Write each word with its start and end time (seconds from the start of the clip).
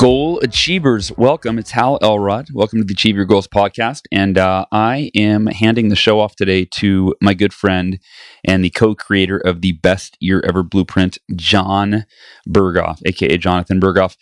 Goal 0.00 0.40
Achievers, 0.40 1.12
welcome. 1.18 1.58
It's 1.58 1.72
Hal 1.72 1.98
Elrod. 2.00 2.48
Welcome 2.54 2.78
to 2.78 2.86
the 2.86 2.94
Achieve 2.94 3.16
Your 3.16 3.26
Goals 3.26 3.46
podcast. 3.46 4.04
And 4.10 4.38
uh, 4.38 4.64
I 4.72 5.10
am 5.14 5.44
handing 5.44 5.90
the 5.90 5.94
show 5.94 6.20
off 6.20 6.36
today 6.36 6.64
to 6.76 7.14
my 7.20 7.34
good 7.34 7.52
friend 7.52 7.98
and 8.42 8.64
the 8.64 8.70
co 8.70 8.94
creator 8.94 9.36
of 9.36 9.60
the 9.60 9.72
Best 9.72 10.16
Year 10.18 10.42
Ever 10.48 10.62
Blueprint, 10.62 11.18
John 11.36 12.06
Berghoff, 12.48 13.02
aka 13.04 13.36
Jonathan 13.36 13.78
Berghoff. 13.78 14.16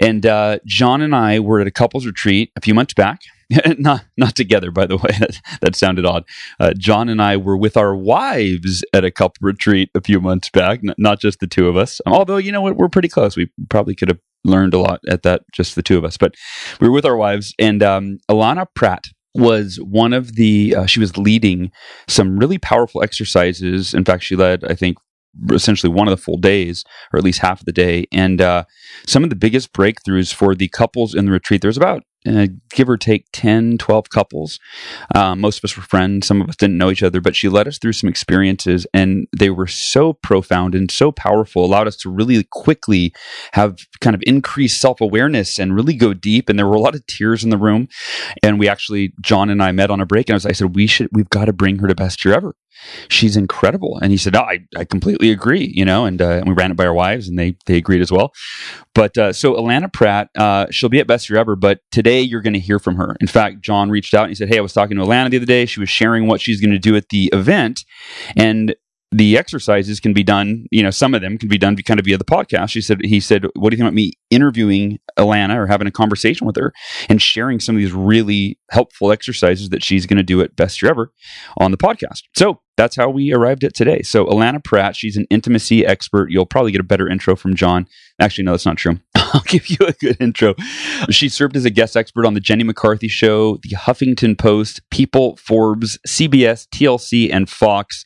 And 0.00 0.24
uh, 0.24 0.60
John 0.64 1.02
and 1.02 1.14
I 1.14 1.38
were 1.38 1.60
at 1.60 1.66
a 1.66 1.70
couples 1.70 2.06
retreat 2.06 2.50
a 2.56 2.62
few 2.62 2.72
months 2.72 2.94
back. 2.94 3.20
not 3.78 4.06
not 4.16 4.34
together, 4.34 4.70
by 4.70 4.86
the 4.86 4.96
way. 4.96 5.10
That, 5.20 5.40
that 5.60 5.76
sounded 5.76 6.06
odd. 6.06 6.24
Uh, 6.58 6.72
John 6.72 7.10
and 7.10 7.20
I 7.20 7.36
were 7.36 7.58
with 7.58 7.76
our 7.76 7.94
wives 7.94 8.82
at 8.94 9.04
a 9.04 9.10
couple 9.10 9.46
retreat 9.46 9.90
a 9.94 10.00
few 10.00 10.18
months 10.18 10.48
back, 10.48 10.80
n- 10.82 10.94
not 10.96 11.20
just 11.20 11.40
the 11.40 11.46
two 11.46 11.68
of 11.68 11.76
us. 11.76 12.00
Although 12.06 12.38
you 12.38 12.52
know 12.52 12.62
what, 12.62 12.76
we're 12.76 12.88
pretty 12.88 13.08
close. 13.08 13.36
We 13.36 13.50
probably 13.68 13.94
could 13.94 14.08
have 14.08 14.18
learned 14.44 14.74
a 14.74 14.78
lot 14.78 15.00
at 15.08 15.22
that, 15.22 15.42
just 15.52 15.74
the 15.74 15.82
two 15.82 15.98
of 15.98 16.04
us. 16.04 16.16
But 16.16 16.34
we 16.80 16.88
were 16.88 16.94
with 16.94 17.06
our 17.06 17.16
wives, 17.16 17.54
and 17.58 17.82
um, 17.82 18.18
Alana 18.28 18.66
Pratt 18.74 19.04
was 19.34 19.76
one 19.76 20.12
of 20.12 20.34
the, 20.34 20.74
uh, 20.74 20.86
she 20.86 21.00
was 21.00 21.16
leading 21.16 21.70
some 22.08 22.38
really 22.38 22.58
powerful 22.58 23.02
exercises. 23.02 23.94
In 23.94 24.04
fact, 24.04 24.24
she 24.24 24.36
led, 24.36 24.64
I 24.64 24.74
think, 24.74 24.98
essentially 25.52 25.92
one 25.92 26.08
of 26.08 26.10
the 26.10 26.22
full 26.22 26.36
days, 26.36 26.84
or 27.12 27.18
at 27.18 27.24
least 27.24 27.40
half 27.40 27.60
of 27.60 27.66
the 27.66 27.72
day. 27.72 28.06
And 28.12 28.40
uh, 28.40 28.64
some 29.06 29.22
of 29.22 29.30
the 29.30 29.36
biggest 29.36 29.72
breakthroughs 29.72 30.34
for 30.34 30.54
the 30.54 30.68
couples 30.68 31.14
in 31.14 31.26
the 31.26 31.32
retreat, 31.32 31.62
there's 31.62 31.76
about 31.76 32.02
uh, 32.26 32.46
give 32.70 32.88
or 32.88 32.96
take 32.96 33.26
10, 33.32 33.78
12 33.78 34.10
couples. 34.10 34.58
Um, 35.14 35.40
most 35.40 35.58
of 35.58 35.64
us 35.64 35.76
were 35.76 35.82
friends. 35.82 36.26
Some 36.26 36.42
of 36.42 36.48
us 36.48 36.56
didn't 36.56 36.78
know 36.78 36.90
each 36.90 37.02
other, 37.02 37.20
but 37.20 37.34
she 37.34 37.48
led 37.48 37.66
us 37.66 37.78
through 37.78 37.94
some 37.94 38.08
experiences 38.08 38.86
and 38.92 39.26
they 39.36 39.50
were 39.50 39.66
so 39.66 40.12
profound 40.12 40.74
and 40.74 40.90
so 40.90 41.12
powerful, 41.12 41.64
allowed 41.64 41.88
us 41.88 41.96
to 41.98 42.10
really 42.10 42.44
quickly 42.50 43.14
have 43.52 43.78
kind 44.00 44.14
of 44.14 44.22
increased 44.26 44.80
self 44.80 45.00
awareness 45.00 45.58
and 45.58 45.74
really 45.74 45.94
go 45.94 46.12
deep. 46.12 46.48
And 46.48 46.58
there 46.58 46.66
were 46.66 46.76
a 46.76 46.80
lot 46.80 46.94
of 46.94 47.06
tears 47.06 47.42
in 47.44 47.50
the 47.50 47.58
room. 47.58 47.88
And 48.42 48.58
we 48.58 48.68
actually, 48.68 49.12
John 49.20 49.50
and 49.50 49.62
I 49.62 49.72
met 49.72 49.90
on 49.90 50.00
a 50.00 50.06
break 50.06 50.28
and 50.28 50.34
I, 50.34 50.36
was, 50.36 50.46
I 50.46 50.52
said, 50.52 50.74
we 50.74 50.86
should, 50.86 51.08
we've 51.12 51.30
got 51.30 51.46
to 51.46 51.52
bring 51.52 51.78
her 51.78 51.88
to 51.88 51.94
best 51.94 52.24
year 52.24 52.34
ever 52.34 52.54
she's 53.08 53.36
incredible. 53.36 53.98
And 54.00 54.10
he 54.10 54.16
said, 54.16 54.36
oh, 54.36 54.42
I, 54.42 54.60
I 54.76 54.84
completely 54.84 55.30
agree, 55.30 55.72
you 55.74 55.84
know, 55.84 56.04
and, 56.04 56.20
uh, 56.20 56.30
and 56.30 56.48
we 56.48 56.54
ran 56.54 56.70
it 56.70 56.76
by 56.76 56.86
our 56.86 56.94
wives 56.94 57.28
and 57.28 57.38
they, 57.38 57.56
they 57.66 57.76
agreed 57.76 58.00
as 58.00 58.10
well. 58.10 58.32
But 58.94 59.16
uh, 59.18 59.32
so 59.32 59.54
Alana 59.54 59.92
Pratt, 59.92 60.30
uh, 60.36 60.66
she'll 60.70 60.88
be 60.88 61.00
at 61.00 61.06
Best 61.06 61.28
Year 61.28 61.38
Ever, 61.38 61.56
but 61.56 61.80
today 61.90 62.09
you're 62.18 62.40
going 62.40 62.54
to 62.54 62.58
hear 62.58 62.80
from 62.80 62.96
her. 62.96 63.16
In 63.20 63.28
fact, 63.28 63.60
John 63.60 63.90
reached 63.90 64.14
out 64.14 64.24
and 64.24 64.30
he 64.30 64.34
said, 64.34 64.48
Hey, 64.48 64.58
I 64.58 64.62
was 64.62 64.72
talking 64.72 64.96
to 64.96 65.04
Alana 65.04 65.30
the 65.30 65.36
other 65.36 65.46
day. 65.46 65.66
She 65.66 65.78
was 65.78 65.88
sharing 65.88 66.26
what 66.26 66.40
she's 66.40 66.60
going 66.60 66.72
to 66.72 66.78
do 66.78 66.96
at 66.96 67.10
the 67.10 67.30
event. 67.32 67.84
And 68.36 68.74
the 69.12 69.36
exercises 69.36 69.98
can 69.98 70.12
be 70.12 70.22
done, 70.22 70.66
you 70.70 70.82
know, 70.82 70.90
some 70.90 71.14
of 71.14 71.20
them 71.20 71.36
can 71.36 71.48
be 71.48 71.58
done 71.58 71.76
kind 71.76 71.98
of 71.98 72.06
via 72.06 72.16
the 72.16 72.24
podcast. 72.24 72.70
She 72.70 72.80
said, 72.80 73.00
he 73.04 73.18
said, 73.18 73.44
what 73.56 73.70
do 73.70 73.74
you 73.74 73.78
think 73.78 73.88
about 73.88 73.94
me 73.94 74.12
interviewing 74.30 75.00
Alana 75.18 75.56
or 75.56 75.66
having 75.66 75.88
a 75.88 75.90
conversation 75.90 76.46
with 76.46 76.54
her 76.56 76.72
and 77.08 77.20
sharing 77.20 77.58
some 77.58 77.74
of 77.74 77.80
these 77.80 77.92
really 77.92 78.56
helpful 78.70 79.10
exercises 79.10 79.70
that 79.70 79.82
she's 79.82 80.06
going 80.06 80.18
to 80.18 80.22
do 80.22 80.40
at 80.42 80.54
Best 80.54 80.80
Year 80.80 80.92
Ever 80.92 81.12
on 81.58 81.72
the 81.72 81.76
podcast? 81.76 82.22
So 82.36 82.60
that's 82.80 82.96
how 82.96 83.10
we 83.10 83.30
arrived 83.30 83.62
at 83.62 83.74
today. 83.74 84.00
So 84.00 84.24
Alana 84.24 84.64
Pratt, 84.64 84.96
she's 84.96 85.18
an 85.18 85.26
intimacy 85.28 85.84
expert. 85.84 86.30
You'll 86.30 86.46
probably 86.46 86.72
get 86.72 86.80
a 86.80 86.84
better 86.84 87.06
intro 87.06 87.36
from 87.36 87.54
John. 87.54 87.86
Actually, 88.18 88.44
no, 88.44 88.52
that's 88.52 88.64
not 88.64 88.78
true. 88.78 88.98
I'll 89.14 89.42
give 89.42 89.68
you 89.68 89.76
a 89.86 89.92
good 89.92 90.16
intro. 90.18 90.54
She 91.10 91.28
served 91.28 91.56
as 91.56 91.66
a 91.66 91.70
guest 91.70 91.94
expert 91.94 92.24
on 92.24 92.32
the 92.32 92.40
Jenny 92.40 92.64
McCarthy 92.64 93.06
Show, 93.08 93.58
the 93.58 93.76
Huffington 93.76 94.38
Post, 94.38 94.80
People, 94.90 95.36
Forbes, 95.36 95.98
CBS, 96.08 96.66
TLC, 96.68 97.30
and 97.30 97.50
Fox. 97.50 98.02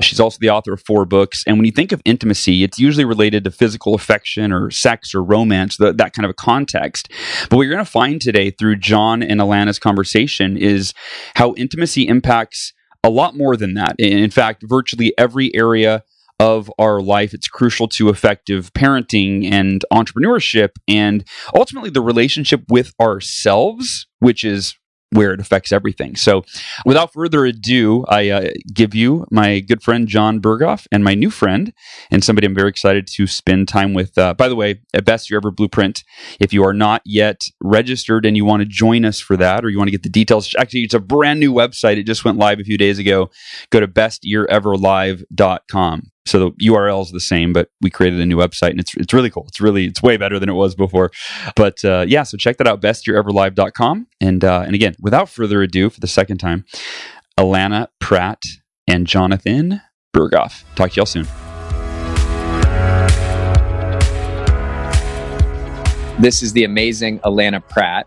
She's 0.00 0.20
also 0.20 0.38
the 0.40 0.48
author 0.48 0.72
of 0.72 0.80
four 0.80 1.04
books. 1.04 1.44
And 1.46 1.58
when 1.58 1.66
you 1.66 1.72
think 1.72 1.92
of 1.92 2.00
intimacy, 2.06 2.64
it's 2.64 2.78
usually 2.78 3.04
related 3.04 3.44
to 3.44 3.50
physical 3.50 3.94
affection 3.94 4.52
or 4.52 4.70
sex 4.70 5.14
or 5.14 5.22
romance, 5.22 5.76
the, 5.76 5.92
that 5.92 6.14
kind 6.14 6.24
of 6.24 6.30
a 6.30 6.34
context. 6.34 7.10
But 7.50 7.56
what 7.56 7.64
you're 7.64 7.74
going 7.74 7.84
to 7.84 7.90
find 7.90 8.22
today 8.22 8.50
through 8.50 8.76
John 8.76 9.22
and 9.22 9.38
Alana's 9.38 9.78
conversation 9.78 10.56
is 10.56 10.94
how 11.34 11.52
intimacy 11.56 12.08
impacts 12.08 12.72
a 13.04 13.10
lot 13.10 13.36
more 13.36 13.56
than 13.56 13.74
that. 13.74 13.94
In 13.98 14.30
fact, 14.30 14.64
virtually 14.66 15.12
every 15.16 15.54
area 15.54 16.02
of 16.40 16.70
our 16.78 17.00
life. 17.00 17.32
It's 17.32 17.46
crucial 17.46 17.86
to 17.88 18.08
effective 18.08 18.72
parenting 18.72 19.50
and 19.52 19.84
entrepreneurship 19.92 20.70
and 20.88 21.24
ultimately 21.54 21.90
the 21.90 22.02
relationship 22.02 22.64
with 22.68 22.92
ourselves, 23.00 24.06
which 24.18 24.42
is 24.42 24.74
where 25.14 25.32
it 25.32 25.40
affects 25.40 25.72
everything. 25.72 26.16
So, 26.16 26.44
without 26.84 27.12
further 27.12 27.44
ado, 27.44 28.04
I 28.08 28.30
uh, 28.30 28.50
give 28.72 28.94
you 28.94 29.26
my 29.30 29.60
good 29.60 29.82
friend 29.82 30.08
John 30.08 30.40
Berghoff 30.40 30.86
and 30.90 31.04
my 31.04 31.14
new 31.14 31.30
friend, 31.30 31.72
and 32.10 32.24
somebody 32.24 32.46
I'm 32.46 32.54
very 32.54 32.68
excited 32.68 33.06
to 33.06 33.26
spend 33.26 33.68
time 33.68 33.94
with. 33.94 34.18
Uh, 34.18 34.34
by 34.34 34.48
the 34.48 34.56
way, 34.56 34.80
at 34.92 35.04
Best 35.04 35.30
Year 35.30 35.38
Ever 35.38 35.52
Blueprint, 35.52 36.02
if 36.40 36.52
you 36.52 36.64
are 36.64 36.74
not 36.74 37.02
yet 37.04 37.44
registered 37.60 38.26
and 38.26 38.36
you 38.36 38.44
want 38.44 38.62
to 38.62 38.66
join 38.66 39.04
us 39.04 39.20
for 39.20 39.36
that, 39.36 39.64
or 39.64 39.70
you 39.70 39.78
want 39.78 39.88
to 39.88 39.92
get 39.92 40.02
the 40.02 40.08
details, 40.08 40.52
actually, 40.58 40.80
it's 40.80 40.94
a 40.94 41.00
brand 41.00 41.38
new 41.38 41.52
website. 41.52 41.96
It 41.96 42.04
just 42.04 42.24
went 42.24 42.38
live 42.38 42.58
a 42.58 42.64
few 42.64 42.76
days 42.76 42.98
ago. 42.98 43.30
Go 43.70 43.78
to 43.80 43.88
bestyeareverlive.com. 43.88 46.10
So 46.26 46.38
the 46.38 46.50
URL 46.66 47.02
is 47.02 47.10
the 47.10 47.20
same, 47.20 47.52
but 47.52 47.68
we 47.82 47.90
created 47.90 48.20
a 48.20 48.26
new 48.26 48.36
website 48.36 48.70
and 48.70 48.80
it's 48.80 48.94
it's 48.96 49.12
really 49.12 49.30
cool. 49.30 49.44
It's 49.48 49.60
really 49.60 49.86
it's 49.86 50.02
way 50.02 50.16
better 50.16 50.38
than 50.38 50.48
it 50.48 50.54
was 50.54 50.74
before. 50.74 51.10
But 51.54 51.84
uh, 51.84 52.06
yeah, 52.08 52.22
so 52.22 52.36
check 52.36 52.56
that 52.58 52.66
out, 52.66 52.80
bestyeareverlive.com. 52.80 54.06
And 54.20 54.44
uh, 54.44 54.62
and 54.64 54.74
again, 54.74 54.94
without 55.00 55.28
further 55.28 55.62
ado, 55.62 55.90
for 55.90 56.00
the 56.00 56.06
second 56.06 56.38
time, 56.38 56.64
Alana 57.38 57.88
Pratt 58.00 58.42
and 58.86 59.06
Jonathan 59.06 59.82
Berghoff. 60.14 60.64
Talk 60.76 60.92
to 60.92 60.96
y'all 60.96 61.06
soon. 61.06 61.26
This 66.20 66.42
is 66.42 66.52
the 66.52 66.64
amazing 66.64 67.18
Alana 67.20 67.66
Pratt. 67.68 68.06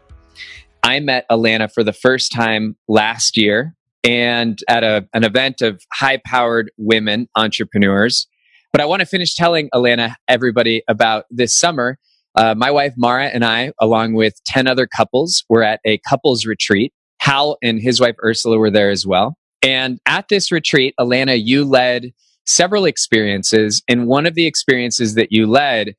I 0.81 0.99
met 1.01 1.25
Alana 1.29 1.71
for 1.71 1.83
the 1.83 1.93
first 1.93 2.31
time 2.31 2.77
last 2.87 3.37
year 3.37 3.75
and 4.07 4.59
at 4.69 4.85
a, 4.85 5.05
an 5.13 5.25
event 5.25 5.61
of 5.61 5.83
high 5.93 6.19
powered 6.25 6.71
women 6.77 7.27
entrepreneurs. 7.35 8.25
But 8.71 8.81
I 8.81 8.85
want 8.85 9.01
to 9.01 9.05
finish 9.05 9.35
telling 9.35 9.69
Alana, 9.73 10.15
everybody, 10.29 10.81
about 10.87 11.25
this 11.29 11.55
summer. 11.55 11.97
Uh, 12.33 12.55
my 12.55 12.71
wife 12.71 12.93
Mara 12.95 13.25
and 13.25 13.43
I, 13.43 13.73
along 13.81 14.13
with 14.13 14.35
10 14.45 14.65
other 14.65 14.87
couples, 14.87 15.43
were 15.49 15.63
at 15.63 15.81
a 15.85 15.99
couples 16.07 16.45
retreat. 16.45 16.93
Hal 17.19 17.57
and 17.61 17.81
his 17.81 17.99
wife 17.99 18.15
Ursula 18.23 18.57
were 18.57 18.71
there 18.71 18.89
as 18.89 19.05
well. 19.05 19.35
And 19.61 19.99
at 20.05 20.29
this 20.29 20.51
retreat, 20.51 20.93
Alana, 20.99 21.37
you 21.43 21.65
led 21.65 22.13
several 22.45 22.85
experiences. 22.85 23.81
And 23.89 24.07
one 24.07 24.25
of 24.25 24.35
the 24.35 24.45
experiences 24.45 25.15
that 25.15 25.31
you 25.31 25.47
led, 25.47 25.95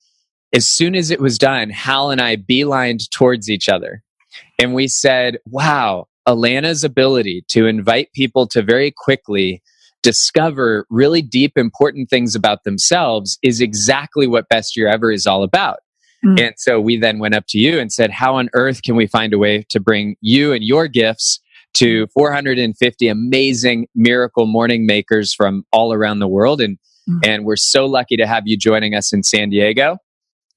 as 0.54 0.66
soon 0.66 0.94
as 0.94 1.10
it 1.10 1.20
was 1.20 1.36
done, 1.36 1.68
Hal 1.68 2.10
and 2.10 2.20
I 2.20 2.36
beelined 2.36 3.10
towards 3.10 3.50
each 3.50 3.68
other. 3.68 4.02
And 4.58 4.72
we 4.72 4.88
said, 4.88 5.38
wow, 5.44 6.06
Alana's 6.28 6.84
ability 6.84 7.42
to 7.48 7.66
invite 7.66 8.12
people 8.12 8.46
to 8.48 8.62
very 8.62 8.92
quickly 8.94 9.62
discover 10.02 10.86
really 10.90 11.22
deep, 11.22 11.56
important 11.56 12.10
things 12.10 12.34
about 12.34 12.64
themselves 12.64 13.38
is 13.42 13.60
exactly 13.60 14.26
what 14.26 14.48
Best 14.48 14.76
Year 14.76 14.88
Ever 14.88 15.10
is 15.10 15.26
all 15.26 15.42
about. 15.42 15.78
Mm. 16.24 16.40
And 16.40 16.54
so 16.58 16.80
we 16.80 16.98
then 16.98 17.18
went 17.18 17.34
up 17.34 17.44
to 17.48 17.58
you 17.58 17.78
and 17.80 17.90
said, 17.90 18.10
How 18.10 18.36
on 18.36 18.50
earth 18.52 18.82
can 18.82 18.94
we 18.94 19.06
find 19.06 19.32
a 19.32 19.38
way 19.38 19.64
to 19.70 19.80
bring 19.80 20.16
you 20.20 20.52
and 20.52 20.62
your 20.62 20.86
gifts 20.86 21.40
to 21.74 22.06
450 22.08 23.08
amazing 23.08 23.86
miracle 23.94 24.46
morning 24.46 24.86
makers 24.86 25.32
from 25.32 25.64
all 25.72 25.94
around 25.94 26.18
the 26.18 26.28
world? 26.28 26.60
And, 26.60 26.78
mm. 27.08 27.26
and 27.26 27.44
we're 27.44 27.56
so 27.56 27.86
lucky 27.86 28.16
to 28.16 28.26
have 28.26 28.42
you 28.46 28.58
joining 28.58 28.94
us 28.94 29.14
in 29.14 29.22
San 29.22 29.48
Diego. 29.48 29.96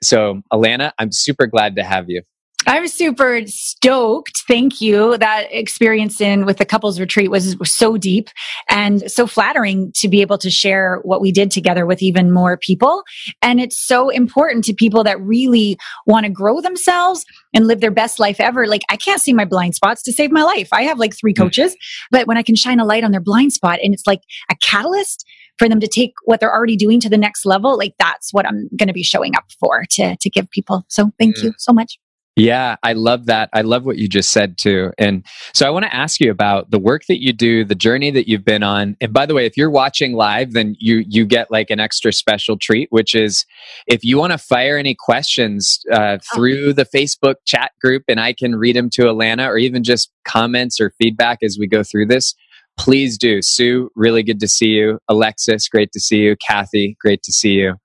So, 0.04 0.42
Alana, 0.52 0.92
I'm 0.98 1.12
super 1.12 1.46
glad 1.46 1.76
to 1.78 1.84
have 1.84 2.10
you. 2.10 2.24
I'm 2.68 2.88
super 2.88 3.42
stoked. 3.48 4.44
Thank 4.48 4.82
you. 4.82 5.18
That 5.18 5.48
experience 5.50 6.22
in 6.22 6.46
with 6.46 6.58
the 6.58 6.66
couples 6.66 7.00
retreat 7.00 7.32
was, 7.32 7.58
was, 7.58 7.72
so 7.72 7.98
deep 7.98 8.30
and 8.70 9.10
so 9.12 9.26
flattering 9.26 9.92
to 9.96 10.08
be 10.08 10.22
able 10.22 10.38
to 10.38 10.52
share 10.52 11.00
what 11.04 11.22
we 11.22 11.32
did 11.32 11.50
together 11.50 11.86
with 11.86 12.04
even 12.04 12.32
more 12.32 12.58
people. 12.58 13.04
And 13.42 13.60
it's 13.60 13.78
so 13.78 14.10
important 14.10 14.66
to 14.66 14.74
people 14.74 15.04
that 15.06 15.20
really 15.20 15.78
want 16.06 16.26
to 16.26 16.32
grow 16.32 16.62
themselves 16.62 17.26
and 17.54 17.66
live 17.66 17.82
their 17.82 17.92
best 17.92 18.20
life 18.20 18.40
ever. 18.40 18.68
Like 18.68 18.84
I 18.90 18.98
can't 18.98 19.22
see 19.22 19.34
my 19.34 19.46
blind 19.46 19.74
spots 19.74 20.04
to 20.04 20.14
save 20.14 20.32
my 20.32 20.44
life. 20.44 20.70
I 20.72 20.84
have 20.84 21.00
like 21.00 21.18
three 21.18 21.34
mm. 21.34 21.38
coaches, 21.38 21.76
but 22.12 22.28
when 22.28 22.38
I 22.38 22.44
can 22.44 22.56
shine 22.56 22.80
a 22.80 22.86
light 22.86 23.04
on 23.04 23.12
their 23.12 23.22
blind 23.22 23.54
spot 23.54 23.80
and 23.82 23.94
it's 23.94 24.06
like 24.06 24.22
a 24.52 24.56
catalyst 24.62 25.26
for 25.58 25.68
them 25.68 25.80
to 25.80 25.88
take 25.88 26.14
what 26.26 26.40
they're 26.40 26.54
already 26.54 26.76
doing 26.76 27.00
to 27.00 27.10
the 27.10 27.18
next 27.18 27.46
level, 27.46 27.78
like 27.78 27.96
that's 27.98 28.32
what 28.32 28.46
I'm 28.46 28.70
going 28.78 28.88
to 28.88 28.94
be 28.94 29.04
showing 29.04 29.36
up 29.36 29.46
for 29.60 29.86
to, 29.92 30.16
to 30.16 30.30
give 30.30 30.50
people. 30.52 30.86
So 30.90 31.12
thank 31.18 31.38
mm. 31.38 31.44
you 31.44 31.54
so 31.58 31.74
much. 31.74 31.98
Yeah, 32.38 32.78
I 32.82 32.94
love 32.94 33.26
that. 33.26 33.50
I 33.52 33.62
love 33.62 33.84
what 33.84 33.98
you 33.98 34.08
just 34.08 34.32
said 34.32 34.58
too. 34.58 34.92
And 34.98 35.26
so 35.54 35.68
I 35.68 35.70
want 35.70 35.84
to 35.84 35.94
ask 35.94 36.22
you 36.22 36.32
about 36.32 36.72
the 36.72 36.80
work 36.80 37.04
that 37.10 37.22
you 37.22 37.34
do, 37.34 37.66
the 37.66 37.76
journey 37.76 38.10
that 38.12 38.30
you've 38.30 38.46
been 38.46 38.64
on. 38.64 38.96
And 39.02 39.12
by 39.12 39.26
the 39.26 39.34
way, 39.34 39.46
if 39.46 39.58
you're 39.58 39.70
watching 39.70 40.14
live, 40.14 40.54
then 40.54 40.78
you 40.80 41.04
you 41.10 41.26
get 41.26 41.52
like 41.52 41.70
an 41.70 41.82
extra 41.82 42.14
special 42.14 42.58
treat, 42.58 42.88
which 42.90 43.16
is 43.16 43.46
if 43.86 44.06
you 44.06 44.18
want 44.18 44.32
to 44.32 44.38
fire 44.38 44.78
any 44.78 44.96
questions 44.96 45.82
uh, 45.92 46.18
oh. 46.22 46.36
through 46.36 46.74
the 46.74 46.86
Facebook 46.86 47.36
chat 47.46 47.72
group, 47.82 48.04
and 48.08 48.20
I 48.20 48.32
can 48.32 48.56
read 48.56 48.78
them 48.78 48.90
to 48.92 49.04
Alana, 49.04 49.46
or 49.48 49.58
even 49.58 49.84
just 49.84 50.10
comments 50.26 50.80
or 50.80 50.92
feedback 50.92 51.40
as 51.44 51.58
we 51.60 51.68
go 51.68 51.84
through 51.84 52.06
this. 52.06 52.34
Please 52.78 53.18
do. 53.18 53.42
Sue, 53.42 53.90
really 53.96 54.24
good 54.24 54.40
to 54.40 54.48
see 54.48 54.70
you. 54.70 55.00
Alexis, 55.10 55.68
great 55.68 55.92
to 55.92 56.00
see 56.00 56.20
you. 56.20 56.38
Kathy, 56.38 56.96
great 57.02 57.22
to 57.24 57.34
see 57.34 57.52
you. 57.52 57.76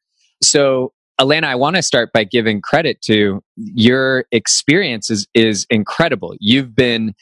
So 0.40 0.92
Alana, 1.20 1.44
I 1.44 1.54
want 1.54 1.76
to 1.76 1.82
start 1.82 2.12
by 2.12 2.24
giving 2.24 2.60
credit 2.60 3.00
to 3.02 3.42
your 3.56 4.26
experience 4.32 5.10
is, 5.10 5.26
is 5.32 5.66
incredible. 5.70 6.34
You've 6.40 6.74
been 6.74 7.14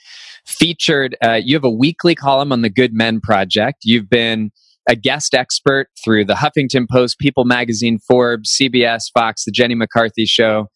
featured, 0.44 1.16
uh, 1.24 1.40
you 1.42 1.54
have 1.54 1.64
a 1.64 1.70
weekly 1.70 2.16
column 2.16 2.50
on 2.50 2.62
the 2.62 2.70
Good 2.70 2.92
Men 2.92 3.20
Project. 3.20 3.78
You've 3.84 4.10
been 4.10 4.50
a 4.88 4.96
guest 4.96 5.32
expert 5.32 5.88
through 6.02 6.24
the 6.24 6.34
Huffington 6.34 6.88
Post, 6.90 7.20
People 7.20 7.44
Magazine, 7.44 7.98
Forbes, 7.98 8.56
CBS, 8.60 9.04
Fox, 9.14 9.44
The 9.44 9.52
Jenny 9.52 9.76
McCarthy 9.76 10.26
Show. 10.26 10.66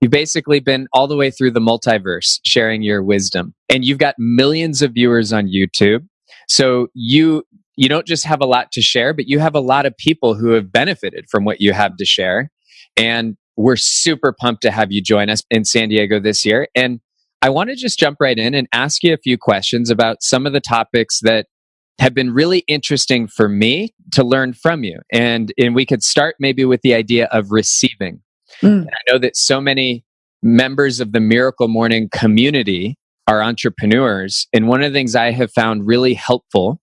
You've 0.00 0.10
basically 0.10 0.58
been 0.58 0.88
all 0.92 1.06
the 1.06 1.16
way 1.16 1.30
through 1.30 1.52
the 1.52 1.60
multiverse 1.60 2.40
sharing 2.44 2.82
your 2.82 3.02
wisdom. 3.02 3.54
And 3.68 3.84
you've 3.84 3.98
got 3.98 4.16
millions 4.18 4.82
of 4.82 4.92
viewers 4.92 5.32
on 5.32 5.46
YouTube. 5.46 6.06
So 6.48 6.88
you 6.94 7.44
you 7.78 7.88
don't 7.90 8.06
just 8.06 8.24
have 8.24 8.40
a 8.40 8.46
lot 8.46 8.72
to 8.72 8.80
share, 8.80 9.12
but 9.12 9.28
you 9.28 9.38
have 9.38 9.54
a 9.54 9.60
lot 9.60 9.84
of 9.84 9.94
people 9.98 10.34
who 10.34 10.52
have 10.52 10.72
benefited 10.72 11.26
from 11.30 11.44
what 11.44 11.60
you 11.60 11.74
have 11.74 11.96
to 11.98 12.06
share. 12.06 12.50
And 12.96 13.36
we're 13.56 13.76
super 13.76 14.32
pumped 14.32 14.62
to 14.62 14.70
have 14.70 14.92
you 14.92 15.02
join 15.02 15.30
us 15.30 15.42
in 15.50 15.64
San 15.64 15.88
Diego 15.88 16.20
this 16.20 16.44
year. 16.44 16.68
And 16.74 17.00
I 17.42 17.50
want 17.50 17.70
to 17.70 17.76
just 17.76 17.98
jump 17.98 18.18
right 18.20 18.38
in 18.38 18.54
and 18.54 18.68
ask 18.72 19.02
you 19.02 19.12
a 19.12 19.18
few 19.18 19.38
questions 19.38 19.90
about 19.90 20.22
some 20.22 20.46
of 20.46 20.52
the 20.52 20.60
topics 20.60 21.20
that 21.22 21.46
have 21.98 22.12
been 22.12 22.32
really 22.32 22.58
interesting 22.68 23.26
for 23.26 23.48
me 23.48 23.94
to 24.12 24.22
learn 24.22 24.52
from 24.52 24.84
you. 24.84 24.98
And, 25.12 25.52
and 25.58 25.74
we 25.74 25.86
could 25.86 26.02
start 26.02 26.36
maybe 26.38 26.64
with 26.64 26.82
the 26.82 26.94
idea 26.94 27.26
of 27.26 27.50
receiving. 27.50 28.20
Mm. 28.62 28.86
I 28.86 29.12
know 29.12 29.18
that 29.18 29.36
so 29.36 29.60
many 29.60 30.04
members 30.42 31.00
of 31.00 31.12
the 31.12 31.20
Miracle 31.20 31.68
Morning 31.68 32.08
community 32.12 32.98
are 33.26 33.42
entrepreneurs. 33.42 34.46
And 34.52 34.68
one 34.68 34.82
of 34.82 34.92
the 34.92 34.96
things 34.96 35.16
I 35.16 35.30
have 35.32 35.50
found 35.52 35.86
really 35.86 36.14
helpful 36.14 36.80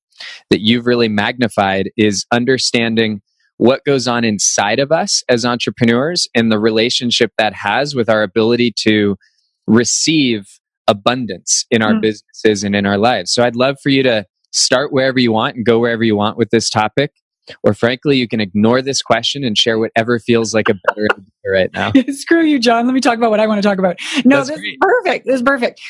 that 0.49 0.61
you've 0.61 0.85
really 0.85 1.07
magnified 1.07 1.91
is 1.97 2.25
understanding 2.31 3.21
what 3.57 3.83
goes 3.85 4.07
on 4.07 4.23
inside 4.23 4.79
of 4.79 4.91
us 4.91 5.23
as 5.29 5.45
entrepreneurs 5.45 6.27
and 6.33 6.51
the 6.51 6.59
relationship 6.59 7.31
that 7.37 7.53
has 7.53 7.95
with 7.95 8.09
our 8.09 8.23
ability 8.23 8.73
to 8.79 9.15
receive 9.67 10.59
abundance 10.87 11.65
in 11.71 11.81
our 11.81 11.93
mm. 11.93 12.01
businesses 12.01 12.63
and 12.63 12.75
in 12.75 12.85
our 12.85 12.97
lives. 12.97 13.31
So 13.31 13.43
I'd 13.43 13.55
love 13.55 13.77
for 13.81 13.89
you 13.89 14.03
to 14.03 14.25
start 14.51 14.91
wherever 14.91 15.19
you 15.19 15.31
want 15.31 15.55
and 15.55 15.65
go 15.65 15.79
wherever 15.79 16.03
you 16.03 16.15
want 16.15 16.37
with 16.37 16.49
this 16.49 16.69
topic. 16.69 17.11
Or 17.63 17.73
frankly, 17.73 18.17
you 18.17 18.27
can 18.27 18.39
ignore 18.39 18.81
this 18.81 19.01
question 19.01 19.43
and 19.43 19.57
share 19.57 19.77
whatever 19.79 20.19
feels 20.19 20.53
like 20.53 20.69
a 20.69 20.73
better 20.73 21.07
idea 21.11 21.23
right 21.51 21.73
now. 21.73 21.91
Screw 22.11 22.43
you, 22.43 22.59
John. 22.59 22.85
Let 22.85 22.93
me 22.93 23.01
talk 23.01 23.17
about 23.17 23.31
what 23.31 23.39
I 23.39 23.47
want 23.47 23.61
to 23.61 23.67
talk 23.67 23.79
about. 23.79 23.97
No, 24.25 24.37
That's 24.37 24.49
this 24.49 24.59
great. 24.59 24.73
is 24.73 24.77
perfect. 24.79 25.25
This 25.25 25.35
is 25.35 25.41
perfect. 25.41 25.81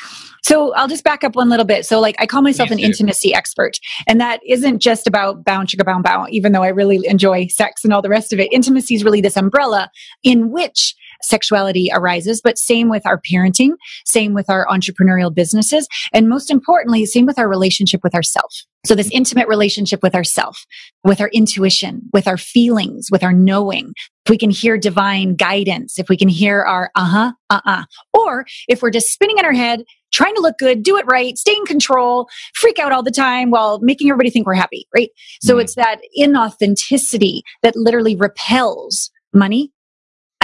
So 0.42 0.74
I'll 0.74 0.88
just 0.88 1.04
back 1.04 1.24
up 1.24 1.36
one 1.36 1.48
little 1.48 1.64
bit. 1.64 1.86
So 1.86 2.00
like 2.00 2.16
I 2.18 2.26
call 2.26 2.42
myself 2.42 2.70
an 2.70 2.78
intimacy 2.78 3.32
expert 3.34 3.78
and 4.06 4.20
that 4.20 4.40
isn't 4.46 4.80
just 4.80 5.06
about 5.06 5.42
bound, 5.44 5.68
chicka, 5.68 5.86
bound, 5.86 6.04
bound, 6.04 6.30
even 6.32 6.52
though 6.52 6.62
I 6.62 6.68
really 6.68 7.00
enjoy 7.06 7.46
sex 7.46 7.82
and 7.82 7.94
all 7.94 8.02
the 8.02 8.10
rest 8.10 8.32
of 8.32 8.40
it. 8.40 8.52
Intimacy 8.52 8.94
is 8.94 9.04
really 9.04 9.22
this 9.22 9.36
umbrella 9.38 9.90
in 10.22 10.50
which 10.50 10.94
sexuality 11.24 11.88
arises, 11.92 12.40
but 12.42 12.58
same 12.58 12.88
with 12.88 13.06
our 13.06 13.20
parenting, 13.20 13.72
same 14.06 14.34
with 14.34 14.48
our 14.50 14.66
entrepreneurial 14.66 15.34
businesses, 15.34 15.88
and 16.12 16.28
most 16.28 16.50
importantly, 16.50 17.06
same 17.06 17.26
with 17.26 17.38
our 17.38 17.48
relationship 17.48 18.00
with 18.02 18.14
ourself. 18.14 18.52
So 18.84 18.94
this 18.94 19.10
intimate 19.10 19.48
relationship 19.48 20.02
with 20.02 20.14
ourself, 20.14 20.66
with 21.04 21.20
our 21.20 21.30
intuition, 21.32 22.02
with 22.12 22.28
our 22.28 22.36
feelings, 22.36 23.08
with 23.10 23.22
our 23.22 23.32
knowing. 23.32 23.92
If 24.26 24.30
we 24.30 24.38
can 24.38 24.50
hear 24.50 24.78
divine 24.78 25.36
guidance, 25.36 25.98
if 25.98 26.08
we 26.08 26.16
can 26.16 26.28
hear 26.28 26.62
our 26.62 26.90
uh-huh, 26.94 27.32
uh-uh, 27.50 27.84
or 28.12 28.46
if 28.68 28.82
we're 28.82 28.90
just 28.90 29.12
spinning 29.12 29.38
in 29.38 29.44
our 29.44 29.52
head, 29.52 29.84
trying 30.12 30.34
to 30.34 30.40
look 30.40 30.56
good, 30.58 30.82
do 30.82 30.96
it 30.96 31.04
right, 31.06 31.36
stay 31.36 31.54
in 31.54 31.64
control, 31.64 32.28
freak 32.54 32.78
out 32.78 32.92
all 32.92 33.02
the 33.02 33.10
time 33.10 33.50
while 33.50 33.80
making 33.80 34.08
everybody 34.08 34.30
think 34.30 34.46
we're 34.46 34.54
happy, 34.54 34.86
right? 34.94 35.10
So 35.42 35.56
mm. 35.56 35.62
it's 35.62 35.74
that 35.74 36.00
inauthenticity 36.18 37.40
that 37.62 37.76
literally 37.76 38.16
repels 38.16 39.10
money, 39.34 39.72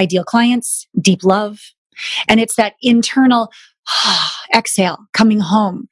ideal 0.00 0.24
clients, 0.24 0.88
deep 1.00 1.22
love. 1.22 1.60
And 2.28 2.40
it's 2.40 2.56
that 2.56 2.74
internal 2.82 3.50
exhale 4.54 4.98
coming 5.12 5.40
home, 5.40 5.88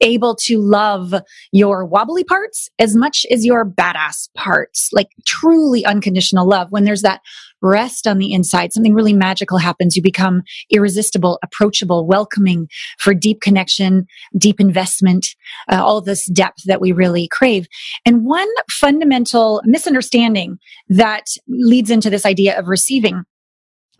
able 0.00 0.34
to 0.34 0.58
love 0.58 1.14
your 1.52 1.84
wobbly 1.84 2.24
parts 2.24 2.68
as 2.78 2.96
much 2.96 3.26
as 3.30 3.44
your 3.44 3.64
badass 3.64 4.28
parts, 4.34 4.88
like 4.92 5.08
truly 5.26 5.84
unconditional 5.84 6.48
love. 6.48 6.68
When 6.70 6.84
there's 6.84 7.02
that 7.02 7.20
rest 7.62 8.06
on 8.06 8.16
the 8.16 8.32
inside, 8.32 8.72
something 8.72 8.94
really 8.94 9.12
magical 9.12 9.58
happens. 9.58 9.94
You 9.94 10.02
become 10.02 10.42
irresistible, 10.70 11.38
approachable, 11.42 12.06
welcoming 12.06 12.68
for 12.98 13.12
deep 13.12 13.42
connection, 13.42 14.06
deep 14.38 14.60
investment, 14.60 15.26
uh, 15.70 15.84
all 15.84 16.00
this 16.00 16.26
depth 16.26 16.64
that 16.64 16.80
we 16.80 16.92
really 16.92 17.28
crave. 17.28 17.66
And 18.06 18.24
one 18.24 18.48
fundamental 18.70 19.60
misunderstanding 19.66 20.58
that 20.88 21.26
leads 21.48 21.90
into 21.90 22.08
this 22.08 22.24
idea 22.24 22.58
of 22.58 22.68
receiving 22.68 23.24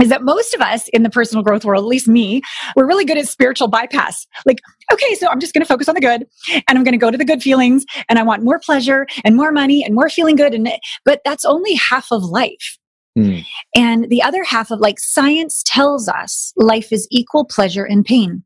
is 0.00 0.08
that 0.08 0.22
most 0.22 0.54
of 0.54 0.60
us 0.60 0.88
in 0.88 1.02
the 1.02 1.10
personal 1.10 1.42
growth 1.42 1.64
world, 1.64 1.84
at 1.84 1.88
least 1.88 2.08
me, 2.08 2.42
we're 2.76 2.86
really 2.86 3.04
good 3.04 3.18
at 3.18 3.28
spiritual 3.28 3.68
bypass. 3.68 4.26
Like, 4.46 4.60
okay, 4.92 5.14
so 5.14 5.28
I'm 5.28 5.40
just 5.40 5.54
going 5.54 5.62
to 5.62 5.68
focus 5.68 5.88
on 5.88 5.94
the 5.94 6.00
good 6.00 6.26
and 6.48 6.78
I'm 6.78 6.84
going 6.84 6.92
to 6.92 6.98
go 6.98 7.10
to 7.10 7.18
the 7.18 7.24
good 7.24 7.42
feelings 7.42 7.84
and 8.08 8.18
I 8.18 8.22
want 8.22 8.42
more 8.42 8.58
pleasure 8.58 9.06
and 9.24 9.36
more 9.36 9.52
money 9.52 9.84
and 9.84 9.94
more 9.94 10.08
feeling 10.08 10.36
good. 10.36 10.54
And, 10.54 10.68
but 11.04 11.20
that's 11.24 11.44
only 11.44 11.74
half 11.74 12.08
of 12.10 12.22
life. 12.22 12.78
Mm. 13.18 13.44
And 13.74 14.08
the 14.08 14.22
other 14.22 14.44
half 14.44 14.70
of 14.70 14.80
like 14.80 14.98
science 14.98 15.62
tells 15.66 16.08
us 16.08 16.52
life 16.56 16.92
is 16.92 17.08
equal 17.10 17.44
pleasure 17.44 17.84
and 17.84 18.04
pain. 18.04 18.44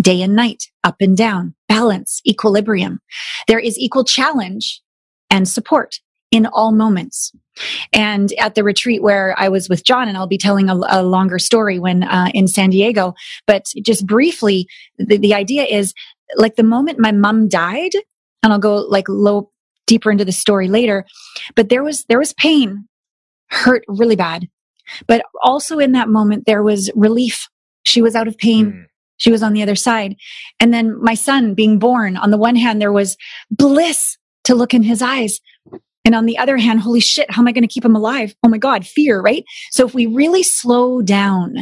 Day 0.00 0.20
and 0.20 0.36
night, 0.36 0.64
up 0.84 0.96
and 1.00 1.16
down, 1.16 1.54
balance, 1.68 2.20
equilibrium. 2.26 3.00
There 3.48 3.58
is 3.58 3.78
equal 3.78 4.04
challenge 4.04 4.82
and 5.30 5.48
support 5.48 6.00
in 6.30 6.46
all 6.46 6.72
moments. 6.72 7.32
And 7.92 8.32
at 8.38 8.54
the 8.54 8.64
retreat 8.64 9.02
where 9.02 9.34
I 9.38 9.48
was 9.48 9.68
with 9.68 9.84
John, 9.84 10.08
and 10.08 10.16
I'll 10.16 10.26
be 10.26 10.38
telling 10.38 10.68
a, 10.68 10.78
a 10.88 11.02
longer 11.02 11.38
story 11.38 11.78
when 11.78 12.02
uh, 12.02 12.28
in 12.34 12.48
San 12.48 12.70
Diego, 12.70 13.14
but 13.46 13.64
just 13.82 14.06
briefly, 14.06 14.66
the, 14.98 15.16
the 15.16 15.34
idea 15.34 15.64
is 15.64 15.94
like 16.36 16.56
the 16.56 16.62
moment 16.62 16.98
my 16.98 17.12
mom 17.12 17.48
died, 17.48 17.92
and 18.42 18.52
I'll 18.52 18.58
go 18.58 18.76
like 18.76 19.08
low 19.08 19.50
deeper 19.86 20.10
into 20.10 20.24
the 20.24 20.32
story 20.32 20.68
later, 20.68 21.06
but 21.54 21.68
there 21.68 21.82
was 21.82 22.04
there 22.08 22.18
was 22.18 22.34
pain, 22.34 22.88
hurt 23.48 23.84
really 23.88 24.16
bad, 24.16 24.48
but 25.06 25.22
also 25.42 25.78
in 25.78 25.92
that 25.92 26.08
moment 26.08 26.44
there 26.46 26.62
was 26.62 26.90
relief. 26.94 27.48
She 27.84 28.02
was 28.02 28.16
out 28.16 28.28
of 28.28 28.36
pain. 28.36 28.72
Mm. 28.72 28.84
She 29.18 29.30
was 29.30 29.42
on 29.42 29.54
the 29.54 29.62
other 29.62 29.76
side. 29.76 30.16
And 30.60 30.74
then 30.74 31.00
my 31.02 31.14
son 31.14 31.54
being 31.54 31.78
born, 31.78 32.16
on 32.16 32.30
the 32.30 32.36
one 32.36 32.56
hand, 32.56 32.82
there 32.82 32.92
was 32.92 33.16
bliss 33.50 34.18
to 34.44 34.54
look 34.54 34.74
in 34.74 34.82
his 34.82 35.00
eyes. 35.00 35.40
And 36.06 36.14
on 36.14 36.24
the 36.24 36.38
other 36.38 36.56
hand, 36.56 36.80
holy 36.80 37.00
shit, 37.00 37.30
how 37.30 37.42
am 37.42 37.48
I 37.48 37.52
going 37.52 37.66
to 37.66 37.68
keep 37.68 37.84
him 37.84 37.96
alive? 37.96 38.34
Oh 38.44 38.48
my 38.48 38.58
God, 38.58 38.86
fear, 38.86 39.20
right? 39.20 39.44
So 39.72 39.84
if 39.84 39.92
we 39.92 40.06
really 40.06 40.44
slow 40.44 41.02
down 41.02 41.56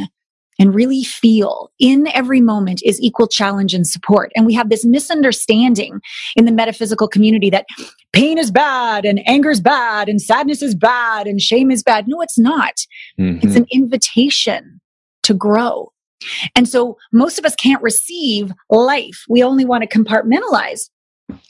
and 0.59 0.73
really 0.73 1.03
feel 1.03 1.71
in 1.79 2.07
every 2.13 2.39
moment 2.39 2.81
is 2.85 3.01
equal 3.01 3.27
challenge 3.27 3.73
and 3.73 3.85
support. 3.85 4.31
And 4.35 4.45
we 4.45 4.53
have 4.53 4.69
this 4.69 4.85
misunderstanding 4.85 5.99
in 6.35 6.45
the 6.45 6.51
metaphysical 6.51 7.07
community 7.07 7.49
that 7.49 7.65
pain 8.13 8.37
is 8.37 8.51
bad 8.51 9.03
and 9.03 9.27
anger 9.27 9.49
is 9.49 9.59
bad 9.59 10.07
and 10.07 10.21
sadness 10.21 10.61
is 10.61 10.75
bad 10.75 11.27
and 11.27 11.41
shame 11.41 11.71
is 11.71 11.83
bad. 11.83 12.07
No, 12.07 12.21
it's 12.21 12.37
not. 12.37 12.75
Mm-hmm. 13.19 13.45
It's 13.45 13.57
an 13.57 13.65
invitation 13.71 14.79
to 15.23 15.33
grow. 15.33 15.91
And 16.55 16.69
so 16.69 16.97
most 17.11 17.37
of 17.37 17.45
us 17.45 17.55
can't 17.55 17.83
receive 17.83 18.53
life. 18.69 19.25
We 19.27 19.43
only 19.43 19.65
want 19.65 19.83
to 19.83 19.97
compartmentalize 19.97 20.89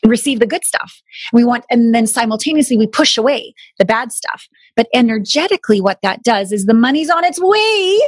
receive 0.06 0.40
the 0.40 0.48
good 0.48 0.64
stuff. 0.64 1.02
We 1.34 1.44
want, 1.44 1.66
and 1.70 1.94
then 1.94 2.08
simultaneously 2.08 2.78
we 2.78 2.88
push 2.88 3.18
away 3.18 3.54
the 3.80 3.86
bad 3.86 4.12
stuff. 4.12 4.48
But 4.76 4.88
energetically, 4.94 5.82
what 5.82 6.00
that 6.04 6.24
does 6.24 6.52
is 6.52 6.66
the 6.66 6.74
money's 6.74 7.10
on 7.10 7.24
its 7.24 7.40
way, 7.42 8.00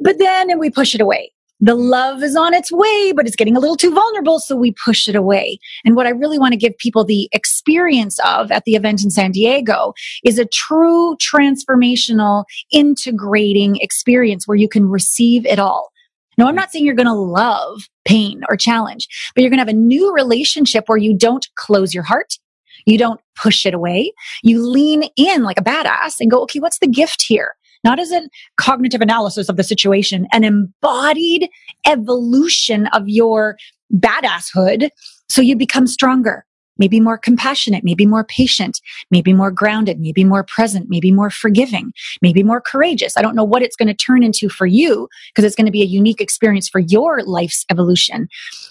but 0.00 0.18
then 0.18 0.50
and 0.50 0.60
we 0.60 0.70
push 0.70 0.94
it 0.94 1.00
away. 1.00 1.32
The 1.60 1.74
love 1.74 2.22
is 2.22 2.36
on 2.36 2.52
its 2.52 2.70
way, 2.70 3.12
but 3.16 3.26
it's 3.26 3.36
getting 3.36 3.56
a 3.56 3.60
little 3.60 3.76
too 3.76 3.94
vulnerable, 3.94 4.38
so 4.38 4.54
we 4.56 4.74
push 4.84 5.08
it 5.08 5.16
away. 5.16 5.58
And 5.84 5.96
what 5.96 6.06
I 6.06 6.10
really 6.10 6.38
want 6.38 6.52
to 6.52 6.58
give 6.58 6.76
people 6.78 7.04
the 7.04 7.28
experience 7.32 8.18
of 8.24 8.50
at 8.50 8.64
the 8.64 8.74
event 8.74 9.02
in 9.02 9.10
San 9.10 9.30
Diego 9.30 9.94
is 10.24 10.38
a 10.38 10.44
true 10.44 11.16
transformational, 11.16 12.44
integrating 12.72 13.76
experience 13.76 14.46
where 14.46 14.56
you 14.56 14.68
can 14.68 14.90
receive 14.90 15.46
it 15.46 15.58
all. 15.58 15.90
No, 16.38 16.46
I'm 16.46 16.54
not 16.54 16.70
saying 16.70 16.84
you're 16.84 16.94
going 16.94 17.06
to 17.06 17.12
love 17.12 17.88
pain 18.04 18.42
or 18.48 18.56
challenge, 18.56 19.08
but 19.34 19.42
you're 19.42 19.50
going 19.50 19.58
to 19.58 19.62
have 19.62 19.68
a 19.68 19.72
new 19.72 20.12
relationship 20.14 20.84
where 20.86 20.98
you 20.98 21.16
don't 21.16 21.46
close 21.56 21.94
your 21.94 22.02
heart. 22.02 22.38
You 22.86 22.98
don't 22.98 23.20
push 23.36 23.64
it 23.64 23.74
away. 23.74 24.12
You 24.42 24.66
lean 24.66 25.04
in 25.16 25.42
like 25.42 25.58
a 25.58 25.64
badass 25.64 26.16
and 26.20 26.30
go, 26.30 26.42
okay, 26.42 26.60
what's 26.60 26.78
the 26.78 26.86
gift 26.86 27.24
here? 27.26 27.52
Not 27.82 28.00
as 28.00 28.12
a 28.12 28.28
cognitive 28.56 29.00
analysis 29.00 29.48
of 29.48 29.56
the 29.56 29.64
situation, 29.64 30.26
an 30.32 30.44
embodied 30.44 31.48
evolution 31.86 32.86
of 32.88 33.02
your 33.06 33.56
badasshood. 33.94 34.88
So 35.28 35.42
you 35.42 35.56
become 35.56 35.86
stronger, 35.86 36.44
maybe 36.78 37.00
more 37.00 37.18
compassionate, 37.18 37.84
maybe 37.84 38.06
more 38.06 38.24
patient, 38.24 38.80
maybe 39.10 39.32
more 39.32 39.50
grounded, 39.50 40.00
maybe 40.00 40.24
more 40.24 40.44
present, 40.44 40.86
maybe 40.88 41.10
more 41.10 41.30
forgiving, 41.30 41.92
maybe 42.22 42.42
more 42.42 42.60
courageous. 42.60 43.16
I 43.16 43.22
don't 43.22 43.36
know 43.36 43.44
what 43.44 43.62
it's 43.62 43.76
going 43.76 43.88
to 43.88 43.94
turn 43.94 44.22
into 44.22 44.48
for 44.48 44.66
you 44.66 45.08
because 45.30 45.44
it's 45.44 45.56
going 45.56 45.66
to 45.66 45.72
be 45.72 45.82
a 45.82 45.86
unique 45.86 46.20
experience 46.20 46.68
for 46.68 46.80
your 46.80 47.22
life's 47.22 47.64
evolution. 47.70 48.28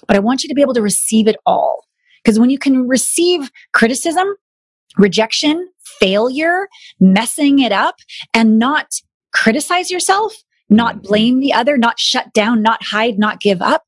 But 0.08 0.18
I 0.18 0.20
want 0.20 0.44
you 0.44 0.50
to 0.50 0.56
be 0.56 0.62
able 0.62 0.74
to 0.74 0.82
receive 0.82 1.28
it 1.28 1.38
all. 1.46 1.86
Because 2.24 2.40
when 2.40 2.50
you 2.50 2.58
can 2.58 2.88
receive 2.88 3.52
criticism, 3.74 4.28
rejection, 4.98 5.70
failure, 6.00 6.68
messing 7.00 7.60
it 7.60 7.72
up, 7.72 7.96
and 8.34 8.58
not 8.60 8.94
criticize 9.34 9.92
yourself, 9.92 10.36
not 10.70 11.04
blame 11.04 11.40
the 11.40 11.54
other, 11.54 11.78
not 11.78 12.00
shut 12.00 12.34
down, 12.34 12.62
not 12.62 12.82
hide, 12.84 13.20
not 13.20 13.42
give 13.42 13.62
up, 13.62 13.84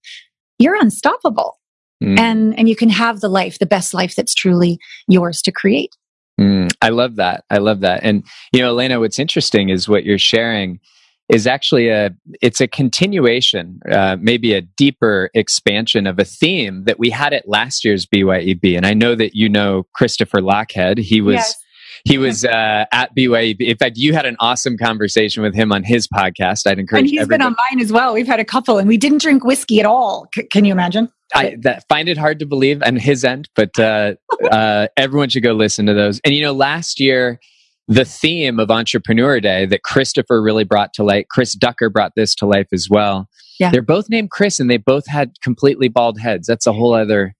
you're 0.59 0.75
unstoppable. 0.75 1.59
Mm. 2.05 2.19
And, 2.19 2.59
and 2.59 2.69
you 2.69 2.75
can 2.75 2.89
have 2.89 3.21
the 3.21 3.29
life, 3.29 3.59
the 3.59 3.65
best 3.65 3.93
life 3.93 4.15
that's 4.15 4.33
truly 4.33 4.79
yours 5.07 5.41
to 5.41 5.51
create. 5.51 5.95
Mm, 6.39 6.71
I 6.81 6.89
love 6.89 7.15
that. 7.15 7.45
I 7.49 7.57
love 7.57 7.79
that. 7.81 8.01
And, 8.03 8.23
you 8.51 8.61
know, 8.61 8.75
Alana, 8.75 8.99
what's 8.99 9.19
interesting 9.19 9.69
is 9.69 9.87
what 9.87 10.03
you're 10.03 10.17
sharing 10.17 10.79
is 11.27 11.47
actually 11.47 11.89
a 11.89 12.11
it's 12.39 12.61
a 12.61 12.67
continuation 12.67 13.79
uh, 13.91 14.15
maybe 14.19 14.53
a 14.53 14.61
deeper 14.61 15.31
expansion 15.33 16.05
of 16.05 16.19
a 16.19 16.23
theme 16.23 16.83
that 16.83 16.99
we 16.99 17.09
had 17.09 17.33
at 17.33 17.47
last 17.47 17.83
year's 17.83 18.05
byeb 18.05 18.77
and 18.77 18.85
i 18.85 18.93
know 18.93 19.15
that 19.15 19.33
you 19.33 19.49
know 19.49 19.87
christopher 19.93 20.39
Lochhead. 20.39 20.99
he 20.99 21.21
was 21.21 21.35
yes. 21.35 21.55
He 22.03 22.19
was 22.19 22.45
uh, 22.45 22.85
at 22.91 23.15
BYEB. 23.15 23.61
In 23.61 23.77
fact, 23.77 23.97
you 23.97 24.13
had 24.13 24.27
an 24.27 24.35
awesome 24.39 24.77
conversation 24.77 25.41
with 25.41 25.55
him 25.55 25.71
on 25.71 25.83
his 25.83 26.07
podcast. 26.07 26.67
I'd 26.67 26.77
encourage. 26.77 27.01
And 27.01 27.09
he's 27.09 27.21
everybody. 27.21 27.39
been 27.39 27.47
on 27.47 27.55
mine 27.71 27.83
as 27.83 27.91
well. 27.91 28.13
We've 28.13 28.27
had 28.27 28.39
a 28.39 28.45
couple, 28.45 28.77
and 28.77 28.87
we 28.87 28.97
didn't 28.97 29.21
drink 29.21 29.43
whiskey 29.43 29.79
at 29.79 29.87
all. 29.87 30.27
C- 30.35 30.43
can 30.43 30.65
you 30.65 30.71
imagine? 30.71 31.11
I 31.33 31.57
that, 31.61 31.85
find 31.89 32.07
it 32.07 32.17
hard 32.17 32.39
to 32.39 32.45
believe 32.45 32.81
on 32.83 32.97
his 32.97 33.23
end, 33.23 33.49
but 33.55 33.77
uh, 33.79 34.13
uh, 34.51 34.87
everyone 34.95 35.29
should 35.29 35.43
go 35.43 35.53
listen 35.53 35.85
to 35.87 35.93
those. 35.93 36.21
And 36.23 36.33
you 36.35 36.41
know, 36.41 36.53
last 36.53 36.99
year 36.99 37.39
the 37.87 38.05
theme 38.05 38.59
of 38.59 38.71
Entrepreneur 38.71 39.39
Day 39.39 39.65
that 39.67 39.83
Christopher 39.83 40.41
really 40.41 40.63
brought 40.63 40.93
to 40.95 41.03
light, 41.03 41.29
Chris 41.29 41.53
Ducker 41.53 41.89
brought 41.89 42.13
this 42.15 42.33
to 42.35 42.45
life 42.45 42.67
as 42.73 42.87
well. 42.89 43.29
Yeah. 43.59 43.69
They're 43.69 43.81
both 43.81 44.09
named 44.09 44.31
Chris 44.31 44.59
and 44.59 44.69
they 44.69 44.77
both 44.77 45.07
had 45.07 45.33
completely 45.43 45.87
bald 45.87 46.19
heads. 46.19 46.47
That's 46.47 46.67
a 46.67 46.73
whole 46.73 46.93
other 46.93 47.35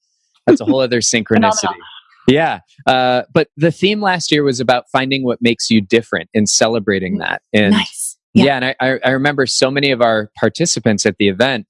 that's 0.46 0.62
a 0.62 0.66
whole 0.66 0.80
other 0.80 1.00
synchronicity. 1.02 1.74
Yeah. 2.28 2.60
Uh, 2.86 3.24
but 3.34 3.50
the 3.58 3.72
theme 3.72 4.02
last 4.02 4.32
year 4.32 4.44
was 4.44 4.60
about 4.60 4.86
finding 4.92 5.24
what 5.24 5.42
makes 5.42 5.70
you 5.70 5.82
different 5.82 6.30
and 6.34 6.48
celebrating 6.48 7.18
that. 7.18 7.42
And 7.54 7.72
nice. 7.72 8.18
yeah, 8.34 8.46
yeah 8.46 8.56
and 8.56 8.66
I, 8.80 9.00
I 9.04 9.10
remember 9.12 9.46
so 9.46 9.72
many 9.72 9.92
of 9.92 10.02
our 10.02 10.32
participants 10.40 11.06
at 11.06 11.18
the 11.18 11.28
event, 11.28 11.68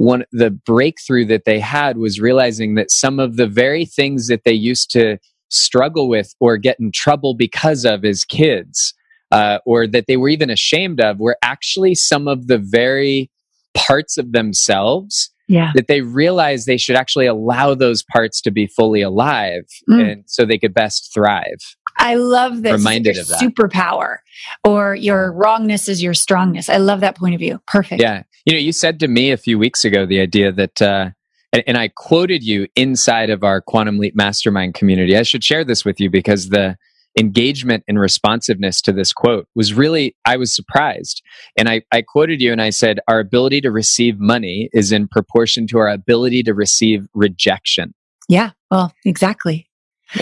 one 0.00 0.24
the 0.32 0.50
breakthrough 0.50 1.26
that 1.26 1.44
they 1.44 1.60
had 1.60 1.98
was 1.98 2.18
realizing 2.18 2.74
that 2.74 2.90
some 2.90 3.20
of 3.20 3.36
the 3.36 3.46
very 3.46 3.84
things 3.84 4.28
that 4.28 4.44
they 4.44 4.52
used 4.52 4.90
to 4.90 5.18
struggle 5.50 6.08
with 6.08 6.34
or 6.40 6.56
get 6.56 6.80
in 6.80 6.90
trouble 6.90 7.34
because 7.34 7.84
of 7.84 8.02
as 8.04 8.24
kids, 8.24 8.94
uh, 9.30 9.58
or 9.66 9.86
that 9.86 10.06
they 10.06 10.16
were 10.16 10.30
even 10.30 10.48
ashamed 10.48 11.00
of, 11.00 11.18
were 11.18 11.36
actually 11.42 11.94
some 11.94 12.28
of 12.28 12.46
the 12.46 12.56
very 12.56 13.30
parts 13.74 14.16
of 14.16 14.32
themselves 14.32 15.30
yeah. 15.48 15.72
that 15.74 15.86
they 15.86 16.00
realized 16.00 16.66
they 16.66 16.78
should 16.78 16.96
actually 16.96 17.26
allow 17.26 17.74
those 17.74 18.02
parts 18.02 18.40
to 18.40 18.50
be 18.50 18.66
fully 18.66 19.02
alive 19.02 19.66
mm. 19.88 20.12
and 20.12 20.24
so 20.26 20.46
they 20.46 20.58
could 20.58 20.72
best 20.72 21.12
thrive. 21.12 21.76
I 21.98 22.14
love 22.14 22.62
this. 22.62 22.72
Reminded 22.72 23.18
of 23.18 23.28
that. 23.28 23.40
Superpower 23.40 24.18
or 24.64 24.94
your 24.94 25.32
wrongness 25.32 25.88
is 25.88 26.02
your 26.02 26.14
strongness. 26.14 26.68
I 26.68 26.78
love 26.78 27.00
that 27.00 27.16
point 27.16 27.34
of 27.34 27.40
view. 27.40 27.60
Perfect. 27.66 28.02
Yeah. 28.02 28.22
You 28.46 28.54
know, 28.54 28.58
you 28.58 28.72
said 28.72 29.00
to 29.00 29.08
me 29.08 29.30
a 29.30 29.36
few 29.36 29.58
weeks 29.58 29.84
ago 29.84 30.06
the 30.06 30.20
idea 30.20 30.50
that, 30.52 30.80
uh, 30.80 31.10
and, 31.52 31.62
and 31.66 31.76
I 31.76 31.88
quoted 31.88 32.42
you 32.42 32.68
inside 32.74 33.30
of 33.30 33.44
our 33.44 33.60
Quantum 33.60 33.98
Leap 33.98 34.14
Mastermind 34.16 34.74
community. 34.74 35.16
I 35.16 35.22
should 35.22 35.44
share 35.44 35.64
this 35.64 35.84
with 35.84 36.00
you 36.00 36.10
because 36.10 36.48
the, 36.48 36.76
engagement 37.18 37.84
and 37.88 37.98
responsiveness 37.98 38.80
to 38.82 38.92
this 38.92 39.12
quote 39.12 39.48
was 39.54 39.74
really, 39.74 40.16
I 40.24 40.36
was 40.36 40.54
surprised. 40.54 41.22
And 41.56 41.68
I, 41.68 41.82
I 41.92 42.02
quoted 42.02 42.40
you 42.40 42.52
and 42.52 42.62
I 42.62 42.70
said, 42.70 43.00
Our 43.08 43.18
ability 43.18 43.60
to 43.62 43.70
receive 43.70 44.18
money 44.18 44.68
is 44.72 44.92
in 44.92 45.08
proportion 45.08 45.66
to 45.68 45.78
our 45.78 45.88
ability 45.88 46.42
to 46.44 46.54
receive 46.54 47.06
rejection. 47.14 47.94
Yeah, 48.28 48.50
well, 48.70 48.92
exactly. 49.04 49.68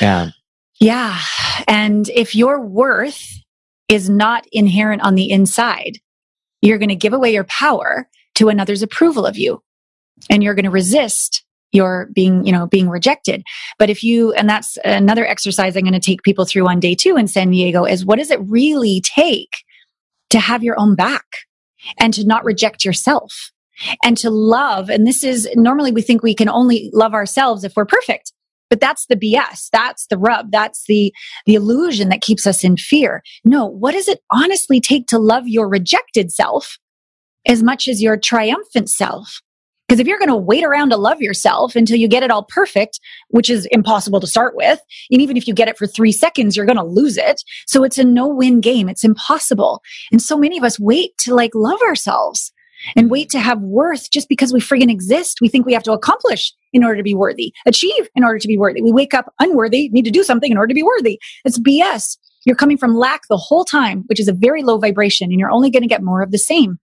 Yeah. 0.01 0.31
Yeah. 0.81 1.19
And 1.69 2.09
if 2.09 2.35
your 2.35 2.61
worth 2.61 3.23
is 3.89 4.11
not 4.11 4.47
inherent 4.51 5.03
on 5.03 5.15
the 5.15 5.31
inside, 5.31 5.99
you're 6.63 6.79
going 6.79 6.89
to 6.89 6.97
give 6.97 7.13
away 7.13 7.33
your 7.33 7.45
power 7.45 8.09
to 8.35 8.49
another's 8.49 8.83
approval 8.83 9.27
of 9.27 9.39
you. 9.39 9.63
And 10.29 10.43
you're 10.43 10.55
going 10.55 10.65
to 10.65 10.71
resist 10.71 11.45
you're 11.73 12.09
being, 12.13 12.45
you 12.45 12.53
know, 12.53 12.67
being 12.67 12.89
rejected. 12.89 13.43
But 13.79 13.91
if 13.91 14.03
you, 14.03 14.33
and 14.33 14.49
that's 14.49 14.79
another 14.85 15.27
exercise 15.27 15.77
I'm 15.77 15.83
going 15.83 15.93
to 15.93 16.01
take 16.01 16.23
people 16.23 16.45
through 16.45 16.69
on 16.69 16.81
day 16.81 16.95
two 16.95 17.17
in 17.17 17.29
San 17.29 17.51
Diego 17.51 17.85
is 17.85 18.05
what 18.05 18.19
does 18.19 18.31
it 18.31 18.41
really 18.43 19.03
take 19.03 19.65
to 20.31 20.39
have 20.39 20.63
your 20.63 20.79
own 20.79 20.95
back 20.95 21.25
and 21.99 22.13
to 22.15 22.27
not 22.27 22.45
reject 22.45 22.85
yourself 22.85 23.51
and 24.03 24.17
to 24.19 24.31
love? 24.31 24.89
And 24.89 25.07
this 25.07 25.23
is 25.23 25.49
normally 25.55 25.93
we 25.93 26.03
think 26.03 26.23
we 26.23 26.35
can 26.35 26.49
only 26.49 26.91
love 26.93 27.15
ourselves 27.15 27.65
if 27.65 27.75
we're 27.77 27.85
perfect. 27.85 28.33
But 28.71 28.81
that's 28.81 29.07
the 29.07 29.17
BS. 29.17 29.69
That's 29.73 30.07
the 30.07 30.19
rub. 30.19 30.51
That's 30.51 30.85
the, 30.87 31.13
the 31.47 31.55
illusion 31.55 32.09
that 32.11 32.21
keeps 32.21 32.47
us 32.47 32.65
in 32.65 32.77
fear. 32.77 33.23
No, 33.45 33.67
what 33.67 33.93
does 33.93 34.09
it 34.09 34.21
honestly 34.31 34.81
take 34.81 35.07
to 35.09 35.19
love 35.19 35.47
your 35.47 35.69
rejected 35.69 36.31
self 36.33 36.79
as 37.47 37.63
much 37.63 37.89
as 37.89 38.03
your 38.03 38.17
triumphant 38.17 38.91
self? 38.91 39.41
Because 39.89 40.01
if 40.01 40.07
you're 40.07 40.19
going 40.19 40.29
to 40.29 40.37
wait 40.37 40.65
around 40.65 40.91
to 40.91 40.99
love 40.99 41.23
yourself 41.23 41.75
until 41.75 41.97
you 41.97 42.09
get 42.09 42.23
it 42.23 42.31
all 42.31 42.45
perfect, 42.45 43.01
which 43.29 43.49
is 43.49 43.67
impossible 43.71 44.21
to 44.21 44.27
start 44.27 44.55
with, 44.55 44.79
and 45.11 45.23
even 45.23 45.39
if 45.39 45.49
you 45.49 45.55
get 45.55 45.69
it 45.69 45.79
for 45.79 45.87
three 45.87 46.13
seconds, 46.13 46.57
you're 46.57 46.67
going 46.67 46.77
to 46.77 46.85
lose 46.85 47.17
it. 47.17 47.43
So 47.67 47.85
it's 47.85 47.97
a 47.97 48.05
no 48.05 48.29
win 48.29 48.61
game. 48.61 48.91
It's 48.91 49.03
impossible. 49.03 49.81
And 50.13 50.21
so 50.21 50.37
many 50.37 50.59
of 50.59 50.65
us 50.65 50.79
wait 50.79 51.17
to 51.21 51.35
like 51.35 51.55
love 51.55 51.81
ourselves 51.81 52.53
and 52.97 53.11
wait 53.11 53.29
to 53.31 53.39
have 53.39 53.61
worth 53.61 54.11
just 54.11 54.29
because 54.29 54.53
we 54.53 54.61
friggin' 54.61 54.91
exist. 54.91 55.39
We 55.41 55.49
think 55.49 55.67
we 55.67 55.73
have 55.73 55.83
to 55.85 55.93
accomplish 55.93 56.53
in 56.73 56.85
order 56.85 56.97
to 56.97 57.03
be 57.03 57.15
worthy, 57.15 57.53
achieve 57.67 58.09
in 58.15 58.25
order 58.25 58.39
to 58.39 58.49
be 58.49 58.59
worthy. 58.59 58.83
We 58.83 58.93
wake 58.93 59.15
up 59.15 59.33
unworthy, 59.41 59.89
need 59.91 60.05
to 60.05 60.11
do 60.11 60.23
something 60.23 60.51
in 60.51 60.59
order 60.59 60.69
to 60.69 60.75
be 60.75 60.83
worthy. 60.83 61.19
It's 61.45 61.59
BS. 61.59 62.19
You're 62.45 62.57
coming 62.57 62.79
from 62.79 62.97
lack 62.97 63.23
the 63.29 63.37
whole 63.37 63.65
time, 63.65 64.05
which 64.07 64.21
is 64.21 64.29
a 64.29 64.33
very 64.33 64.63
low 64.63 64.79
vibration, 64.79 65.31
and 65.31 65.41
you're 65.41 65.51
only 65.51 65.71
going 65.71 65.83
to 65.83 65.89
get 65.89 66.03
more 66.03 66.23
of 66.23 66.31
the 66.31 66.39
same. 66.39 66.79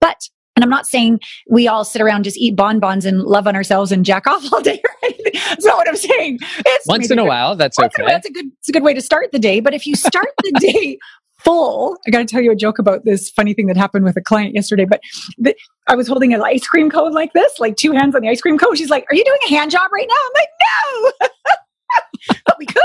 But 0.00 0.28
and 0.58 0.64
I'm 0.64 0.70
not 0.70 0.88
saying 0.88 1.20
we 1.48 1.68
all 1.68 1.84
sit 1.84 2.02
around, 2.02 2.24
just 2.24 2.36
eat 2.36 2.56
bonbons 2.56 3.06
and 3.06 3.22
love 3.22 3.46
on 3.46 3.54
ourselves 3.54 3.92
and 3.92 4.04
jack 4.04 4.26
off 4.26 4.52
all 4.52 4.60
day. 4.60 4.82
Right? 5.00 5.14
That's 5.32 5.64
not 5.64 5.76
what 5.76 5.88
I'm 5.88 5.94
saying. 5.94 6.40
It's 6.66 6.86
once 6.88 7.08
in 7.08 7.20
a 7.20 7.24
while, 7.24 7.54
that's 7.54 7.78
okay. 7.78 8.04
That's 8.04 8.26
a 8.26 8.32
good, 8.32 8.46
it's 8.58 8.68
a 8.68 8.72
good 8.72 8.82
way 8.82 8.94
to 8.94 9.00
start 9.00 9.30
the 9.30 9.38
day. 9.38 9.60
But 9.60 9.72
if 9.72 9.86
you 9.86 9.94
start 9.94 10.26
the 10.42 10.50
day 10.58 10.98
full, 11.38 11.96
I 12.06 12.10
got 12.10 12.18
to 12.18 12.24
tell 12.24 12.40
you 12.40 12.52
a 12.52 12.56
joke 12.56 12.78
about 12.78 13.04
this 13.04 13.30
funny 13.30 13.54
thing 13.54 13.66
that 13.66 13.76
happened 13.76 14.04
with 14.04 14.16
a 14.16 14.20
client 14.20 14.54
yesterday. 14.54 14.84
But 14.84 15.00
the, 15.38 15.54
I 15.86 15.94
was 15.94 16.08
holding 16.08 16.34
an 16.34 16.42
ice 16.42 16.66
cream 16.66 16.90
cone 16.90 17.12
like 17.12 17.32
this, 17.32 17.58
like 17.58 17.76
two 17.76 17.92
hands 17.92 18.14
on 18.14 18.22
the 18.22 18.28
ice 18.28 18.40
cream 18.40 18.58
cone. 18.58 18.76
She's 18.76 18.90
like, 18.90 19.04
"Are 19.10 19.14
you 19.14 19.24
doing 19.24 19.40
a 19.46 19.50
hand 19.50 19.70
job 19.70 19.90
right 19.92 20.08
now?" 20.08 20.14
I'm 20.26 20.32
like, 20.34 20.48
"No." 20.60 22.36
but 22.46 22.56
we 22.58 22.66
could. 22.66 22.84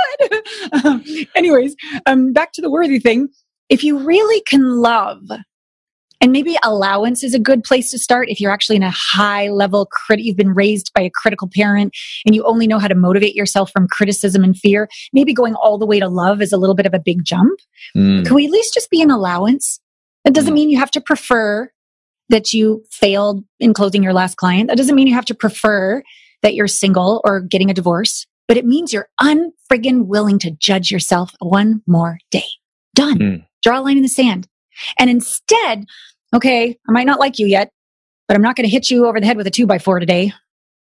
Um, 0.85 1.03
anyways, 1.35 1.75
um, 2.07 2.33
back 2.33 2.51
to 2.53 2.61
the 2.61 2.69
worthy 2.69 2.99
thing. 2.99 3.29
If 3.69 3.83
you 3.83 3.99
really 3.99 4.41
can 4.41 4.77
love 4.77 5.21
and 6.23 6.31
maybe 6.31 6.57
allowance 6.63 7.21
is 7.21 7.33
a 7.33 7.39
good 7.39 7.65
place 7.65 7.91
to 7.91 7.99
start 7.99 8.29
if 8.29 8.39
you're 8.39 8.49
actually 8.49 8.77
in 8.77 8.83
a 8.83 8.93
high 8.95 9.49
level 9.49 9.85
crit, 9.91 10.21
you've 10.21 10.37
been 10.37 10.53
raised 10.53 10.89
by 10.95 11.01
a 11.01 11.11
critical 11.13 11.49
parent 11.53 11.93
and 12.25 12.33
you 12.33 12.45
only 12.45 12.65
know 12.65 12.79
how 12.79 12.87
to 12.87 12.95
motivate 12.95 13.35
yourself 13.35 13.69
from 13.71 13.89
criticism 13.89 14.41
and 14.41 14.57
fear. 14.57 14.87
Maybe 15.11 15.33
going 15.33 15.53
all 15.55 15.77
the 15.77 15.85
way 15.85 15.99
to 15.99 16.07
love 16.07 16.41
is 16.41 16.53
a 16.53 16.57
little 16.57 16.75
bit 16.75 16.85
of 16.85 16.93
a 16.93 16.99
big 16.99 17.25
jump. 17.25 17.59
Mm. 17.93 18.25
Can 18.25 18.35
we 18.35 18.45
at 18.45 18.51
least 18.51 18.73
just 18.73 18.89
be 18.89 19.01
an 19.01 19.11
allowance? 19.11 19.81
That 20.23 20.33
doesn't 20.33 20.53
mm. 20.53 20.55
mean 20.55 20.69
you 20.69 20.79
have 20.79 20.91
to 20.91 21.01
prefer 21.01 21.69
that 22.29 22.53
you 22.53 22.85
failed 22.89 23.43
in 23.59 23.73
closing 23.73 24.01
your 24.01 24.13
last 24.13 24.37
client. 24.37 24.69
That 24.69 24.77
doesn't 24.77 24.95
mean 24.95 25.07
you 25.07 25.15
have 25.15 25.25
to 25.25 25.35
prefer 25.35 26.01
that 26.41 26.55
you're 26.55 26.69
single 26.69 27.19
or 27.25 27.41
getting 27.41 27.69
a 27.69 27.73
divorce, 27.73 28.25
but 28.47 28.55
it 28.55 28.65
means 28.65 28.93
you're 28.93 29.09
unfriggin' 29.19 30.05
willing 30.05 30.39
to 30.39 30.51
judge 30.51 30.89
yourself 30.89 31.31
one 31.39 31.81
more 31.85 32.17
day. 32.31 32.47
Done. 32.95 33.19
Mm. 33.19 33.45
Draw 33.61 33.79
a 33.79 33.81
line 33.81 33.97
in 33.97 34.03
the 34.03 34.07
sand. 34.07 34.47
And 34.97 35.09
instead, 35.09 35.85
okay, 36.33 36.77
I 36.87 36.91
might 36.91 37.05
not 37.05 37.19
like 37.19 37.39
you 37.39 37.47
yet, 37.47 37.69
but 38.27 38.35
I'm 38.35 38.41
not 38.41 38.55
going 38.55 38.65
to 38.65 38.71
hit 38.71 38.89
you 38.89 39.05
over 39.05 39.19
the 39.19 39.25
head 39.25 39.37
with 39.37 39.47
a 39.47 39.51
two 39.51 39.67
by 39.67 39.79
four 39.79 39.99
today. 39.99 40.33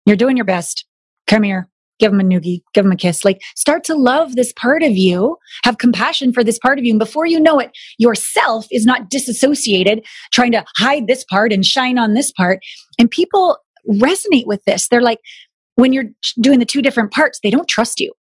You're 0.06 0.16
doing 0.16 0.36
your 0.36 0.46
best. 0.46 0.84
Come 1.26 1.42
here. 1.42 1.68
Give 1.98 2.12
him 2.12 2.20
a 2.20 2.24
noogie. 2.24 2.62
Give 2.74 2.84
him 2.84 2.92
a 2.92 2.96
kiss. 2.96 3.24
Like 3.24 3.40
start 3.56 3.84
to 3.84 3.94
love 3.94 4.36
this 4.36 4.52
part 4.52 4.82
of 4.82 4.92
you. 4.92 5.36
Have 5.64 5.78
compassion 5.78 6.32
for 6.32 6.44
this 6.44 6.58
part 6.58 6.78
of 6.78 6.84
you. 6.84 6.92
And 6.92 6.98
before 6.98 7.26
you 7.26 7.40
know 7.40 7.58
it, 7.58 7.70
yourself 7.98 8.66
is 8.70 8.86
not 8.86 9.10
disassociated, 9.10 10.04
trying 10.32 10.52
to 10.52 10.64
hide 10.76 11.06
this 11.06 11.24
part 11.24 11.52
and 11.52 11.66
shine 11.66 11.98
on 11.98 12.14
this 12.14 12.30
part. 12.32 12.60
And 12.98 13.10
people 13.10 13.58
resonate 13.88 14.46
with 14.46 14.62
this. 14.64 14.88
They're 14.88 15.02
like, 15.02 15.18
when 15.74 15.92
you're 15.92 16.10
doing 16.40 16.60
the 16.60 16.64
two 16.64 16.82
different 16.82 17.12
parts, 17.12 17.40
they 17.42 17.50
don't 17.50 17.68
trust 17.68 18.00
you. 18.00 18.12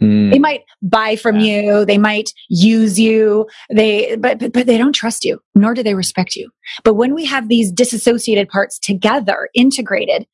Mm. 0.00 0.30
They 0.30 0.38
might 0.38 0.62
buy 0.82 1.16
from 1.16 1.38
yeah. 1.40 1.60
you, 1.60 1.84
they 1.84 1.98
might 1.98 2.30
use 2.48 2.98
you, 2.98 3.46
they 3.70 4.16
but, 4.16 4.38
but 4.38 4.52
but 4.52 4.66
they 4.66 4.78
don't 4.78 4.94
trust 4.94 5.24
you, 5.24 5.40
nor 5.54 5.74
do 5.74 5.82
they 5.82 5.94
respect 5.94 6.36
you. 6.36 6.50
But 6.84 6.94
when 6.94 7.14
we 7.14 7.24
have 7.26 7.48
these 7.48 7.70
disassociated 7.70 8.48
parts 8.48 8.78
together, 8.78 9.48
integrated, 9.54 10.26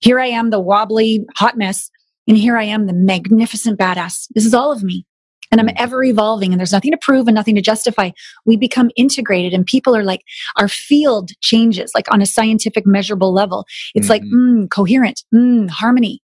here 0.00 0.20
I 0.20 0.26
am, 0.26 0.50
the 0.50 0.60
wobbly 0.60 1.24
hot 1.36 1.56
mess, 1.56 1.90
and 2.28 2.36
here 2.36 2.56
I 2.56 2.64
am, 2.64 2.86
the 2.86 2.92
magnificent 2.92 3.78
badass. 3.78 4.26
This 4.34 4.46
is 4.46 4.54
all 4.54 4.72
of 4.72 4.82
me. 4.82 5.06
And 5.50 5.60
I'm 5.60 5.68
mm. 5.68 5.74
ever 5.76 6.02
evolving 6.02 6.52
and 6.52 6.58
there's 6.58 6.72
nothing 6.72 6.90
to 6.90 6.98
prove 7.00 7.28
and 7.28 7.34
nothing 7.34 7.54
to 7.54 7.60
justify. 7.60 8.10
We 8.44 8.56
become 8.56 8.90
integrated 8.96 9.52
and 9.54 9.64
people 9.64 9.94
are 9.94 10.02
like, 10.02 10.22
our 10.56 10.68
field 10.68 11.30
changes 11.40 11.92
like 11.94 12.12
on 12.12 12.20
a 12.20 12.26
scientific 12.26 12.86
measurable 12.86 13.32
level. 13.32 13.64
It's 13.94 14.08
mm-hmm. 14.08 14.10
like, 14.10 14.22
mm, 14.22 14.70
coherent, 14.70 15.22
mm, 15.32 15.70
harmony, 15.70 16.22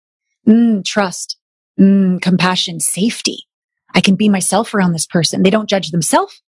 mm, 0.47 0.85
trust, 0.85 1.37
mm, 1.79 2.21
compassion, 2.21 2.79
safety. 2.79 3.45
I 3.93 4.01
can 4.01 4.15
be 4.15 4.29
myself 4.29 4.73
around 4.73 4.93
this 4.93 5.05
person. 5.05 5.43
They 5.43 5.49
don't 5.49 5.69
judge 5.69 5.91
themselves. 5.91 6.41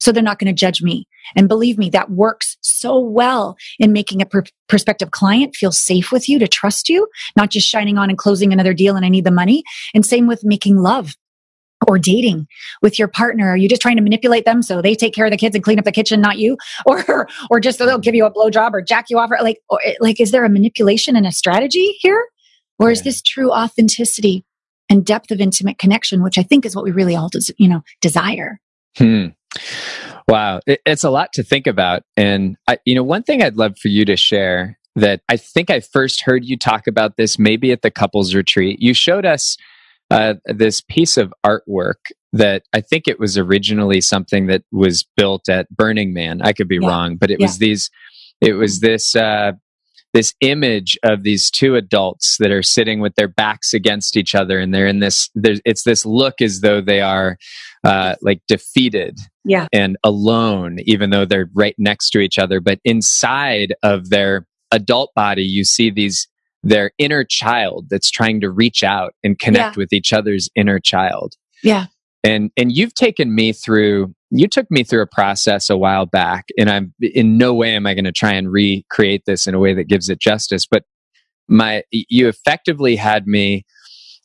So 0.00 0.12
they're 0.12 0.22
not 0.22 0.38
going 0.38 0.54
to 0.54 0.58
judge 0.58 0.82
me. 0.82 1.06
And 1.36 1.48
believe 1.48 1.78
me, 1.78 1.88
that 1.90 2.10
works 2.10 2.56
so 2.60 2.98
well 2.98 3.56
in 3.78 3.92
making 3.92 4.20
a 4.20 4.26
per- 4.26 4.44
prospective 4.68 5.12
client 5.12 5.56
feel 5.56 5.72
safe 5.72 6.12
with 6.12 6.28
you 6.28 6.38
to 6.38 6.48
trust 6.48 6.88
you, 6.88 7.08
not 7.36 7.50
just 7.50 7.68
shining 7.68 7.96
on 7.96 8.10
and 8.10 8.18
closing 8.18 8.52
another 8.52 8.74
deal 8.74 8.96
and 8.96 9.06
I 9.06 9.08
need 9.08 9.24
the 9.24 9.30
money. 9.30 9.62
And 9.94 10.04
same 10.04 10.26
with 10.26 10.44
making 10.44 10.78
love 10.78 11.14
or 11.86 11.98
dating 11.98 12.46
with 12.82 12.98
your 12.98 13.08
partner? 13.08 13.48
Are 13.48 13.56
you 13.56 13.68
just 13.68 13.82
trying 13.82 13.96
to 13.96 14.02
manipulate 14.02 14.44
them 14.44 14.62
so 14.62 14.80
they 14.80 14.94
take 14.94 15.14
care 15.14 15.26
of 15.26 15.30
the 15.30 15.36
kids 15.36 15.54
and 15.54 15.64
clean 15.64 15.78
up 15.78 15.84
the 15.84 15.92
kitchen, 15.92 16.20
not 16.20 16.38
you? 16.38 16.56
Or, 16.86 17.28
or 17.50 17.60
just 17.60 17.78
they'll 17.78 17.98
give 17.98 18.14
you 18.14 18.24
a 18.24 18.32
blowjob 18.32 18.72
or 18.72 18.82
jack 18.82 19.06
you 19.08 19.18
off? 19.18 19.30
Or 19.30 19.38
like, 19.42 19.58
or, 19.68 19.80
like, 20.00 20.20
is 20.20 20.30
there 20.30 20.44
a 20.44 20.50
manipulation 20.50 21.16
and 21.16 21.26
a 21.26 21.32
strategy 21.32 21.96
here? 22.00 22.26
Or 22.78 22.90
is 22.90 23.02
this 23.02 23.22
true 23.22 23.52
authenticity 23.52 24.44
and 24.94 25.04
depth 25.04 25.30
of 25.30 25.40
intimate 25.40 25.78
connection, 25.78 26.22
which 26.22 26.38
I 26.38 26.42
think 26.42 26.64
is 26.64 26.74
what 26.74 26.84
we 26.84 26.92
really 26.92 27.16
all, 27.16 27.28
des- 27.28 27.52
you 27.58 27.68
know, 27.68 27.82
desire? 28.00 28.60
Hmm. 28.96 29.26
Wow. 30.28 30.60
It, 30.66 30.80
it's 30.86 31.04
a 31.04 31.10
lot 31.10 31.32
to 31.34 31.42
think 31.42 31.66
about. 31.66 32.04
And 32.16 32.56
I, 32.68 32.78
you 32.86 32.94
know, 32.94 33.02
one 33.02 33.24
thing 33.24 33.42
I'd 33.42 33.56
love 33.56 33.76
for 33.76 33.88
you 33.88 34.04
to 34.06 34.16
share 34.16 34.78
that 34.96 35.20
I 35.28 35.36
think 35.36 35.70
I 35.70 35.80
first 35.80 36.22
heard 36.22 36.44
you 36.44 36.56
talk 36.56 36.86
about 36.86 37.16
this 37.16 37.38
maybe 37.38 37.72
at 37.72 37.82
the 37.82 37.90
couples 37.90 38.34
retreat. 38.34 38.80
You 38.80 38.94
showed 38.94 39.26
us 39.26 39.56
uh, 40.10 40.34
this 40.46 40.80
piece 40.80 41.16
of 41.16 41.34
artwork 41.44 42.12
that 42.32 42.62
I 42.72 42.80
think 42.80 43.08
it 43.08 43.18
was 43.18 43.36
originally 43.36 44.00
something 44.00 44.46
that 44.46 44.62
was 44.70 45.04
built 45.16 45.48
at 45.48 45.68
Burning 45.68 46.14
Man. 46.14 46.40
I 46.42 46.52
could 46.52 46.68
be 46.68 46.78
yeah. 46.80 46.88
wrong, 46.88 47.16
but 47.16 47.30
it 47.30 47.40
yeah. 47.40 47.46
was 47.46 47.58
these. 47.58 47.90
It 48.40 48.54
was 48.54 48.80
this 48.80 49.16
uh, 49.16 49.52
this 50.14 50.32
image 50.40 50.96
of 51.02 51.24
these 51.24 51.50
two 51.50 51.74
adults 51.74 52.36
that 52.38 52.52
are 52.52 52.62
sitting 52.62 53.00
with 53.00 53.16
their 53.16 53.28
backs 53.28 53.74
against 53.74 54.16
each 54.16 54.34
other, 54.34 54.58
and 54.58 54.72
they're 54.72 54.86
in 54.86 55.00
this. 55.00 55.28
It's 55.34 55.82
this 55.82 56.06
look 56.06 56.40
as 56.40 56.60
though 56.60 56.80
they 56.80 57.00
are 57.00 57.36
uh, 57.82 58.14
like 58.22 58.40
defeated, 58.48 59.18
yeah. 59.44 59.66
and 59.72 59.98
alone, 60.04 60.78
even 60.84 61.10
though 61.10 61.24
they're 61.24 61.50
right 61.52 61.74
next 61.78 62.10
to 62.10 62.20
each 62.20 62.38
other. 62.38 62.60
But 62.60 62.78
inside 62.84 63.74
of 63.82 64.08
their 64.10 64.46
adult 64.70 65.12
body, 65.14 65.42
you 65.42 65.64
see 65.64 65.90
these 65.90 66.28
their 66.62 66.92
inner 66.96 67.24
child 67.24 67.88
that's 67.90 68.10
trying 68.10 68.40
to 68.40 68.50
reach 68.50 68.82
out 68.82 69.14
and 69.22 69.38
connect 69.38 69.76
yeah. 69.76 69.80
with 69.80 69.92
each 69.92 70.12
other's 70.12 70.48
inner 70.54 70.78
child. 70.78 71.34
Yeah. 71.62 71.86
And 72.22 72.52
and 72.56 72.72
you've 72.72 72.94
taken 72.94 73.34
me 73.34 73.52
through 73.52 74.14
you 74.36 74.48
took 74.48 74.70
me 74.70 74.82
through 74.82 75.02
a 75.02 75.06
process 75.06 75.70
a 75.70 75.76
while 75.76 76.06
back 76.06 76.46
and 76.58 76.68
I'm 76.68 76.92
in 77.00 77.38
no 77.38 77.54
way 77.54 77.74
am 77.74 77.86
I 77.86 77.94
going 77.94 78.04
to 78.04 78.12
try 78.12 78.32
and 78.32 78.50
recreate 78.50 79.22
this 79.26 79.46
in 79.46 79.54
a 79.54 79.58
way 79.58 79.74
that 79.74 79.88
gives 79.88 80.08
it 80.08 80.20
justice, 80.20 80.66
but 80.66 80.84
my 81.48 81.82
you 81.90 82.26
effectively 82.28 82.96
had 82.96 83.26
me 83.26 83.64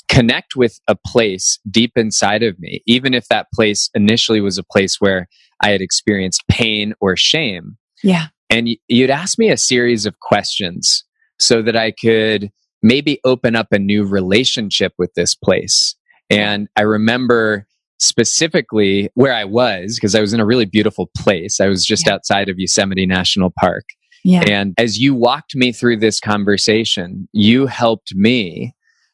connect 0.08 0.56
with 0.56 0.80
a 0.88 0.96
place 0.96 1.60
deep 1.70 1.92
inside 1.96 2.42
of 2.42 2.58
me, 2.60 2.82
even 2.88 3.13
if 3.13 3.28
that 3.28 3.48
place 3.54 3.89
initially 3.94 4.42
was 4.42 4.58
a 4.58 4.63
place 4.63 4.98
where 5.00 5.28
I 5.62 5.70
had 5.70 5.82
experienced 5.82 6.44
pain 6.50 6.94
or 7.00 7.16
shame. 7.16 7.78
Yeah. 8.04 8.28
And 8.50 8.69
you'd 8.88 9.12
ask 9.12 9.38
me 9.38 9.52
a 9.52 9.58
series 9.58 10.06
of 10.08 10.19
questions 10.19 11.04
so 11.38 11.62
that 11.62 11.76
I 11.76 11.91
could 11.91 12.50
maybe 12.82 13.19
open 13.24 13.56
up 13.56 13.67
a 13.72 13.78
new 13.78 14.04
relationship 14.04 14.93
with 14.98 15.13
this 15.13 15.36
place. 15.36 15.95
And 16.30 16.67
I 16.76 16.82
remember 16.82 17.67
specifically 18.00 19.10
where 19.14 19.34
I 19.34 19.46
was 19.46 19.96
because 19.96 20.16
I 20.16 20.22
was 20.22 20.34
in 20.34 20.40
a 20.40 20.46
really 20.46 20.66
beautiful 20.66 21.10
place. 21.18 21.60
I 21.60 21.68
was 21.68 21.86
just 21.86 22.08
yeah. 22.08 22.14
outside 22.14 22.50
of 22.50 22.58
Yosemite 22.58 23.06
National 23.06 23.52
Park. 23.60 23.86
Yeah. 24.24 24.44
And 24.50 24.74
as 24.78 25.00
you 25.00 25.14
walked 25.14 25.56
me 25.56 25.72
through 25.72 25.98
this 25.98 26.20
conversation, 26.20 27.28
you 27.32 27.68
helped 27.68 28.14
me 28.16 28.74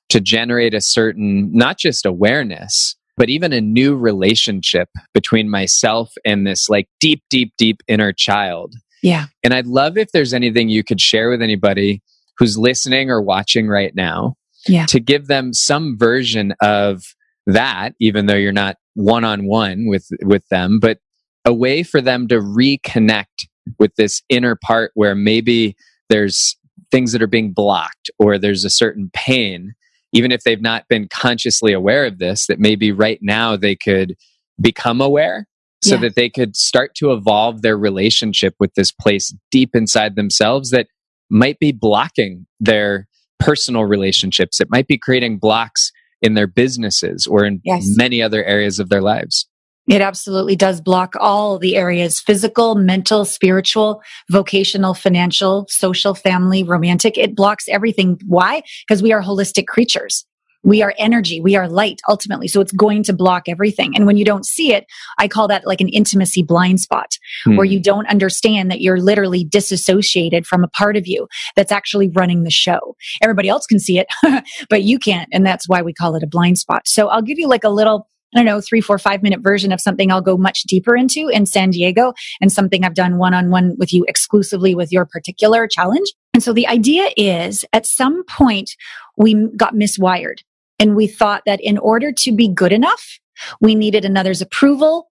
to 0.10 0.19
generate 0.19 0.74
a 0.74 0.82
certain, 0.82 1.52
not 1.52 1.78
just 1.78 2.06
awareness, 2.06 2.95
but 3.17 3.30
even 3.30 3.54
a 3.54 3.62
new 3.62 3.95
relationship 3.95 4.89
between 5.13 5.50
myself 5.50 6.12
and 6.26 6.45
this 6.45 6.69
like 6.69 6.88
deep, 7.00 7.24
deep, 7.30 7.54
deep 7.58 7.82
inner 7.88 8.13
child. 8.13 8.76
Yeah. 9.02 9.26
And 9.43 9.54
I'd 9.54 9.67
love 9.67 9.98
if 9.98 10.12
there's 10.12 10.34
anything 10.34 10.69
you 10.69 10.84
could 10.84 11.00
share 11.00 11.30
with 11.30 11.41
anybody 11.41 12.02
who's 12.38 12.58
listening 12.58 13.10
or 13.10 13.21
watching 13.21 13.67
right 13.67 13.95
now 13.95 14.36
yeah. 14.67 14.86
to 14.88 15.00
give 15.00 15.28
them 15.28 15.54
some 15.54 15.98
version 15.98 16.54
of 16.62 17.04
that 17.45 17.93
even 17.99 18.25
though 18.25 18.36
you're 18.36 18.51
not 18.51 18.77
one 18.95 19.23
on 19.23 19.45
one 19.45 19.88
with 19.88 20.08
with 20.23 20.47
them 20.49 20.79
but 20.79 20.99
a 21.45 21.53
way 21.53 21.84
for 21.84 22.01
them 22.01 22.27
to 22.27 22.39
reconnect 22.39 23.47
with 23.79 23.95
this 23.95 24.21
inner 24.29 24.55
part 24.55 24.91
where 24.95 25.15
maybe 25.15 25.75
there's 26.10 26.58
things 26.91 27.12
that 27.12 27.21
are 27.21 27.27
being 27.27 27.51
blocked 27.51 28.10
or 28.19 28.38
there's 28.38 28.65
a 28.65 28.69
certain 28.69 29.10
pain 29.13 29.73
even 30.12 30.31
if 30.31 30.43
they've 30.43 30.62
not 30.62 30.88
been 30.88 31.08
consciously 31.10 31.73
aware 31.73 32.05
of 32.05 32.19
this 32.19 32.47
that 32.47 32.60
maybe 32.60 32.91
right 32.91 33.19
now 33.21 33.55
they 33.55 33.75
could 33.75 34.15
become 34.62 35.01
aware 35.01 35.47
so 35.84 35.95
yeah. 35.95 36.01
that 36.01 36.15
they 36.15 36.29
could 36.29 36.55
start 36.55 36.95
to 36.95 37.12
evolve 37.12 37.62
their 37.62 37.77
relationship 37.77 38.55
with 38.60 38.73
this 38.75 38.91
place 38.91 39.36
deep 39.51 39.75
inside 39.75 40.15
themselves 40.15 40.71
that 40.71 40.88
might 41.29 41.60
be 41.60 41.71
blocking 41.71 42.45
their 42.60 43.08
personal 43.39 43.84
relationships. 43.86 44.60
It 44.60 44.69
might 44.69 44.88
be 44.88 44.97
creating 44.97 45.38
blocks 45.38 45.91
in 46.21 46.34
their 46.34 46.47
businesses 46.47 47.28
or 47.28 47.45
in 47.45 47.62
yes. 47.63 47.86
many 47.95 48.21
other 48.21 48.43
areas 48.43 48.80
of 48.80 48.89
their 48.89 49.01
lives. 49.01 49.47
It 49.88 50.01
absolutely 50.01 50.56
does 50.56 50.82
block 50.82 51.13
all 51.19 51.60
the 51.60 51.75
areas 51.75 52.19
physical, 52.19 52.73
mental, 52.73 53.23
spiritual, 53.23 54.01
vocational, 54.32 54.95
financial, 54.95 55.67
social, 55.69 56.15
family, 56.15 56.63
romantic. 56.63 57.17
It 57.17 57.36
blocks 57.36 57.67
everything. 57.69 58.19
Why? 58.25 58.63
Because 58.88 59.04
we 59.04 59.13
are 59.13 59.21
holistic 59.21 59.67
creatures. 59.67 60.25
We 60.65 60.82
are 60.82 60.93
energy. 60.97 61.39
We 61.39 61.56
are 61.56 61.69
light 61.69 62.01
ultimately. 62.10 62.47
So 62.47 62.60
it's 62.60 62.71
going 62.71 63.04
to 63.04 63.13
block 63.13 63.43
everything. 63.47 63.95
And 63.95 64.06
when 64.06 64.17
you 64.17 64.25
don't 64.25 64.45
see 64.45 64.73
it, 64.73 64.86
I 65.17 65.28
call 65.28 65.47
that 65.47 65.65
like 65.65 65.80
an 65.80 65.89
intimacy 65.89 66.43
blind 66.43 66.82
spot 66.82 67.17
hmm. 67.45 67.56
where 67.56 67.65
you 67.65 67.80
don't 67.80 68.08
understand 68.08 68.71
that 68.71 68.82
you're 68.82 68.99
literally 68.99 69.43
disassociated 69.43 70.45
from 70.45 70.63
a 70.63 70.67
part 70.67 70.97
of 70.97 71.08
you 71.08 71.28
that's 71.56 71.71
actually 71.71 72.10
running 72.10 72.43
the 72.43 72.51
show. 72.51 72.95
Everybody 73.21 73.47
else 73.47 73.65
can 73.65 73.80
see 73.80 73.99
it, 73.99 74.08
but 74.69 74.84
you 74.84 74.99
can't. 74.99 75.30
And 75.32 75.45
that's 75.45 75.69
why 75.69 75.82
we 75.82 75.93
call 75.93 76.15
it 76.15 76.23
a 76.23 76.28
blind 76.28 76.58
spot. 76.58 76.88
So 76.88 77.08
I'll 77.08 77.21
give 77.21 77.39
you 77.39 77.47
like 77.47 77.63
a 77.63 77.69
little 77.69 78.10
I 78.34 78.39
don't 78.39 78.47
know, 78.47 78.60
three, 78.60 78.82
four, 78.82 78.99
five 78.99 79.23
minute 79.23 79.39
version 79.39 79.71
of 79.71 79.80
something 79.80 80.12
I'll 80.12 80.19
go 80.19 80.36
much 80.36 80.63
deeper 80.63 80.93
into 80.93 81.30
in 81.30 81.45
San 81.45 81.69
Diego 81.69 82.12
and 82.41 82.51
something 82.51 82.84
I've 82.84 82.93
done 82.93 83.17
one 83.17 83.34
on 83.34 83.49
one 83.49 83.75
with 83.78 83.93
you 83.93 84.04
exclusively 84.10 84.75
with 84.75 84.91
your 84.91 85.06
particular 85.06 85.67
challenge. 85.67 86.12
And 86.34 86.43
so 86.43 86.51
the 86.51 86.67
idea 86.67 87.12
is 87.15 87.63
at 87.71 87.86
some 87.86 88.25
point 88.25 88.71
we 89.15 89.47
got 89.56 89.73
miswired. 89.73 90.39
And 90.79 90.95
we 90.95 91.07
thought 91.07 91.43
that 91.45 91.61
in 91.61 91.77
order 91.77 92.11
to 92.11 92.31
be 92.31 92.47
good 92.47 92.73
enough, 92.73 93.19
we 93.61 93.75
needed 93.75 94.05
another's 94.05 94.41
approval. 94.41 95.09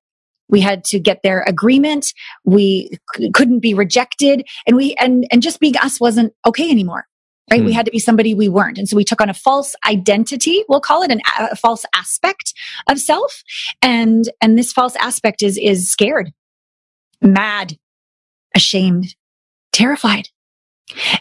We 0.49 0.61
had 0.61 0.85
to 0.87 0.99
get 0.99 1.23
their 1.23 1.43
agreement. 1.43 2.13
We 2.45 2.99
c- 3.15 3.31
couldn't 3.33 3.61
be 3.61 3.75
rejected. 3.75 4.47
And 4.67 4.77
we, 4.77 4.95
and, 4.95 5.27
and 5.33 5.43
just 5.43 5.61
being 5.61 5.77
us 5.79 6.01
wasn't 6.01 6.35
okay 6.47 6.71
anymore. 6.71 7.07
Right. 7.51 7.61
Hmm. 7.61 7.67
We 7.67 7.73
had 7.73 7.85
to 7.87 7.93
be 7.93 7.99
somebody 7.99 8.35
we 8.35 8.49
weren't. 8.49 8.79
And 8.79 8.89
so 8.89 8.97
we 8.97 9.05
took 9.05 9.21
on 9.21 9.29
a 9.29 9.35
false 9.35 9.75
identity. 9.87 10.65
We'll 10.69 10.81
call 10.81 11.03
it 11.03 11.11
an, 11.11 11.21
a 11.39 11.57
false 11.57 11.85
aspect 11.95 12.55
of 12.89 12.99
self. 12.99 13.43
And, 13.83 14.31
and 14.41 14.59
this 14.59 14.73
false 14.73 14.97
aspect 14.97 15.43
is, 15.43 15.59
is 15.59 15.89
scared, 15.91 16.33
mad, 17.21 17.77
ashamed, 18.55 19.15
terrified. 19.73 20.29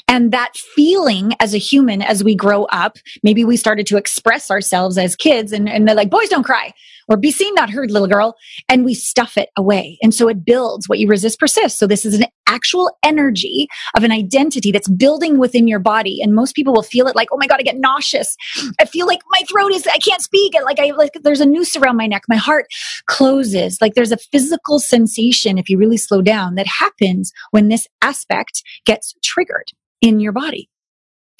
And 0.07 0.31
that 0.31 0.55
feeling 0.57 1.33
as 1.39 1.53
a 1.53 1.57
human, 1.57 2.01
as 2.01 2.23
we 2.23 2.35
grow 2.35 2.65
up, 2.65 2.97
maybe 3.23 3.45
we 3.45 3.57
started 3.57 3.87
to 3.87 3.97
express 3.97 4.51
ourselves 4.51 4.97
as 4.97 5.15
kids 5.15 5.51
and, 5.51 5.69
and 5.69 5.87
they're 5.87 5.95
like, 5.95 6.09
boys 6.09 6.29
don't 6.29 6.43
cry 6.43 6.73
or 7.07 7.17
be 7.17 7.31
seen, 7.31 7.53
not 7.55 7.69
heard, 7.69 7.91
little 7.91 8.07
girl. 8.07 8.35
And 8.69 8.85
we 8.85 8.93
stuff 8.93 9.37
it 9.37 9.49
away. 9.57 9.97
And 10.01 10.13
so 10.13 10.27
it 10.27 10.45
builds 10.45 10.87
what 10.87 10.99
you 10.99 11.07
resist 11.07 11.39
persists. 11.39 11.79
So 11.79 11.87
this 11.87 12.05
is 12.05 12.19
an 12.19 12.25
actual 12.47 12.91
energy 13.03 13.67
of 13.95 14.03
an 14.03 14.11
identity 14.11 14.71
that's 14.71 14.87
building 14.87 15.37
within 15.37 15.67
your 15.67 15.79
body. 15.79 16.21
And 16.21 16.33
most 16.33 16.55
people 16.55 16.73
will 16.73 16.83
feel 16.83 17.07
it 17.07 17.15
like, 17.15 17.29
oh 17.31 17.37
my 17.37 17.47
God, 17.47 17.59
I 17.59 17.63
get 17.63 17.77
nauseous. 17.77 18.35
I 18.79 18.85
feel 18.85 19.07
like 19.07 19.21
my 19.31 19.41
throat 19.49 19.71
is, 19.71 19.87
I 19.87 19.97
can't 19.97 20.21
speak. 20.21 20.53
Like 20.63 20.79
I, 20.79 20.91
like 20.91 21.13
there's 21.23 21.41
a 21.41 21.45
noose 21.45 21.75
around 21.75 21.97
my 21.97 22.07
neck. 22.07 22.23
My 22.27 22.35
heart 22.35 22.65
closes. 23.07 23.79
Like 23.81 23.93
there's 23.93 24.11
a 24.11 24.17
physical 24.17 24.79
sensation, 24.79 25.57
if 25.57 25.69
you 25.69 25.77
really 25.77 25.97
slow 25.97 26.21
down, 26.21 26.55
that 26.55 26.67
happens 26.67 27.31
when 27.51 27.69
this 27.69 27.87
aspect 28.01 28.63
gets 28.85 29.13
triggered 29.23 29.71
in 30.01 30.19
your 30.19 30.31
body. 30.31 30.69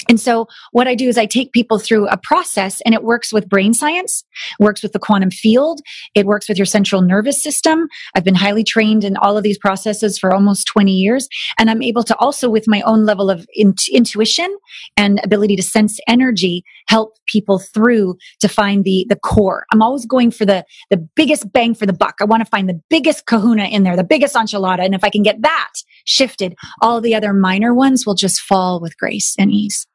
And 0.09 0.19
so 0.19 0.47
what 0.71 0.87
I 0.87 0.95
do 0.95 1.07
is 1.07 1.17
I 1.17 1.25
take 1.25 1.51
people 1.51 1.79
through 1.79 2.07
a 2.07 2.17
process 2.17 2.81
and 2.81 2.93
it 2.93 3.03
works 3.03 3.31
with 3.31 3.49
brain 3.49 3.73
science, 3.73 4.23
works 4.59 4.83
with 4.83 4.93
the 4.93 4.99
quantum 4.99 5.31
field. 5.31 5.81
It 6.15 6.25
works 6.25 6.47
with 6.47 6.57
your 6.57 6.65
central 6.65 7.01
nervous 7.01 7.41
system. 7.41 7.87
I've 8.15 8.23
been 8.23 8.35
highly 8.35 8.63
trained 8.63 9.03
in 9.03 9.17
all 9.17 9.37
of 9.37 9.43
these 9.43 9.57
processes 9.57 10.17
for 10.17 10.33
almost 10.33 10.67
20 10.67 10.91
years. 10.91 11.27
And 11.57 11.69
I'm 11.69 11.81
able 11.81 12.03
to 12.03 12.15
also 12.17 12.49
with 12.49 12.67
my 12.67 12.81
own 12.81 13.05
level 13.05 13.29
of 13.29 13.47
intuition 13.55 14.57
and 14.97 15.19
ability 15.23 15.55
to 15.55 15.63
sense 15.63 15.99
energy, 16.07 16.63
help 16.87 17.17
people 17.25 17.59
through 17.59 18.17
to 18.39 18.47
find 18.47 18.83
the, 18.83 19.05
the 19.09 19.15
core. 19.15 19.65
I'm 19.71 19.81
always 19.81 20.05
going 20.05 20.31
for 20.31 20.45
the, 20.45 20.65
the 20.89 20.97
biggest 20.97 21.51
bang 21.51 21.73
for 21.73 21.85
the 21.85 21.93
buck. 21.93 22.15
I 22.21 22.25
want 22.25 22.41
to 22.41 22.49
find 22.49 22.67
the 22.67 22.81
biggest 22.89 23.25
kahuna 23.25 23.65
in 23.65 23.83
there, 23.83 23.95
the 23.95 24.03
biggest 24.03 24.35
enchilada. 24.35 24.83
And 24.83 24.95
if 24.95 25.03
I 25.03 25.09
can 25.09 25.23
get 25.23 25.41
that 25.41 25.71
shifted, 26.05 26.55
all 26.81 27.01
the 27.01 27.15
other 27.15 27.33
minor 27.33 27.73
ones 27.73 28.05
will 28.05 28.15
just 28.15 28.41
fall 28.41 28.79
with 28.79 28.97
grace 28.97 29.35
and 29.37 29.51
ease. 29.51 29.87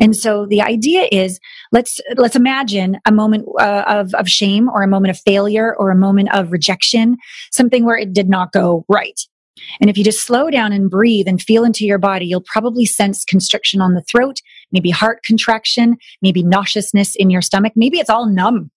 And 0.00 0.16
so 0.16 0.46
the 0.46 0.62
idea 0.62 1.08
is 1.10 1.40
let's 1.72 2.00
let's 2.16 2.36
imagine 2.36 2.98
a 3.06 3.12
moment 3.12 3.46
uh, 3.58 3.84
of 3.86 4.14
of 4.14 4.28
shame 4.28 4.68
or 4.68 4.82
a 4.82 4.88
moment 4.88 5.10
of 5.10 5.20
failure 5.20 5.74
or 5.76 5.90
a 5.90 5.96
moment 5.96 6.34
of 6.34 6.52
rejection, 6.52 7.16
something 7.50 7.84
where 7.84 7.96
it 7.96 8.12
did 8.12 8.28
not 8.28 8.52
go 8.52 8.84
right. 8.88 9.20
And 9.80 9.88
if 9.88 9.96
you 9.96 10.04
just 10.04 10.26
slow 10.26 10.50
down 10.50 10.72
and 10.72 10.90
breathe 10.90 11.28
and 11.28 11.40
feel 11.40 11.64
into 11.64 11.84
your 11.84 11.98
body, 11.98 12.26
you'll 12.26 12.42
probably 12.42 12.86
sense 12.86 13.24
constriction 13.24 13.80
on 13.80 13.94
the 13.94 14.02
throat, 14.02 14.40
maybe 14.72 14.90
heart 14.90 15.22
contraction, 15.22 15.96
maybe 16.22 16.42
nauseousness 16.42 17.14
in 17.16 17.30
your 17.30 17.42
stomach, 17.42 17.72
maybe 17.76 17.98
it's 17.98 18.10
all 18.10 18.26
numb. 18.26 18.70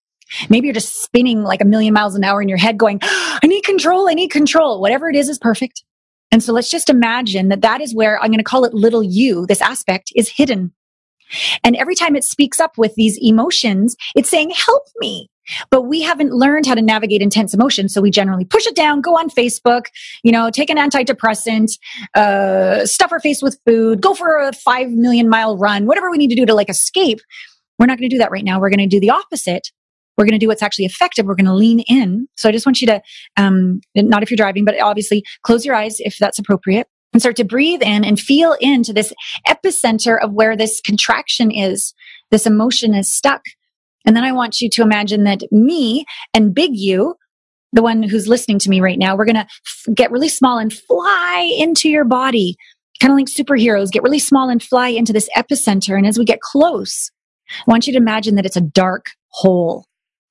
Maybe 0.50 0.68
you're 0.68 0.74
just 0.74 1.04
spinning 1.04 1.44
like 1.44 1.62
a 1.62 1.66
million 1.66 1.94
miles 1.94 2.16
an 2.16 2.24
hour 2.24 2.42
in 2.42 2.50
your 2.50 2.58
head 2.58 2.78
going, 2.78 3.00
I 3.04 3.40
need 3.46 3.64
control, 3.64 4.10
I 4.10 4.14
need 4.14 4.30
control. 4.30 4.82
Whatever 4.82 5.10
it 5.10 5.16
is 5.16 5.30
is 5.30 5.40
perfect. 5.40 5.84
And 6.32 6.44
so 6.44 6.52
let's 6.52 6.70
just 6.70 6.90
imagine 6.90 7.48
that 7.50 7.62
that 7.62 7.82
is 7.82 7.96
where 7.96 8.20
I'm 8.20 8.28
going 8.28 8.40
to 8.40 8.44
call 8.44 8.66
it 8.66 8.74
little 8.74 9.04
you. 9.04 9.46
This 9.46 9.62
aspect 9.62 10.12
is 10.16 10.30
hidden. 10.30 10.74
And 11.64 11.76
every 11.76 11.96
time 11.96 12.16
it 12.16 12.24
speaks 12.24 12.60
up 12.60 12.78
with 12.78 12.96
these 12.96 13.18
emotions, 13.22 13.96
it's 14.16 14.30
saying, 14.30 14.52
help 14.52 14.84
me. 14.98 15.30
But 15.70 15.84
we 15.84 16.02
haven't 16.02 16.34
learned 16.34 16.66
how 16.66 16.76
to 16.76 16.82
navigate 16.82 17.22
intense 17.22 17.54
emotions. 17.54 17.94
So 17.94 18.02
we 18.02 18.12
generally 18.12 18.46
push 18.46 18.68
it 18.68 18.76
down, 18.76 19.02
go 19.02 19.18
on 19.18 19.30
Facebook, 19.30 19.86
you 20.24 20.32
know, 20.32 20.50
take 20.50 20.70
an 20.70 20.78
antidepressant, 20.78 21.78
uh, 22.16 22.86
stuff 22.86 23.12
our 23.12 23.20
face 23.20 23.42
with 23.42 23.58
food, 23.66 24.02
go 24.02 24.14
for 24.14 24.40
a 24.40 24.52
five 24.54 24.90
million 24.90 25.30
mile 25.30 25.58
run, 25.58 25.86
whatever 25.86 26.12
we 26.12 26.18
need 26.18 26.30
to 26.30 26.36
do 26.36 26.46
to 26.46 26.54
like 26.54 26.70
escape. 26.70 27.20
We're 27.80 27.86
not 27.86 27.98
going 27.98 28.10
to 28.10 28.14
do 28.16 28.20
that 28.20 28.32
right 28.32 28.44
now. 28.44 28.60
We're 28.60 28.70
going 28.70 28.80
to 28.80 28.88
do 28.88 29.00
the 29.00 29.12
opposite. 29.12 29.72
We're 30.18 30.26
going 30.26 30.34
to 30.34 30.40
do 30.40 30.48
what's 30.48 30.64
actually 30.64 30.86
effective. 30.86 31.28
We're 31.28 31.36
going 31.36 31.46
to 31.46 31.54
lean 31.54 31.82
in. 31.82 32.28
So 32.36 32.50
I 32.50 32.52
just 32.52 32.66
want 32.66 32.82
you 32.82 32.88
to, 32.88 33.02
um, 33.38 33.82
not 33.96 34.24
if 34.24 34.32
you're 34.32 34.36
driving, 34.36 34.66
but 34.66 34.80
obviously 34.82 35.24
close 35.44 35.64
your 35.64 35.76
eyes 35.76 35.98
if 36.00 36.18
that's 36.18 36.40
appropriate 36.40 36.88
and 37.18 37.22
start 37.24 37.36
to 37.36 37.44
breathe 37.44 37.82
in 37.82 38.06
and 38.06 38.20
feel 38.20 38.56
into 38.62 38.94
this 38.94 39.12
epicenter 39.48 40.24
of 40.24 40.34
where 40.34 40.56
this 40.56 40.80
contraction 40.80 41.50
is. 41.50 41.96
This 42.30 42.46
emotion 42.46 42.94
is 42.94 43.12
stuck. 43.12 43.42
And 44.06 44.16
then 44.16 44.24
I 44.24 44.32
want 44.32 44.62
you 44.62 44.70
to 44.70 44.84
imagine 44.84 45.24
that 45.24 45.42
me 45.52 46.06
and 46.36 46.54
big 46.54 46.76
you, 46.76 47.16
the 47.74 47.82
one 47.82 48.04
who's 48.04 48.28
listening 48.28 48.60
to 48.60 48.70
me 48.70 48.82
right 48.82 49.00
now, 49.00 49.16
we're 49.16 49.26
going 49.26 49.34
to 49.34 49.48
f- 49.48 49.96
get 49.96 50.12
really 50.12 50.30
small 50.30 50.60
and 50.60 50.72
fly 50.72 51.52
into 51.58 51.90
your 51.90 52.06
body, 52.06 52.56
kind 53.02 53.12
of 53.12 53.18
like 53.18 53.26
superheroes, 53.26 53.92
get 53.92 54.04
really 54.04 54.20
small 54.20 54.48
and 54.48 54.62
fly 54.62 54.90
into 54.90 55.12
this 55.12 55.28
epicenter. 55.36 55.98
And 55.98 56.06
as 56.06 56.20
we 56.20 56.24
get 56.24 56.42
close, 56.42 57.10
I 57.50 57.64
want 57.66 57.88
you 57.88 57.94
to 57.94 57.98
imagine 57.98 58.36
that 58.36 58.46
it's 58.46 58.56
a 58.56 58.62
dark 58.62 59.06
hole, 59.30 59.86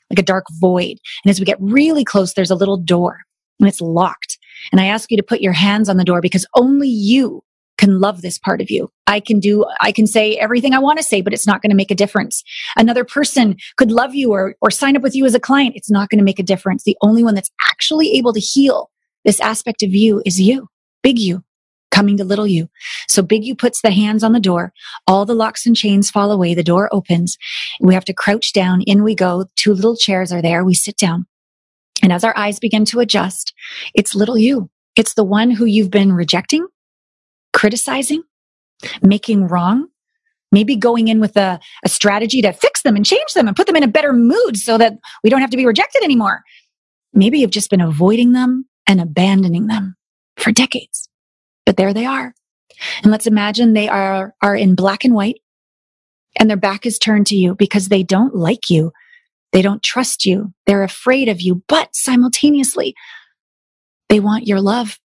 like 0.08 0.20
a 0.20 0.22
dark 0.22 0.44
void. 0.60 0.98
And 1.24 1.30
as 1.30 1.40
we 1.40 1.46
get 1.46 1.60
really 1.60 2.04
close, 2.04 2.34
there's 2.34 2.52
a 2.52 2.54
little 2.54 2.76
door 2.76 3.22
and 3.58 3.68
it's 3.68 3.80
locked. 3.80 4.38
And 4.72 4.80
I 4.80 4.86
ask 4.86 5.10
you 5.10 5.16
to 5.16 5.22
put 5.22 5.40
your 5.40 5.52
hands 5.52 5.88
on 5.88 5.96
the 5.96 6.04
door 6.04 6.20
because 6.20 6.46
only 6.54 6.88
you 6.88 7.42
can 7.78 8.00
love 8.00 8.22
this 8.22 8.38
part 8.38 8.60
of 8.60 8.70
you. 8.70 8.90
I 9.06 9.20
can 9.20 9.38
do, 9.38 9.66
I 9.80 9.92
can 9.92 10.06
say 10.06 10.36
everything 10.36 10.72
I 10.72 10.78
want 10.78 10.98
to 10.98 11.04
say, 11.04 11.20
but 11.20 11.34
it's 11.34 11.46
not 11.46 11.62
going 11.62 11.70
to 11.70 11.76
make 11.76 11.90
a 11.90 11.96
difference. 11.96 12.42
Another 12.76 13.04
person 13.04 13.56
could 13.76 13.90
love 13.90 14.14
you 14.14 14.32
or, 14.32 14.54
or 14.62 14.70
sign 14.70 14.96
up 14.96 15.02
with 15.02 15.14
you 15.14 15.26
as 15.26 15.34
a 15.34 15.40
client. 15.40 15.76
It's 15.76 15.90
not 15.90 16.08
going 16.08 16.18
to 16.18 16.24
make 16.24 16.38
a 16.38 16.44
difference. 16.44 16.84
The 16.84 16.96
only 17.02 17.22
one 17.22 17.34
that's 17.34 17.50
actually 17.70 18.12
able 18.12 18.32
to 18.32 18.40
heal 18.40 18.90
this 19.24 19.40
aspect 19.40 19.82
of 19.82 19.90
you 19.90 20.22
is 20.24 20.40
you, 20.40 20.68
big 21.02 21.18
you, 21.18 21.44
coming 21.90 22.16
to 22.16 22.24
little 22.24 22.46
you. 22.46 22.68
So 23.08 23.22
big 23.22 23.44
you 23.44 23.54
puts 23.54 23.82
the 23.82 23.90
hands 23.90 24.22
on 24.22 24.32
the 24.32 24.40
door. 24.40 24.72
All 25.06 25.24
the 25.24 25.34
locks 25.34 25.66
and 25.66 25.76
chains 25.76 26.10
fall 26.10 26.30
away. 26.30 26.54
The 26.54 26.62
door 26.62 26.88
opens. 26.92 27.36
We 27.80 27.94
have 27.94 28.04
to 28.06 28.14
crouch 28.14 28.52
down. 28.52 28.82
In 28.82 29.02
we 29.02 29.14
go. 29.14 29.46
Two 29.56 29.74
little 29.74 29.96
chairs 29.96 30.32
are 30.32 30.42
there. 30.42 30.64
We 30.64 30.74
sit 30.74 30.96
down. 30.96 31.26
And 32.02 32.12
as 32.12 32.24
our 32.24 32.36
eyes 32.36 32.58
begin 32.58 32.84
to 32.86 33.00
adjust, 33.00 33.54
it's 33.94 34.14
little 34.14 34.38
you. 34.38 34.70
It's 34.96 35.14
the 35.14 35.24
one 35.24 35.50
who 35.50 35.64
you've 35.64 35.90
been 35.90 36.12
rejecting, 36.12 36.66
criticizing, 37.52 38.22
making 39.02 39.48
wrong, 39.48 39.88
maybe 40.52 40.76
going 40.76 41.08
in 41.08 41.20
with 41.20 41.36
a, 41.36 41.58
a, 41.84 41.88
strategy 41.88 42.40
to 42.42 42.52
fix 42.52 42.82
them 42.82 42.96
and 42.96 43.04
change 43.04 43.32
them 43.34 43.46
and 43.46 43.56
put 43.56 43.66
them 43.66 43.76
in 43.76 43.82
a 43.82 43.88
better 43.88 44.12
mood 44.12 44.56
so 44.56 44.78
that 44.78 44.94
we 45.24 45.30
don't 45.30 45.40
have 45.40 45.50
to 45.50 45.56
be 45.56 45.66
rejected 45.66 46.02
anymore. 46.02 46.42
Maybe 47.12 47.40
you've 47.40 47.50
just 47.50 47.70
been 47.70 47.80
avoiding 47.80 48.32
them 48.32 48.66
and 48.86 49.00
abandoning 49.00 49.66
them 49.66 49.96
for 50.36 50.52
decades. 50.52 51.08
But 51.64 51.76
there 51.76 51.92
they 51.92 52.06
are. 52.06 52.34
And 53.02 53.10
let's 53.10 53.26
imagine 53.26 53.72
they 53.72 53.88
are, 53.88 54.34
are 54.42 54.54
in 54.54 54.74
black 54.74 55.04
and 55.04 55.14
white 55.14 55.40
and 56.38 56.48
their 56.48 56.56
back 56.56 56.86
is 56.86 56.98
turned 56.98 57.26
to 57.28 57.36
you 57.36 57.54
because 57.54 57.88
they 57.88 58.02
don't 58.02 58.34
like 58.34 58.70
you. 58.70 58.92
They 59.56 59.62
don't 59.62 59.82
trust 59.82 60.26
you. 60.26 60.52
They're 60.66 60.82
afraid 60.82 61.30
of 61.30 61.40
you, 61.40 61.62
but 61.66 61.96
simultaneously, 61.96 62.94
they 64.10 64.20
want 64.20 64.46
your 64.46 64.60
love. 64.60 64.98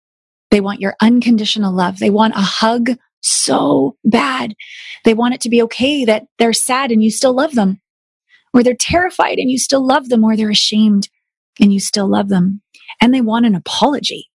They 0.51 0.61
want 0.61 0.81
your 0.81 0.97
unconditional 1.01 1.73
love. 1.73 2.01
They 2.01 2.11
want 2.11 2.35
a 2.35 2.41
hug 2.41 2.91
so 3.21 3.97
bad. 4.05 4.57
They 5.05 5.15
want 5.15 5.35
it 5.35 5.41
to 5.43 5.51
be 5.51 5.63
okay 5.63 6.05
that 6.05 6.25
they're 6.41 6.53
sad 6.53 6.91
and 6.91 7.01
you 7.01 7.13
still 7.13 7.33
love 7.33 7.55
them, 7.55 7.81
or 8.53 8.65
they're 8.65 8.75
terrified 8.75 9.39
and 9.39 9.53
you 9.53 9.57
still 9.57 9.87
love 9.87 10.09
them, 10.09 10.25
or 10.25 10.37
they're 10.37 10.51
ashamed 10.51 11.09
and 11.61 11.73
you 11.73 11.79
still 11.79 12.09
love 12.09 12.29
them. 12.29 12.61
And 13.01 13.15
they 13.15 13.21
want 13.21 13.47
an 13.47 13.55
apology. 13.55 14.31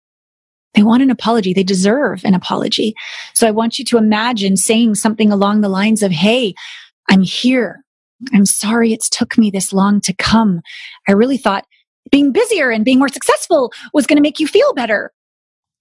They 0.75 0.85
want 0.85 1.03
an 1.03 1.11
apology. 1.11 1.53
They 1.53 1.65
deserve 1.65 2.25
an 2.25 2.35
apology. 2.35 2.95
So 3.35 3.49
I 3.49 3.51
want 3.51 3.81
you 3.81 3.85
to 3.87 3.99
imagine 3.99 4.57
saying 4.57 4.95
something 4.95 5.33
along 5.33 5.63
the 5.63 5.69
lines 5.69 6.05
of, 6.05 6.13
Hey, 6.13 6.55
I'm 7.11 7.23
here. 7.23 7.84
I'm 8.33 8.47
sorry 8.47 8.93
it's 8.93 9.09
took 9.09 9.37
me 9.37 9.51
this 9.51 9.73
long 9.73 10.01
to 10.03 10.15
come. 10.15 10.61
I 11.09 11.13
really 11.13 11.37
thought 11.37 11.67
being 12.11 12.33
busier 12.33 12.71
and 12.71 12.85
being 12.85 12.99
more 12.99 13.09
successful 13.09 13.73
was 13.93 14.07
going 14.07 14.17
to 14.17 14.23
make 14.23 14.41
you 14.41 14.47
feel 14.47 14.73
better. 14.75 15.13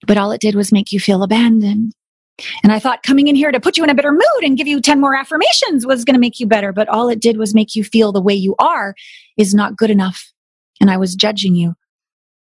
But 0.06 0.18
all 0.18 0.32
it 0.32 0.42
did 0.42 0.56
was 0.56 0.72
make 0.72 0.92
you 0.92 1.00
feel 1.00 1.24
abandoned. 1.24 1.94
And 2.64 2.74
I 2.74 2.80
thought 2.80 3.04
coming 3.04 3.28
in 3.28 3.36
here 3.36 3.52
to 3.52 3.60
put 3.60 3.78
you 3.78 3.84
in 3.84 3.90
a 3.90 3.96
better 3.96 4.12
mood 4.12 4.44
and 4.44 4.58
give 4.58 4.68
you 4.68 4.82
10 4.82 5.00
more 5.00 5.16
affirmations 5.16 5.86
was 5.86 6.04
going 6.04 6.16
to 6.16 6.20
make 6.20 6.40
you 6.40 6.48
better. 6.48 6.74
But 6.74 6.90
all 6.90 7.10
it 7.10 7.22
did 7.22 7.38
was 7.38 7.54
make 7.54 7.76
you 7.76 7.84
feel 7.84 8.12
the 8.12 8.22
way 8.22 8.34
you 8.34 8.56
are 8.58 8.96
is 9.38 9.54
not 9.54 9.78
good 9.78 9.92
enough. 9.92 10.32
And 10.82 10.90
I 10.90 10.98
was 10.98 11.16
judging 11.16 11.56
you. 11.56 11.76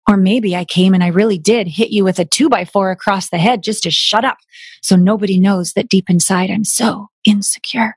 Or 0.08 0.16
maybe 0.16 0.56
I 0.56 0.64
came 0.64 0.94
and 0.94 1.04
I 1.04 1.08
really 1.08 1.38
did 1.38 1.68
hit 1.68 1.90
you 1.90 2.04
with 2.04 2.18
a 2.18 2.24
two 2.24 2.48
by 2.48 2.64
four 2.64 2.90
across 2.90 3.28
the 3.28 3.38
head 3.38 3.62
just 3.62 3.82
to 3.82 3.90
shut 3.90 4.24
up 4.24 4.38
so 4.82 4.96
nobody 4.96 5.38
knows 5.38 5.72
that 5.74 5.88
deep 5.88 6.08
inside 6.08 6.50
I'm 6.50 6.64
so 6.64 7.08
insecure 7.24 7.96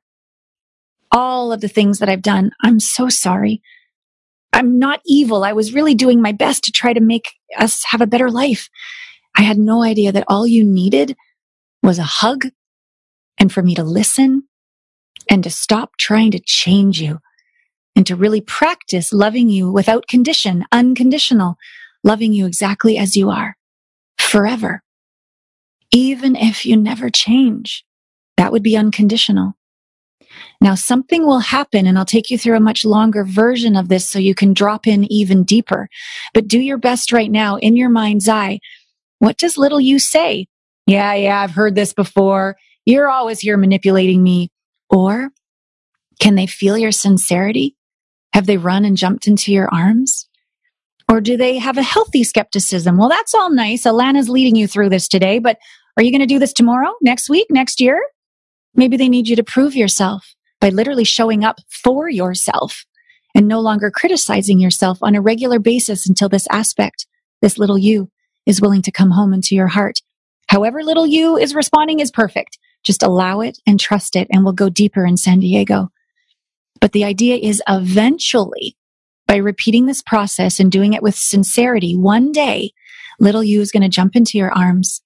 all 1.12 1.52
of 1.52 1.62
the 1.62 1.68
things 1.68 2.00
that 2.00 2.10
I've 2.10 2.22
done. 2.22 2.52
I'm 2.62 2.80
so 2.80 3.10
sorry. 3.10 3.62
I'm 4.54 4.80
not 4.80 5.02
evil. 5.06 5.44
I 5.44 5.54
was 5.54 5.74
really 5.74 5.96
doing 5.96 6.22
my 6.22 6.32
best 6.32 6.66
to 6.66 6.72
try 6.72 6.94
to 6.94 7.00
make 7.00 7.30
us 7.58 7.84
have 7.86 8.02
a 8.02 8.08
better 8.08 8.30
life. 8.30 8.70
I 9.36 9.44
had 9.44 9.58
no 9.58 9.84
idea 9.84 10.12
that 10.12 10.26
all 10.28 10.46
you 10.46 10.64
needed 10.64 11.16
was 11.82 12.00
a 12.00 12.04
hug 12.04 12.48
and 13.38 13.52
for 13.52 13.62
me 13.62 13.76
to 13.76 13.84
listen 13.84 14.44
and 15.30 15.44
to 15.44 15.50
stop 15.50 15.92
trying 15.98 16.32
to 16.32 16.40
change 16.40 17.02
you 17.02 17.20
and 17.96 18.06
to 18.08 18.16
really 18.16 18.42
practice 18.42 19.14
loving 19.14 19.50
you 19.50 19.72
without 19.72 20.08
condition, 20.08 20.66
unconditional, 20.72 21.56
loving 22.04 22.34
you 22.34 22.46
exactly 22.46 22.98
as 22.98 23.16
you 23.16 23.30
are 23.30 23.58
forever. 24.18 24.84
Even 25.92 26.36
if 26.36 26.66
you 26.66 26.78
never 26.78 27.10
change, 27.10 27.86
that 28.38 28.52
would 28.52 28.64
be 28.64 28.78
unconditional. 28.78 29.56
Now 30.60 30.76
something 30.76 31.26
will 31.26 31.40
happen 31.40 31.86
and 31.86 31.98
I'll 31.98 32.06
take 32.06 32.30
you 32.30 32.38
through 32.38 32.58
a 32.58 32.62
much 32.62 32.86
longer 32.86 33.24
version 33.24 33.76
of 33.76 33.90
this 33.90 34.10
so 34.10 34.20
you 34.20 34.36
can 34.36 34.54
drop 34.54 34.88
in 34.88 35.12
even 35.12 35.44
deeper. 35.44 35.90
But 36.34 36.48
do 36.48 36.60
your 36.60 36.78
best 36.78 37.12
right 37.12 37.32
now 37.32 37.58
in 37.58 37.76
your 37.76 37.90
mind's 37.90 38.30
eye. 38.30 38.60
What 39.20 39.38
does 39.38 39.58
little 39.58 39.80
you 39.82 40.00
say? 40.00 40.48
Yeah, 40.88 41.14
yeah, 41.14 41.42
I've 41.42 41.52
heard 41.52 41.76
this 41.76 41.94
before. 41.94 42.56
You're 42.86 43.10
always 43.10 43.40
here 43.40 43.58
manipulating 43.58 44.24
me. 44.24 44.50
Or 44.90 45.30
can 46.20 46.36
they 46.36 46.48
feel 46.48 46.78
your 46.78 46.92
sincerity? 46.92 47.76
Have 48.34 48.46
they 48.46 48.58
run 48.58 48.86
and 48.86 48.98
jumped 48.98 49.28
into 49.28 49.52
your 49.52 49.74
arms? 49.74 50.28
Or 51.10 51.20
do 51.20 51.36
they 51.36 51.58
have 51.58 51.78
a 51.78 51.84
healthy 51.84 52.24
skepticism? 52.24 52.98
Well, 52.98 53.10
that's 53.10 53.34
all 53.34 53.52
nice. 53.52 53.84
Alana's 53.84 54.30
leading 54.30 54.56
you 54.56 54.68
through 54.68 54.90
this 54.90 55.08
today, 55.08 55.40
but 55.40 55.58
are 55.98 56.04
you 56.04 56.12
going 56.12 56.22
to 56.22 56.26
do 56.26 56.40
this 56.40 56.54
tomorrow, 56.54 56.94
next 57.02 57.30
week, 57.30 57.48
next 57.50 57.82
year? 57.82 58.02
Maybe 58.76 58.98
they 58.98 59.10
need 59.10 59.28
you 59.28 59.36
to 59.36 59.44
prove 59.44 59.76
yourself 59.76 60.36
by 60.60 60.70
literally 60.70 61.04
showing 61.04 61.44
up 61.44 61.60
for 61.70 62.10
yourself 62.10 62.86
and 63.36 63.48
no 63.48 63.60
longer 63.60 63.92
criticizing 63.92 64.60
yourself 64.60 65.00
on 65.02 65.16
a 65.16 65.22
regular 65.22 65.60
basis 65.60 66.08
until 66.08 66.30
this 66.30 66.48
aspect, 66.52 67.06
this 67.42 67.58
little 67.58 67.78
you, 67.78 68.10
is 68.46 68.62
willing 68.62 68.82
to 68.84 68.92
come 68.92 69.12
home 69.12 69.34
into 69.34 69.56
your 69.56 69.68
heart. 69.68 70.00
However 70.48 70.84
little 70.84 71.08
you 71.08 71.38
is 71.38 71.56
responding 71.56 72.00
is 72.00 72.12
perfect. 72.12 72.58
Just 72.84 73.04
allow 73.04 73.42
it 73.42 73.58
and 73.68 73.80
trust 73.80 74.16
it, 74.16 74.28
and 74.32 74.44
we'll 74.44 74.54
go 74.54 74.70
deeper 74.70 75.06
in 75.06 75.16
San 75.16 75.40
Diego. 75.40 75.90
But 76.80 76.94
the 76.94 77.04
idea 77.04 77.36
is 77.38 77.62
eventually, 77.68 78.76
by 79.28 79.36
repeating 79.38 79.86
this 79.86 80.02
process 80.02 80.60
and 80.60 80.72
doing 80.72 80.94
it 80.94 81.04
with 81.04 81.16
sincerity, 81.16 81.96
one 81.96 82.32
day, 82.32 82.72
little 83.20 83.44
you 83.44 83.62
is 83.62 83.72
going 83.72 83.84
to 83.84 83.90
jump 83.90 84.16
into 84.16 84.38
your 84.38 84.52
arms, 84.52 85.02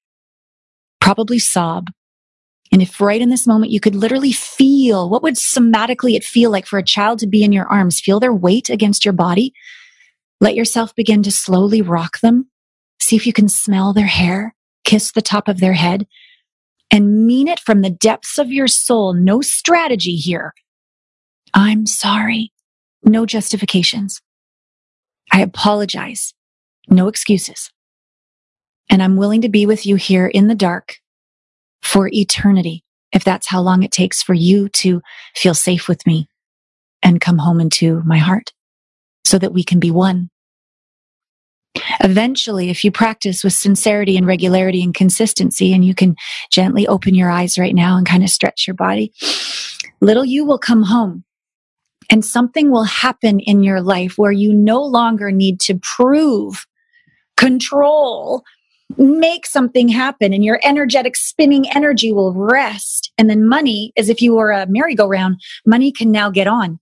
probably 1.02 1.38
sob. 1.38 1.90
And 2.72 2.82
if 2.82 3.00
right 3.00 3.22
in 3.22 3.30
this 3.30 3.48
moment 3.48 3.72
you 3.72 3.80
could 3.80 3.96
literally 3.96 4.32
feel 4.32 5.10
what 5.10 5.24
would 5.24 5.36
somatically 5.36 6.16
it 6.16 6.24
feel 6.24 6.52
like 6.52 6.66
for 6.66 6.80
a 6.80 6.84
child 6.84 7.20
to 7.20 7.28
be 7.28 7.44
in 7.44 7.54
your 7.54 7.68
arms, 7.68 8.00
feel 8.00 8.20
their 8.20 8.34
weight 8.34 8.70
against 8.70 9.06
your 9.06 9.14
body, 9.14 9.54
let 10.42 10.56
yourself 10.56 10.94
begin 10.96 11.24
to 11.24 11.32
slowly 11.32 11.82
rock 11.82 12.20
them. 12.20 12.50
See 13.00 13.16
if 13.16 13.28
you 13.28 13.34
can 13.34 13.48
smell 13.48 13.94
their 13.94 14.08
hair, 14.08 14.56
kiss 14.84 15.12
the 15.12 15.22
top 15.22 15.48
of 15.48 15.60
their 15.60 15.74
head, 15.74 16.08
and 16.92 17.26
mean 17.26 17.48
it 17.48 17.60
from 17.60 17.82
the 17.82 17.90
depths 17.90 18.38
of 18.38 18.52
your 18.52 18.68
soul. 18.68 19.14
No 19.14 19.42
strategy 19.42 20.16
here. 20.16 20.54
I'm 21.54 21.86
sorry. 21.86 22.52
No 23.04 23.26
justifications. 23.26 24.22
I 25.32 25.42
apologize. 25.42 26.34
No 26.90 27.08
excuses. 27.08 27.72
And 28.90 29.02
I'm 29.02 29.16
willing 29.16 29.42
to 29.42 29.50
be 29.50 29.66
with 29.66 29.86
you 29.86 29.96
here 29.96 30.28
in 30.28 30.48
the 30.48 30.56
dark 30.56 30.98
for 31.86 32.10
eternity, 32.12 32.84
if 33.12 33.24
that's 33.24 33.48
how 33.48 33.62
long 33.62 33.84
it 33.84 33.92
takes 33.92 34.22
for 34.22 34.34
you 34.34 34.68
to 34.70 35.02
feel 35.36 35.54
safe 35.54 35.88
with 35.88 36.06
me 36.06 36.28
and 37.02 37.22
come 37.22 37.38
home 37.38 37.62
into 37.62 38.02
my 38.06 38.18
heart 38.18 38.52
so 39.24 39.38
that 39.38 39.54
we 39.54 39.64
can 39.64 39.80
be 39.80 39.92
one. 39.92 40.30
Eventually, 42.02 42.70
if 42.70 42.84
you 42.84 42.92
practice 42.92 43.44
with 43.44 43.54
sincerity 43.54 44.18
and 44.18 44.26
regularity 44.26 44.82
and 44.82 44.94
consistency, 44.94 45.74
and 45.74 45.86
you 45.86 45.94
can 45.94 46.16
gently 46.52 46.88
open 46.88 47.14
your 47.14 47.30
eyes 47.30 47.60
right 47.60 47.76
now 47.76 47.98
and 47.98 48.08
kind 48.08 48.24
of 48.24 48.30
stretch 48.30 48.66
your 48.66 48.76
body, 48.76 49.14
little 50.02 50.26
you 50.26 50.46
will 50.46 50.60
come 50.60 50.84
home 50.84 51.24
and 52.10 52.24
something 52.24 52.72
will 52.72 52.84
happen 52.84 53.40
in 53.40 53.62
your 53.62 53.82
life 53.82 54.14
where 54.18 54.32
you 54.32 54.54
no 54.54 54.82
longer 54.84 55.32
need 55.32 55.60
to 55.62 55.80
prove, 55.82 56.66
control, 57.38 58.44
make 58.98 59.46
something 59.46 59.88
happen 59.88 60.34
and 60.34 60.44
your 60.44 60.60
energetic 60.64 61.16
spinning 61.16 61.70
energy 61.72 62.12
will 62.12 62.34
rest. 62.34 63.12
And 63.18 63.30
then 63.30 63.48
money, 63.48 63.92
as 63.98 64.10
if 64.10 64.22
you 64.22 64.36
were 64.36 64.52
a 64.52 64.68
merry-go-round, 64.68 65.42
money 65.66 65.92
can 65.92 66.12
now 66.12 66.30
get 66.30 66.48
on. 66.48 66.80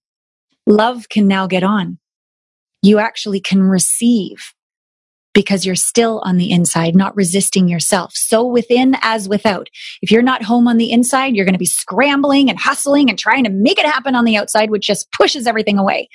Love 0.68 1.10
can 1.10 1.28
now 1.28 1.48
get 1.48 1.64
on. 1.64 1.98
You 2.82 3.00
actually 3.00 3.40
can 3.40 3.64
receive 3.64 4.54
because 5.34 5.66
you're 5.66 5.76
still 5.76 6.22
on 6.26 6.38
the 6.38 6.52
inside, 6.52 6.96
not 6.96 7.16
resisting 7.16 7.68
yourself. 7.68 8.14
So 8.14 8.46
within 8.46 8.96
as 9.02 9.28
without. 9.28 9.68
If 10.02 10.12
you're 10.12 10.22
not 10.22 10.44
home 10.44 10.68
on 10.68 10.78
the 10.78 10.92
inside, 10.92 11.36
you're 11.36 11.46
going 11.46 11.56
to 11.56 11.60
be 11.60 11.66
scrambling 11.66 12.50
and 12.50 12.60
hustling 12.60 13.10
and 13.10 13.18
trying 13.18 13.44
to 13.46 13.50
make 13.50 13.80
it 13.80 13.86
happen 13.86 14.16
on 14.16 14.26
the 14.26 14.38
outside, 14.38 14.70
which 14.70 14.86
just 14.86 15.12
pushes 15.12 15.48
everything 15.48 15.80
away, 15.80 16.08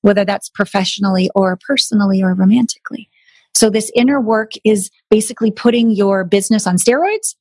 whether 0.00 0.24
that's 0.24 0.48
professionally 0.48 1.28
or 1.34 1.58
personally 1.66 2.22
or 2.22 2.32
romantically. 2.34 3.10
So 3.54 3.70
this 3.70 3.90
inner 3.94 4.20
work 4.20 4.52
is 4.64 4.90
basically 5.10 5.50
putting 5.50 5.90
your 5.90 6.24
business 6.24 6.66
on 6.66 6.76
steroids 6.76 7.34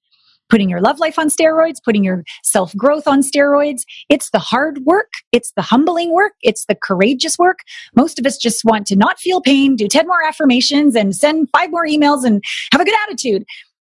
putting 0.51 0.69
your 0.69 0.81
love 0.81 0.99
life 0.99 1.17
on 1.17 1.29
steroids, 1.29 1.77
putting 1.83 2.03
your 2.03 2.23
self 2.43 2.75
growth 2.75 3.07
on 3.07 3.21
steroids. 3.21 3.83
It's 4.09 4.29
the 4.29 4.39
hard 4.39 4.79
work. 4.85 5.09
It's 5.31 5.53
the 5.55 5.61
humbling 5.63 6.11
work. 6.11 6.33
It's 6.43 6.65
the 6.65 6.75
courageous 6.75 7.39
work. 7.39 7.59
Most 7.95 8.19
of 8.19 8.25
us 8.25 8.37
just 8.37 8.63
want 8.65 8.85
to 8.87 8.95
not 8.95 9.17
feel 9.17 9.41
pain, 9.41 9.75
do 9.77 9.87
10 9.87 10.05
more 10.05 10.21
affirmations 10.23 10.95
and 10.95 11.15
send 11.15 11.47
five 11.57 11.71
more 11.71 11.87
emails 11.87 12.25
and 12.25 12.43
have 12.73 12.81
a 12.81 12.85
good 12.85 12.97
attitude. 13.07 13.45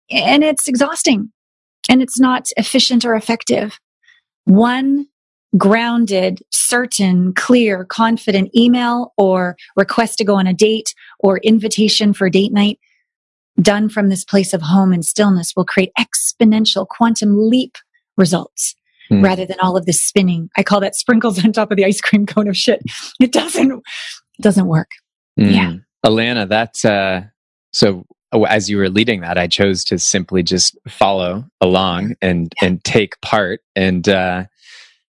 And 0.09 0.43
it's 0.43 0.67
exhausting 0.67 1.31
and 1.89 2.01
it's 2.01 2.19
not 2.19 2.47
efficient 2.57 3.03
or 3.05 3.15
effective. 3.15 3.77
One 4.45 5.07
grounded, 5.57 6.39
certain, 6.51 7.33
clear, 7.33 7.85
confident 7.85 8.53
email 8.55 9.13
or 9.17 9.55
request 9.75 10.17
to 10.17 10.25
go 10.25 10.35
on 10.35 10.47
a 10.47 10.53
date 10.53 10.93
or 11.19 11.37
invitation 11.39 12.13
for 12.13 12.29
date 12.29 12.51
night 12.51 12.79
done 13.61 13.89
from 13.89 14.09
this 14.09 14.25
place 14.25 14.53
of 14.53 14.61
home 14.61 14.91
and 14.91 15.05
stillness 15.05 15.53
will 15.55 15.65
create 15.65 15.91
exponential 15.97 16.85
quantum 16.87 17.49
leap 17.49 17.77
results 18.17 18.75
mm. 19.09 19.23
rather 19.23 19.45
than 19.45 19.57
all 19.61 19.77
of 19.77 19.85
this 19.85 20.01
spinning. 20.01 20.49
I 20.57 20.63
call 20.63 20.79
that 20.81 20.95
sprinkles 20.95 21.43
on 21.45 21.53
top 21.53 21.71
of 21.71 21.77
the 21.77 21.85
ice 21.85 22.01
cream 22.01 22.25
cone 22.25 22.47
of 22.47 22.57
shit. 22.57 22.81
It 23.19 23.31
doesn't, 23.31 23.71
it 23.71 24.41
doesn't 24.41 24.67
work. 24.67 24.89
Mm. 25.39 25.53
Yeah. 25.53 25.73
Alana, 26.05 26.47
that's, 26.47 26.85
uh, 26.85 27.23
so 27.71 28.05
oh, 28.31 28.43
as 28.43 28.69
you 28.69 28.77
were 28.77 28.89
leading 28.89 29.21
that, 29.21 29.37
I 29.37 29.47
chose 29.47 29.83
to 29.85 29.97
simply 29.97 30.43
just 30.43 30.77
follow 30.87 31.45
along 31.61 32.15
and, 32.21 32.53
yeah. 32.61 32.67
and 32.67 32.83
take 32.83 33.19
part. 33.21 33.61
And, 33.75 34.07
uh, 34.07 34.45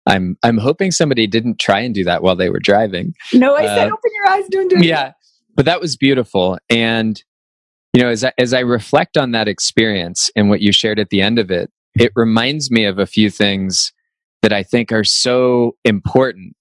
I'm 0.07 0.37
I'm 0.43 0.59
hoping 0.59 0.91
somebody 0.91 1.27
didn't 1.27 1.59
try 1.61 1.81
and 1.81 1.95
do 1.95 2.05
that 2.05 2.23
while 2.23 2.37
they 2.37 2.51
were 2.51 2.61
driving. 2.61 3.15
No, 3.33 3.55
I 3.55 3.65
uh, 3.65 3.75
said 3.75 3.87
open 3.87 4.11
your 4.15 4.29
eyes, 4.29 4.45
don't 4.51 4.69
do 4.69 4.77
it. 4.77 4.85
Yeah, 4.85 5.13
but 5.55 5.65
that 5.67 5.81
was 5.81 5.97
beautiful. 5.97 6.59
And 6.69 7.23
you 7.93 8.03
know, 8.03 8.09
as 8.09 8.25
I, 8.25 8.33
as 8.39 8.55
I 8.55 8.61
reflect 8.61 9.17
on 9.17 9.33
that 9.33 9.49
experience 9.49 10.31
and 10.35 10.49
what 10.49 10.61
you 10.61 10.73
shared 10.73 10.99
at 10.99 11.11
the 11.11 11.21
end 11.21 11.39
of 11.39 11.51
it, 11.51 11.71
it 11.95 12.13
reminds 12.17 12.71
me 12.71 12.85
of 12.85 12.99
a 12.99 13.07
few 13.07 13.29
things 13.31 13.93
that 14.41 14.53
I 14.53 14.63
think 14.63 14.93
are 14.93 15.05
so 15.05 15.77
important 15.85 16.57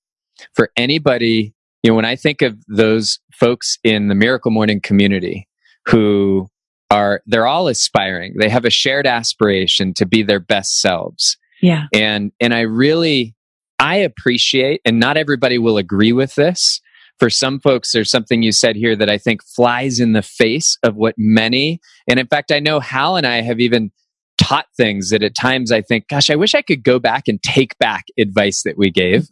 for 0.54 0.72
anybody. 0.76 1.54
You 1.84 1.92
know, 1.92 1.96
when 1.96 2.06
I 2.06 2.16
think 2.16 2.42
of 2.42 2.58
those 2.68 3.20
folks 3.34 3.78
in 3.84 4.08
the 4.08 4.16
Miracle 4.16 4.52
Morning 4.52 4.82
community 4.82 5.48
who 5.86 6.48
are, 6.92 7.22
they're 7.26 7.48
all 7.48 7.70
aspiring. 7.70 8.36
They 8.38 8.50
have 8.50 8.66
a 8.66 8.70
shared 8.70 9.08
aspiration 9.08 9.94
to 9.96 10.06
be 10.06 10.24
their 10.24 10.40
best 10.40 10.80
selves. 10.80 11.38
Yeah. 11.62 11.86
And, 11.94 12.32
and 12.40 12.54
I 12.54 12.62
really, 12.62 13.36
I 13.80 13.98
appreciate, 13.98 14.82
and 14.86 15.00
not 15.00 15.18
everybody 15.18 15.58
will 15.58 15.78
agree 15.78 16.14
with 16.14 16.36
this, 16.36 16.82
for 17.20 17.30
some 17.30 17.60
folks, 17.60 17.92
there's 17.92 18.10
something 18.10 18.42
you 18.42 18.52
said 18.52 18.76
here 18.76 18.96
that 18.96 19.10
I 19.10 19.20
think 19.20 19.44
flies 19.44 20.00
in 20.00 20.14
the 20.14 20.24
face 20.24 20.78
of 20.82 20.96
what 20.96 21.14
many, 21.18 21.80
and 22.08 22.20
in 22.20 22.26
fact, 22.26 22.52
I 22.52 22.60
know 22.60 22.80
Hal 22.80 23.16
and 23.16 23.28
I 23.28 23.42
have 23.42 23.60
even 23.60 23.92
taught 24.40 24.66
things 24.76 25.12
that 25.12 25.22
at 25.22 25.36
times 25.36 25.72
I 25.72 25.82
think, 25.82 26.08
gosh, 26.08 26.32
I 26.32 26.36
wish 26.36 26.56
I 26.56 26.64
could 26.64 26.84
go 26.84 26.98
back 26.98 27.28
and 27.28 27.42
take 27.44 27.78
back 27.78 28.06
advice 28.18 28.64
that 28.64 28.76
we 28.76 28.90
gave. 28.90 29.28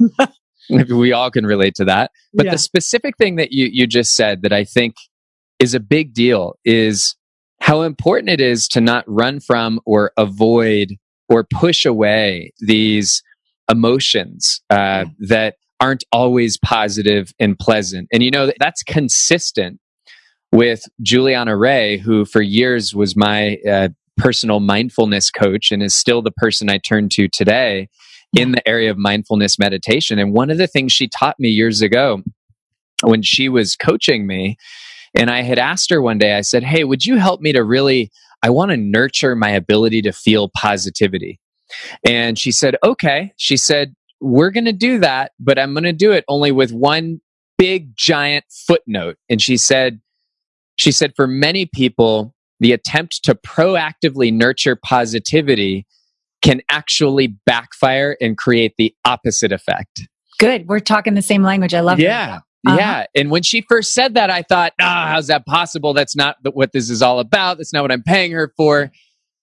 we 0.69 1.11
all 1.11 1.31
can 1.31 1.47
relate 1.47 1.73
to 1.75 1.85
that. 1.85 2.11
But 2.33 2.45
yeah. 2.45 2.51
the 2.51 2.57
specific 2.59 3.17
thing 3.17 3.37
that 3.37 3.51
you, 3.51 3.67
you 3.71 3.87
just 3.87 4.13
said 4.13 4.43
that 4.43 4.53
I 4.53 4.63
think 4.63 4.95
is 5.57 5.73
a 5.73 5.79
big 5.79 6.13
deal 6.13 6.59
is 6.63 7.15
how 7.59 7.81
important 7.81 8.29
it 8.29 8.39
is 8.39 8.67
to 8.69 8.81
not 8.81 9.03
run 9.07 9.39
from 9.39 9.79
or 9.85 10.11
avoid 10.15 10.95
or 11.29 11.43
push 11.43 11.85
away 11.85 12.51
these 12.59 13.23
emotions 13.69 14.61
uh, 14.69 15.05
that 15.19 15.55
aren't 15.79 16.03
always 16.11 16.57
positive 16.57 17.31
and 17.39 17.57
pleasant. 17.57 18.07
And 18.11 18.21
you 18.23 18.31
know, 18.31 18.51
that's 18.59 18.83
consistent 18.83 19.79
with 20.51 20.83
Juliana 21.01 21.55
Ray, 21.55 21.97
who 21.97 22.25
for 22.25 22.41
years 22.41 22.93
was 22.93 23.15
my 23.15 23.57
uh, 23.69 23.89
personal 24.17 24.59
mindfulness 24.59 25.31
coach 25.31 25.71
and 25.71 25.81
is 25.81 25.95
still 25.95 26.21
the 26.21 26.31
person 26.31 26.69
I 26.69 26.77
turn 26.77 27.07
to 27.09 27.27
today 27.27 27.87
in 28.37 28.51
the 28.51 28.67
area 28.67 28.91
of 28.91 28.97
mindfulness 28.97 29.57
meditation. 29.57 30.19
And 30.19 30.33
one 30.33 30.49
of 30.49 30.57
the 30.57 30.67
things 30.67 30.91
she 30.91 31.07
taught 31.07 31.39
me 31.39 31.49
years 31.49 31.81
ago 31.81 32.21
when 33.03 33.21
she 33.23 33.49
was 33.49 33.75
coaching 33.75 34.27
me, 34.27 34.57
and 35.15 35.29
I 35.31 35.41
had 35.41 35.57
asked 35.57 35.89
her 35.89 36.01
one 36.01 36.17
day, 36.17 36.35
I 36.35 36.41
said, 36.41 36.63
Hey, 36.63 36.83
would 36.83 37.05
you 37.05 37.17
help 37.17 37.41
me 37.41 37.51
to 37.53 37.63
really, 37.63 38.11
I 38.41 38.49
want 38.49 38.71
to 38.71 38.77
nurture 38.77 39.35
my 39.35 39.49
ability 39.49 40.01
to 40.03 40.11
feel 40.11 40.49
positivity. 40.55 41.39
And 42.07 42.37
she 42.37 42.51
said, 42.51 42.75
Okay. 42.83 43.33
She 43.37 43.57
said, 43.57 43.95
we're 44.21 44.51
going 44.51 44.65
to 44.65 44.73
do 44.73 44.99
that, 44.99 45.31
but 45.39 45.57
I'm 45.57 45.73
going 45.73 45.83
to 45.83 45.93
do 45.93 46.11
it 46.11 46.25
only 46.27 46.51
with 46.51 46.71
one 46.71 47.21
big 47.57 47.95
giant 47.95 48.45
footnote. 48.49 49.17
And 49.29 49.41
she 49.41 49.57
said, 49.57 50.01
she 50.77 50.91
said, 50.91 51.13
for 51.15 51.27
many 51.27 51.65
people, 51.65 52.33
the 52.59 52.73
attempt 52.73 53.23
to 53.25 53.35
proactively 53.35 54.33
nurture 54.33 54.75
positivity 54.75 55.85
can 56.41 56.61
actually 56.69 57.27
backfire 57.45 58.15
and 58.21 58.37
create 58.37 58.75
the 58.77 58.93
opposite 59.05 59.51
effect. 59.51 60.07
Good. 60.39 60.67
We're 60.67 60.79
talking 60.79 61.15
the 61.15 61.21
same 61.21 61.43
language. 61.43 61.73
I 61.73 61.81
love 61.81 61.99
yeah. 61.99 62.27
That. 62.27 62.41
Uh-huh. 62.67 62.77
Yeah. 62.77 63.05
And 63.15 63.31
when 63.31 63.43
she 63.43 63.61
first 63.61 63.93
said 63.93 64.15
that, 64.15 64.29
I 64.29 64.41
thought, 64.41 64.73
ah, 64.81 65.05
oh, 65.05 65.11
how's 65.11 65.27
that 65.27 65.45
possible? 65.45 65.93
That's 65.93 66.15
not 66.15 66.37
what 66.53 66.73
this 66.73 66.89
is 66.89 67.01
all 67.01 67.19
about. 67.19 67.57
That's 67.57 67.73
not 67.73 67.83
what 67.83 67.91
I'm 67.91 68.03
paying 68.03 68.31
her 68.31 68.53
for. 68.57 68.91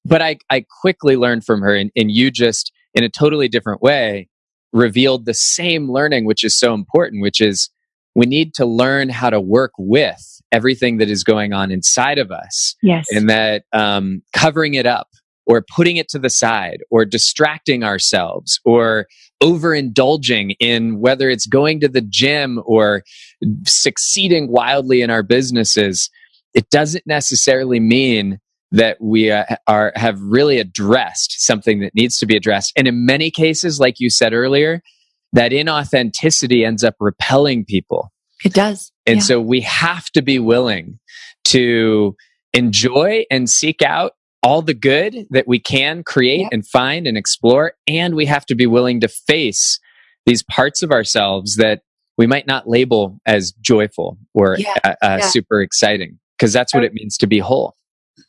But 0.05 0.23
I, 0.23 0.39
I 0.51 0.65
quickly 0.81 1.17
learned 1.17 1.45
from 1.45 1.63
her, 1.63 1.75
and, 1.75 1.91
and 1.97 2.11
you 2.11 2.31
just, 2.31 2.73
in 2.95 3.03
a 3.03 3.09
totally 3.09 3.49
different 3.49 3.83
way, 3.83 4.29
revealed 4.73 5.25
the 5.25 5.35
same 5.35 5.91
learning, 5.91 6.27
which 6.27 6.45
is 6.45 6.57
so 6.57 6.75
important, 6.75 7.23
which 7.23 7.41
is 7.41 7.71
we 8.15 8.27
need 8.27 8.55
to 8.55 8.67
learn 8.67 9.09
how 9.09 9.31
to 9.31 9.41
work 9.41 9.73
with 9.79 10.41
everything 10.53 10.99
that 10.99 11.11
is 11.11 11.25
going 11.25 11.53
on 11.53 11.71
inside 11.71 12.19
of 12.19 12.31
us. 12.31 12.77
Yes. 12.83 13.07
And 13.11 13.29
that 13.29 13.65
um, 13.73 14.23
covering 14.33 14.75
it 14.75 14.87
up 14.87 15.09
or 15.45 15.65
putting 15.75 15.97
it 15.97 16.09
to 16.11 16.19
the 16.19 16.31
side 16.31 16.83
or 16.91 17.05
distracting 17.05 17.83
ourselves 17.83 18.61
or 18.65 19.07
overindulging 19.43 20.57
in 20.61 20.99
whether 20.99 21.29
it's 21.29 21.47
going 21.47 21.81
to 21.81 21.89
the 21.89 22.01
gym 22.01 22.63
or 22.65 23.03
succeeding 23.67 24.49
wildly 24.51 25.03
in 25.03 25.11
our 25.11 25.23
businesses, 25.23 26.11
it 26.55 26.71
doesn't 26.71 27.07
necessarily 27.07 27.81
mean 27.81 28.41
that 28.73 29.01
we 29.01 29.31
uh, 29.31 29.45
are 29.67 29.93
have 29.95 30.21
really 30.21 30.59
addressed 30.59 31.41
something 31.41 31.81
that 31.81 31.95
needs 31.95 32.17
to 32.19 32.27
be 32.27 32.37
addressed. 32.37 32.73
And 32.77 32.89
in 32.89 33.07
many 33.07 33.31
cases, 33.31 33.79
like 33.79 34.01
you 34.01 34.11
said 34.11 34.33
earlier, 34.33 34.83
that 35.33 35.53
inauthenticity 35.53 36.67
ends 36.67 36.83
up 36.83 36.95
repelling 36.99 37.65
people. 37.65 38.13
It 38.45 38.55
does. 38.55 38.93
And 39.07 39.17
yeah. 39.17 39.23
so 39.23 39.41
we 39.41 39.61
have 39.63 40.11
to 40.11 40.23
be 40.23 40.39
willing 40.39 40.99
to 41.45 42.17
enjoy 42.53 43.25
and 43.31 43.49
seek 43.49 43.83
out 43.83 44.13
all 44.47 44.63
the 44.63 44.75
good 44.75 45.27
that 45.31 45.49
we 45.49 45.59
can 45.59 46.05
create 46.05 46.43
yeah. 46.43 46.49
and 46.53 46.65
find 46.65 47.09
and 47.09 47.19
explore. 47.19 47.73
And 47.89 48.15
we 48.15 48.27
have 48.27 48.47
to 48.47 48.55
be 48.55 48.65
willing 48.65 49.01
to 49.01 49.09
face 49.09 49.81
these 50.25 50.45
parts 50.45 50.85
of 50.85 50.93
ourselves 50.93 51.57
that 51.57 51.81
we 52.17 52.29
might 52.29 52.47
not 52.47 52.69
label 52.69 53.19
as 53.27 53.53
joyful 53.61 54.17
or 54.35 54.55
yeah. 54.57 54.77
uh, 54.85 54.95
uh, 55.03 55.21
super 55.21 55.61
exciting, 55.61 56.21
because 56.39 56.53
that's 56.53 56.73
what 56.73 56.85
it 56.85 56.95
means 56.95 57.17
to 57.19 57.27
be 57.27 57.41
whole. 57.41 57.75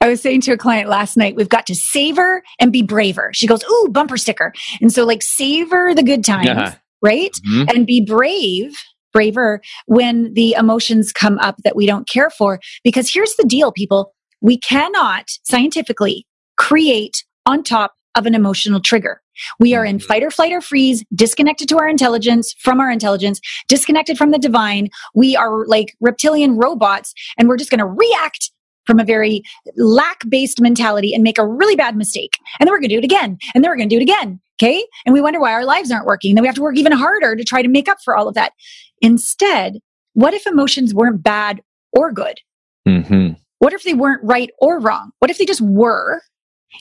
I 0.01 0.07
was 0.09 0.19
saying 0.19 0.41
to 0.41 0.53
a 0.53 0.57
client 0.57 0.89
last 0.89 1.17
night, 1.17 1.35
we've 1.35 1.49
got 1.49 1.67
to 1.67 1.75
savor 1.75 2.41
and 2.59 2.73
be 2.73 2.81
braver. 2.81 3.29
She 3.35 3.45
goes, 3.45 3.63
Ooh, 3.63 3.89
bumper 3.91 4.17
sticker. 4.17 4.53
And 4.81 4.91
so, 4.91 5.05
like, 5.05 5.21
savor 5.21 5.93
the 5.93 6.03
good 6.03 6.25
times, 6.25 6.49
uh-huh. 6.49 6.71
right? 7.03 7.31
Mm-hmm. 7.47 7.69
And 7.69 7.85
be 7.85 8.03
brave, 8.03 8.73
braver 9.13 9.61
when 9.85 10.33
the 10.33 10.53
emotions 10.53 11.11
come 11.11 11.37
up 11.39 11.57
that 11.63 11.75
we 11.75 11.85
don't 11.85 12.09
care 12.09 12.31
for. 12.31 12.59
Because 12.83 13.07
here's 13.07 13.35
the 13.35 13.45
deal, 13.45 13.71
people 13.71 14.15
we 14.41 14.57
cannot 14.57 15.25
scientifically 15.43 16.25
create 16.57 17.23
on 17.45 17.63
top 17.63 17.93
of 18.15 18.25
an 18.25 18.35
emotional 18.35 18.79
trigger. 18.79 19.21
We 19.59 19.75
are 19.75 19.85
in 19.85 19.97
mm-hmm. 19.97 20.07
fight 20.07 20.23
or 20.23 20.31
flight 20.31 20.51
or 20.51 20.61
freeze, 20.61 21.03
disconnected 21.13 21.69
to 21.69 21.77
our 21.77 21.87
intelligence, 21.87 22.55
from 22.59 22.79
our 22.79 22.91
intelligence, 22.91 23.39
disconnected 23.67 24.17
from 24.17 24.31
the 24.31 24.39
divine. 24.39 24.89
We 25.13 25.35
are 25.35 25.65
like 25.67 25.95
reptilian 26.01 26.57
robots 26.57 27.13
and 27.37 27.47
we're 27.47 27.57
just 27.57 27.69
going 27.69 27.79
to 27.79 27.85
react 27.85 28.51
from 28.85 28.99
a 28.99 29.03
very 29.03 29.43
lack 29.75 30.23
based 30.27 30.59
mentality 30.61 31.13
and 31.13 31.23
make 31.23 31.37
a 31.37 31.45
really 31.45 31.75
bad 31.75 31.95
mistake. 31.95 32.37
And 32.59 32.65
then 32.65 32.73
we're 32.73 32.79
going 32.79 32.89
to 32.89 32.95
do 32.95 32.99
it 32.99 33.03
again. 33.03 33.37
And 33.53 33.63
then 33.63 33.69
we're 33.69 33.77
going 33.77 33.89
to 33.89 33.95
do 33.95 33.99
it 33.99 34.03
again. 34.03 34.39
Okay. 34.59 34.83
And 35.05 35.13
we 35.13 35.21
wonder 35.21 35.39
why 35.39 35.51
our 35.51 35.65
lives 35.65 35.91
aren't 35.91 36.07
working. 36.07 36.33
Then 36.33 36.41
we 36.41 36.47
have 36.47 36.55
to 36.55 36.61
work 36.61 36.77
even 36.77 36.93
harder 36.93 37.35
to 37.35 37.43
try 37.43 37.61
to 37.61 37.67
make 37.67 37.87
up 37.87 37.99
for 38.03 38.15
all 38.15 38.27
of 38.27 38.33
that. 38.33 38.53
Instead, 39.01 39.79
what 40.13 40.33
if 40.33 40.47
emotions 40.47 40.95
weren't 40.95 41.21
bad 41.21 41.61
or 41.93 42.11
good? 42.11 42.39
Mm-hmm. 42.87 43.33
What 43.59 43.73
if 43.73 43.83
they 43.83 43.93
weren't 43.93 44.23
right 44.23 44.49
or 44.59 44.79
wrong? 44.79 45.11
What 45.19 45.31
if 45.31 45.37
they 45.37 45.45
just 45.45 45.61
were 45.61 46.21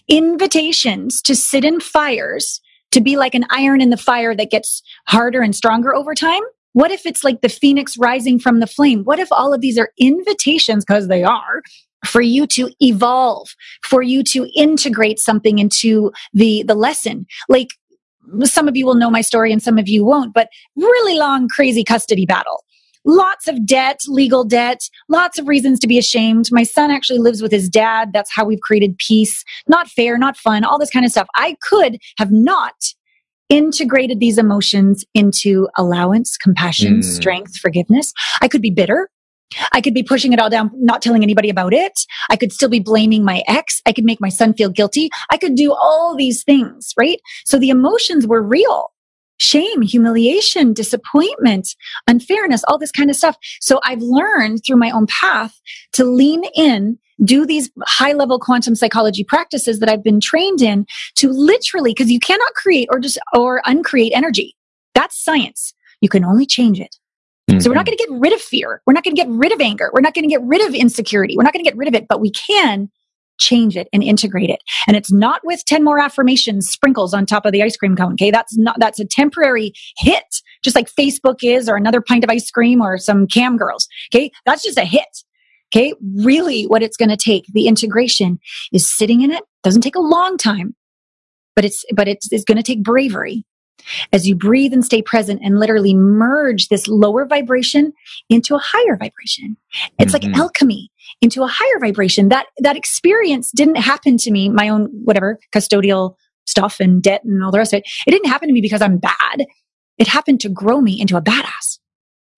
invitations 0.09 1.23
to 1.23 1.35
sit 1.35 1.65
in 1.65 1.81
fires, 1.81 2.61
to 2.93 3.01
be 3.01 3.17
like 3.17 3.35
an 3.35 3.47
iron 3.51 3.81
in 3.81 3.91
the 3.91 3.97
fire 3.97 4.35
that 4.35 4.51
gets 4.51 4.83
harder 5.07 5.43
and 5.43 5.55
stronger 5.55 5.95
over 5.95 6.15
time? 6.15 6.43
What 6.73 6.91
if 6.91 7.07
it's 7.07 7.25
like 7.25 7.41
the 7.41 7.49
phoenix 7.49 7.97
rising 7.97 8.39
from 8.39 8.61
the 8.61 8.67
flame? 8.67 9.03
What 9.05 9.19
if 9.19 9.29
all 9.33 9.55
of 9.55 9.63
these 9.63 9.79
are 9.79 9.91
invitations, 9.99 10.85
because 10.85 11.09
they 11.09 11.25
are, 11.25 11.63
for 12.05 12.21
you 12.21 12.47
to 12.47 12.71
evolve, 12.81 13.49
for 13.83 14.03
you 14.03 14.23
to 14.23 14.49
integrate 14.55 15.19
something 15.19 15.59
into 15.59 16.13
the, 16.33 16.63
the 16.65 16.75
lesson. 16.75 17.27
Like 17.49 17.69
some 18.45 18.69
of 18.69 18.77
you 18.77 18.87
will 18.87 18.95
know 18.95 19.11
my 19.11 19.21
story 19.21 19.53
and 19.53 19.63
some 19.63 19.79
of 19.79 19.89
you 19.89 20.05
won't, 20.05 20.35
but 20.35 20.49
really 20.77 21.19
long, 21.19 21.49
crazy 21.49 21.85
custody 21.85 22.27
battle. 22.27 22.65
Lots 23.07 23.47
of 23.47 23.65
debt, 23.65 24.01
legal 24.09 24.45
debt, 24.45 24.81
lots 25.09 25.39
of 25.39 25.47
reasons 25.47 25.79
to 25.81 25.87
be 25.87 25.97
ashamed. 25.97 26.47
My 26.51 26.65
son 26.65 26.91
actually 26.91 27.21
lives 27.21 27.41
with 27.41 27.53
his 27.53 27.69
dad. 27.69 28.11
That's 28.13 28.35
how 28.35 28.45
we've 28.45 28.61
created 28.61 28.99
peace. 28.99 29.45
Not 29.69 29.89
fair, 29.89 30.19
not 30.19 30.37
fun, 30.37 30.65
all 30.65 30.79
this 30.79 30.91
kind 30.91 31.05
of 31.05 31.13
stuff. 31.13 31.29
I 31.37 31.57
could 31.63 31.99
have 32.19 32.33
not 32.33 32.75
integrated 33.49 34.19
these 34.19 34.39
emotions 34.39 35.05
into 35.15 35.69
allowance, 35.77 36.37
compassion, 36.37 36.99
mm. 36.99 37.05
strength, 37.05 37.57
forgiveness. 37.57 38.13
I 38.43 38.49
could 38.49 38.63
be 38.63 38.71
bitter. 38.71 39.09
I 39.73 39.81
could 39.81 39.95
be 39.95 40.03
pushing 40.03 40.33
it 40.33 40.41
all 40.41 40.51
down, 40.51 40.71
not 40.75 41.01
telling 41.01 41.23
anybody 41.23 41.49
about 41.49 41.73
it. 41.73 41.93
I 42.29 42.37
could 42.37 42.53
still 42.53 42.69
be 42.69 42.81
blaming 42.81 43.25
my 43.25 43.43
ex. 43.47 43.81
I 43.87 43.93
could 43.93 44.05
make 44.05 44.21
my 44.21 44.29
son 44.29 44.55
feel 44.55 44.69
guilty. 44.69 45.09
I 45.31 45.37
could 45.37 45.55
do 45.55 45.73
all 45.73 46.17
these 46.17 46.43
things, 46.43 46.93
right? 46.99 47.21
So 47.45 47.59
the 47.59 47.71
emotions 47.71 48.27
were 48.27 48.43
real. 48.43 48.91
Shame, 49.39 49.83
humiliation, 49.83 50.73
disappointment, 50.73 51.69
unfairness, 52.07 52.65
all 52.65 52.79
this 52.79 52.93
kind 52.93 53.11
of 53.11 53.17
stuff. 53.17 53.37
So 53.61 53.81
I've 53.85 54.01
learned 54.01 54.63
through 54.67 54.77
my 54.77 54.91
own 54.91 55.07
path 55.07 55.61
to 55.93 56.05
lean 56.05 56.45
in, 56.55 56.99
do 57.25 57.45
these 57.45 57.71
high 57.85 58.13
level 58.13 58.39
quantum 58.39 58.75
psychology 58.75 59.25
practices 59.25 59.79
that 59.81 59.89
I've 59.89 60.05
been 60.05 60.21
trained 60.21 60.63
in 60.63 60.87
to 61.17 61.31
literally, 61.31 61.91
because 61.91 62.11
you 62.11 62.21
cannot 62.21 62.55
create 62.55 62.89
or 62.91 62.99
just, 62.99 63.19
or 63.35 63.63
uncreate 63.67 64.13
energy. 64.15 64.57
That's 64.95 65.23
science. 65.23 65.75
You 66.01 66.09
can 66.09 66.25
only 66.25 66.47
change 66.47 66.81
it. 66.81 66.97
Mm-hmm. 67.51 67.61
So 67.61 67.71
we're 67.71 67.75
not 67.75 67.87
mm-hmm. 67.87 67.91
going 67.91 67.99
to 67.99 68.05
get 68.05 68.21
rid 68.21 68.33
of 68.33 68.41
fear. 68.41 68.83
We're 68.87 68.93
not 68.93 69.05
going 69.05 69.15
to 69.15 69.23
get 69.23 69.31
rid 69.31 69.53
of 69.53 69.61
anger. 69.61 69.91
We're 69.93 70.01
not 70.01 70.15
going 70.15 70.25
to 70.25 70.29
get 70.29 70.43
rid 70.43 70.67
of 70.67 70.75
insecurity. 70.75 71.37
We're 71.37 71.45
not 71.45 71.53
going 71.53 71.65
to 71.65 71.71
get 71.71 71.77
rid 71.77 71.89
of 71.89 71.95
it, 71.95 72.07
but 72.09 72.21
we 72.21 72.31
can 72.31 72.91
change 73.39 73.77
it 73.77 73.89
and 73.93 74.03
integrate 74.03 74.51
it. 74.51 74.61
And 74.87 74.97
it's 74.97 75.13
not 75.13 75.41
with 75.45 75.65
10 75.65 75.85
more 75.85 75.99
affirmations 75.99 76.69
sprinkles 76.69 77.15
on 77.15 77.27
top 77.27 77.47
of 77.47 77.53
the 77.53 77.63
ice 77.63 77.77
cream 77.77 77.97
cone. 77.97 78.13
Okay. 78.15 78.31
That's 78.31 78.57
not, 78.57 78.79
that's 78.79 79.01
a 79.01 79.05
temporary 79.05 79.73
hit, 79.99 80.43
just 80.63 80.77
like 80.77 80.93
Facebook 80.93 81.43
is 81.43 81.69
or 81.69 81.77
another 81.77 82.01
pint 82.01 82.25
of 82.25 82.31
ice 82.31 82.51
cream 82.51 82.81
or 82.81 82.99
some 82.99 83.27
cam 83.27 83.57
girls. 83.57 83.89
Okay. 84.13 84.31
That's 84.45 84.63
just 84.63 84.79
a 84.79 84.85
hit. 84.85 85.05
Okay. 85.75 85.95
Really 86.17 86.65
what 86.65 86.83
it's 86.83 86.97
going 86.97 87.09
to 87.09 87.17
take, 87.17 87.45
the 87.53 87.67
integration 87.67 88.39
is 88.73 88.89
sitting 88.89 89.21
in 89.21 89.31
it. 89.31 89.43
Doesn't 89.63 89.83
take 89.83 89.97
a 89.97 90.01
long 90.01 90.37
time, 90.37 90.75
but 91.55 91.65
it's, 91.65 91.85
but 91.95 92.09
it's, 92.09 92.33
it's 92.33 92.45
going 92.45 92.57
to 92.57 92.63
take 92.63 92.83
bravery 92.83 93.45
as 94.13 94.27
you 94.27 94.35
breathe 94.35 94.73
and 94.73 94.85
stay 94.85 95.03
present 95.03 95.41
and 95.43 95.59
literally 95.59 95.95
merge 95.95 96.69
this 96.69 96.89
lower 96.89 97.25
vibration 97.25 97.93
into 98.29 98.55
a 98.55 98.61
higher 98.63 98.97
vibration. 98.97 99.57
It's 99.99 100.15
mm-hmm. 100.15 100.33
like 100.33 100.39
alchemy 100.39 100.91
into 101.21 101.43
a 101.43 101.49
higher 101.49 101.79
vibration. 101.81 102.29
That, 102.29 102.47
that 102.59 102.77
experience 102.77 103.51
didn't 103.51 103.77
happen 103.77 104.17
to 104.19 104.31
me, 104.31 104.49
my 104.49 104.69
own, 104.69 104.87
whatever, 105.05 105.39
custodial 105.55 106.15
stuff 106.47 106.81
and 106.81 107.03
debt 107.03 107.23
and 107.25 107.43
all 107.43 107.51
the 107.51 107.59
rest 107.59 107.73
of 107.73 107.79
it. 107.79 107.89
It 108.07 108.11
didn't 108.11 108.29
happen 108.29 108.49
to 108.49 108.53
me 108.53 108.61
because 108.61 108.83
I'm 108.83 108.99
bad. 108.99 109.47
It 109.99 110.07
happened 110.07 110.41
to 110.41 110.49
grow 110.49 110.81
me 110.81 111.01
into 111.01 111.17
a 111.17 111.23
badass. 111.23 111.79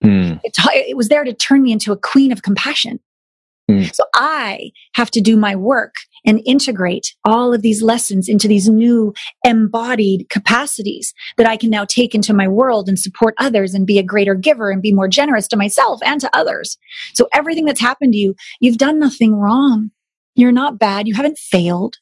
Mm. 0.04 0.40
It, 0.44 0.56
it 0.88 0.96
was 0.96 1.08
there 1.08 1.24
to 1.24 1.32
turn 1.32 1.62
me 1.62 1.72
into 1.72 1.92
a 1.92 1.96
queen 1.96 2.32
of 2.32 2.42
compassion. 2.42 3.00
Mm. 3.70 3.94
So 3.94 4.04
I 4.14 4.70
have 4.94 5.10
to 5.10 5.20
do 5.20 5.36
my 5.36 5.54
work 5.54 5.96
and 6.24 6.40
integrate 6.46 7.14
all 7.24 7.52
of 7.52 7.62
these 7.62 7.82
lessons 7.82 8.28
into 8.28 8.48
these 8.48 8.68
new 8.68 9.12
embodied 9.44 10.28
capacities 10.30 11.12
that 11.36 11.46
I 11.46 11.56
can 11.56 11.70
now 11.70 11.84
take 11.84 12.14
into 12.14 12.32
my 12.32 12.48
world 12.48 12.88
and 12.88 12.98
support 12.98 13.34
others 13.38 13.74
and 13.74 13.86
be 13.86 13.98
a 13.98 14.02
greater 14.02 14.34
giver 14.34 14.70
and 14.70 14.82
be 14.82 14.92
more 14.92 15.08
generous 15.08 15.46
to 15.48 15.56
myself 15.56 16.00
and 16.04 16.20
to 16.20 16.30
others. 16.34 16.78
So 17.14 17.28
everything 17.34 17.66
that's 17.66 17.80
happened 17.80 18.12
to 18.14 18.18
you, 18.18 18.34
you've 18.60 18.78
done 18.78 18.98
nothing 18.98 19.34
wrong. 19.34 19.90
You're 20.34 20.52
not 20.52 20.78
bad. 20.78 21.06
You 21.06 21.14
haven't 21.14 21.38
failed. 21.38 21.96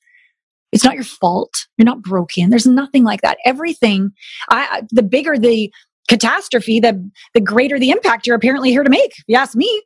It's 0.73 0.85
not 0.85 0.95
your 0.95 1.05
fault. 1.05 1.67
You're 1.79 1.87
not 1.87 2.03
broken. 2.03 2.51
There's 2.51 2.67
nothing 2.67 3.03
like 3.03 3.23
that. 3.23 3.39
Everything, 3.45 4.11
I, 4.51 4.83
the 4.91 5.03
bigger 5.03 5.39
the 5.39 5.73
catastrophe, 6.09 6.79
the, 6.81 7.11
the 7.35 7.41
greater 7.41 7.79
the 7.79 7.91
impact 7.91 8.27
you're 8.27 8.37
apparently 8.37 8.71
here 8.71 8.85
to 8.85 8.91
make. 8.91 9.13
If 9.19 9.25
you 9.27 9.37
ask 9.37 9.57
me, 9.57 9.83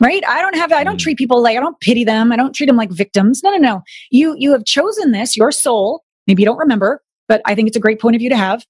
right? 0.00 0.22
I 0.26 0.40
don't 0.40 0.56
have 0.56 0.72
i 0.72 0.84
don't 0.84 0.96
mm. 0.96 1.00
treat 1.00 1.18
people 1.18 1.42
like 1.42 1.56
i 1.56 1.60
don't 1.60 1.78
pity 1.80 2.04
them. 2.04 2.32
I 2.32 2.36
don't 2.36 2.54
treat 2.54 2.66
them 2.66 2.76
like 2.76 2.90
victims. 2.90 3.42
No 3.42 3.50
no 3.50 3.58
no. 3.58 3.82
You 4.10 4.34
you 4.38 4.52
have 4.52 4.64
chosen 4.64 5.12
this 5.12 5.36
your 5.36 5.52
soul 5.52 6.02
maybe 6.26 6.42
you 6.42 6.46
don't 6.46 6.58
remember 6.58 7.02
but 7.28 7.42
i 7.44 7.54
think 7.54 7.68
it's 7.68 7.76
a 7.76 7.80
great 7.80 8.00
point 8.00 8.16
of 8.16 8.20
view 8.20 8.30
to 8.30 8.36
have 8.36 8.64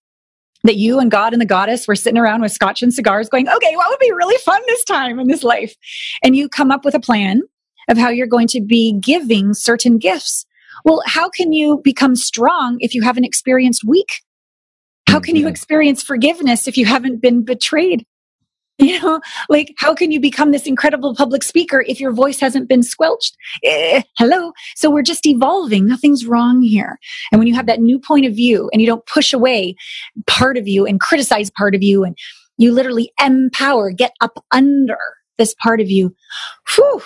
that 0.65 0.77
you 0.77 0.99
and 0.99 1.11
god 1.11 1.33
and 1.33 1.41
the 1.41 1.47
goddess 1.47 1.87
were 1.87 1.97
sitting 1.97 2.19
around 2.19 2.41
with 2.41 2.53
scotch 2.53 2.83
and 2.83 2.93
cigars 2.93 3.29
going 3.29 3.49
okay 3.49 3.77
what 3.77 3.89
would 3.89 3.99
be 3.99 4.13
really 4.13 4.39
fun 4.39 4.61
this 4.67 4.85
time 4.85 5.19
in 5.19 5.29
this 5.29 5.43
life? 5.43 5.75
And 6.23 6.37
you 6.37 6.49
come 6.49 6.71
up 6.71 6.85
with 6.85 6.95
a 6.95 7.01
plan 7.01 7.43
of 7.89 7.99
how 7.99 8.09
you're 8.09 8.27
going 8.27 8.49
to 8.49 8.63
be 8.63 8.99
giving 8.99 9.53
certain 9.55 9.99
gifts. 9.99 10.47
Well 10.85 11.03
how 11.07 11.29
can 11.29 11.53
you 11.53 11.81
become 11.83 12.17
strong 12.17 12.77
if 12.81 12.95
you 12.95 13.03
haven't 13.03 13.25
experienced 13.25 13.85
weak? 13.85 14.21
How 15.09 15.21
can 15.21 15.37
you 15.37 15.43
mm-hmm. 15.43 15.51
experience 15.51 16.03
forgiveness 16.03 16.67
if 16.67 16.77
you 16.77 16.87
haven't 16.87 17.23
been 17.23 17.45
betrayed 17.45 18.05
you 18.79 19.01
know, 19.01 19.21
like 19.49 19.73
how 19.79 19.95
can 19.95 20.11
you 20.11 20.19
become 20.19 20.51
this 20.51 20.67
incredible 20.67 21.15
public 21.15 21.45
speaker 21.45 21.85
if 21.87 22.01
your 22.01 22.13
voice 22.13 22.41
hasn't 22.41 22.69
been 22.69 22.83
squelched? 22.83 23.37
Eh, 23.63 24.03
hello. 24.19 24.53
So 24.75 24.91
we're 24.91 25.03
just 25.03 25.27
evolving. 25.27 25.87
Nothing's 25.87 26.27
wrong 26.27 26.61
here. 26.61 26.99
And 27.31 27.39
when 27.39 27.47
you 27.47 27.55
have 27.55 27.67
that 27.67 27.81
new 27.81 28.01
point 28.01 28.27
of 28.27 28.35
view 28.35 28.69
and 28.73 28.83
you 28.83 28.87
don't 28.87 29.07
push 29.07 29.33
away 29.33 29.77
part 30.27 30.57
of 30.57 30.67
you 30.67 30.87
and 30.87 30.99
criticize 30.99 31.51
part 31.51 31.77
of 31.77 31.83
you 31.85 32.03
and 32.03 32.19
you 32.57 32.73
literally 32.73 33.13
empower, 33.25 33.93
get 33.93 34.13
up 34.21 34.45
under 34.51 34.99
this 35.39 35.55
part 35.55 35.81
of 35.81 35.89
you, 35.89 36.13
whew, 36.75 37.01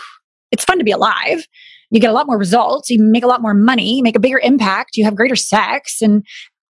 it's 0.50 0.64
fun 0.64 0.78
to 0.78 0.84
be 0.84 0.90
alive. 0.90 1.46
You 1.90 2.00
get 2.00 2.10
a 2.10 2.14
lot 2.14 2.26
more 2.26 2.38
results. 2.38 2.88
You 2.88 3.02
make 3.02 3.24
a 3.24 3.28
lot 3.28 3.42
more 3.42 3.54
money, 3.54 4.00
make 4.00 4.16
a 4.16 4.20
bigger 4.20 4.38
impact. 4.38 4.96
You 4.96 5.04
have 5.04 5.16
greater 5.16 5.36
sex 5.36 6.00
and 6.00 6.24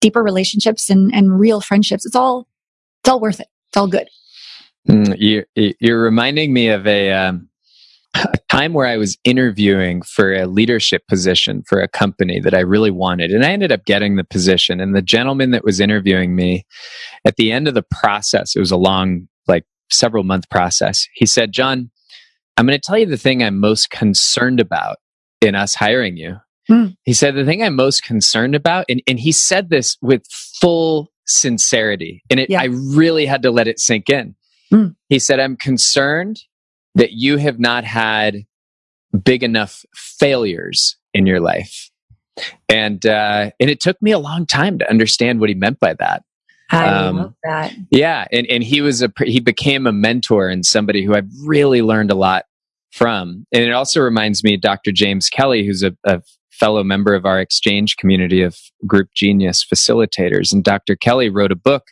deeper 0.02 0.24
relationships 0.24 0.90
and, 0.90 1.14
and 1.14 1.40
real 1.40 1.62
friendships. 1.62 2.08
It's 2.08 2.16
all, 2.16 2.48
it's 3.04 3.10
all 3.10 3.20
worth 3.20 3.40
it. 3.40 3.48
It's 3.70 3.78
all 3.78 3.88
good. 3.88 4.08
Mm, 4.88 5.16
you, 5.18 5.44
you're 5.56 6.02
reminding 6.02 6.54
me 6.54 6.70
of 6.70 6.88
a, 6.88 7.12
um, 7.12 7.50
a 8.16 8.38
time 8.50 8.74
where 8.74 8.88
I 8.88 8.98
was 8.98 9.18
interviewing 9.24 10.02
for 10.02 10.34
a 10.34 10.48
leadership 10.48 11.08
position 11.08 11.64
for 11.68 11.80
a 11.80 11.88
company 11.88 12.40
that 12.40 12.54
I 12.54 12.62
really 12.62 12.92
wanted. 12.92 13.32
And 13.32 13.46
I 13.46 13.52
ended 13.52 13.72
up 13.72 13.86
getting 13.86 14.16
the 14.16 14.24
position. 14.24 14.80
And 14.80 14.96
the 14.96 15.02
gentleman 15.02 15.52
that 15.52 15.64
was 15.64 15.80
interviewing 15.80 16.36
me 16.36 16.66
at 17.26 17.36
the 17.36 17.52
end 17.52 17.68
of 17.68 17.74
the 17.74 17.86
process, 17.92 18.56
it 18.56 18.60
was 18.60 18.72
a 18.72 18.78
long, 18.78 19.28
like 19.48 19.66
several 19.92 20.24
month 20.24 20.50
process, 20.50 21.08
he 21.14 21.26
said, 21.26 21.52
Jon, 21.52 21.92
I'm 22.58 22.66
going 22.66 22.80
to 22.80 22.86
tell 22.86 22.98
you 22.98 23.06
the 23.06 23.18
thing 23.18 23.44
I'm 23.44 23.60
most 23.60 23.90
concerned 23.90 24.60
about 24.60 24.98
in 25.42 25.56
us 25.56 25.76
hiring 25.76 26.18
you. 26.18 26.38
Hmm. 26.68 26.88
He 27.04 27.14
said, 27.14 27.36
The 27.36 27.46
thing 27.46 27.64
I'm 27.64 27.76
most 27.76 28.04
concerned 28.04 28.54
about, 28.54 28.86
and, 28.90 29.02
and 29.08 29.20
he 29.20 29.32
said 29.32 29.70
this 29.70 29.98
with 30.02 30.24
full 30.62 31.10
sincerity, 31.26 32.22
and 32.30 32.40
it, 32.40 32.50
Yeah. 32.50 32.62
I 32.62 32.66
really 32.66 33.26
had 33.26 33.42
to 33.44 33.52
let 33.52 33.68
it 33.68 33.80
sink 33.80 34.10
in. 34.10 34.36
Hmm. 34.72 34.88
He 35.09 35.20
said, 35.20 35.39
I'm 35.39 35.57
concerned 35.57 36.41
that 36.95 37.11
you 37.11 37.38
have 37.38 37.59
not 37.59 37.84
had 37.84 38.45
big 39.24 39.43
enough 39.43 39.86
failures 39.95 40.97
in 41.13 41.26
your 41.26 41.39
life. 41.39 41.89
And 42.70 43.05
uh, 43.05 43.51
and 43.59 43.70
it 43.70 43.82
took 43.82 44.01
me 44.01 44.11
a 44.11 44.20
long 44.20 44.45
time 44.45 44.80
to 44.80 44.89
understand 44.89 45.39
what 45.39 45.49
he 45.49 45.55
meant 45.55 45.80
by 45.80 45.93
that. 45.95 46.24
I 46.72 46.88
Um, 46.88 47.17
love 47.17 47.34
that. 47.43 47.74
Yeah, 47.91 48.28
and 48.32 48.47
and 48.47 48.63
he 48.63 48.82
was 48.82 49.01
a 49.01 49.11
he 49.26 49.39
became 49.39 49.88
a 49.88 49.91
mentor 49.91 50.47
and 50.49 50.65
somebody 50.65 51.03
who 51.03 51.15
I've 51.15 51.30
really 51.43 51.82
learned 51.82 52.11
a 52.11 52.15
lot 52.15 52.45
from. 52.91 53.45
And 53.51 53.63
it 53.63 53.72
also 53.72 54.01
reminds 54.01 54.43
me 54.43 54.55
of 54.55 54.61
Dr. 54.61 54.91
James 54.91 55.30
Kelly, 55.30 55.65
who's 55.65 55.84
a, 55.84 55.95
a 56.05 56.22
fellow 56.51 56.84
member 56.84 57.13
of 57.13 57.26
our 57.26 57.39
exchange 57.39 57.97
community 57.97 58.41
of 58.41 58.57
Group 58.88 59.09
Genius 59.15 59.65
facilitators. 59.65 60.53
And 60.53 60.63
Dr. 60.63 60.95
Kelly 60.95 61.30
wrote 61.30 61.51
a 61.51 61.55
book 61.57 61.84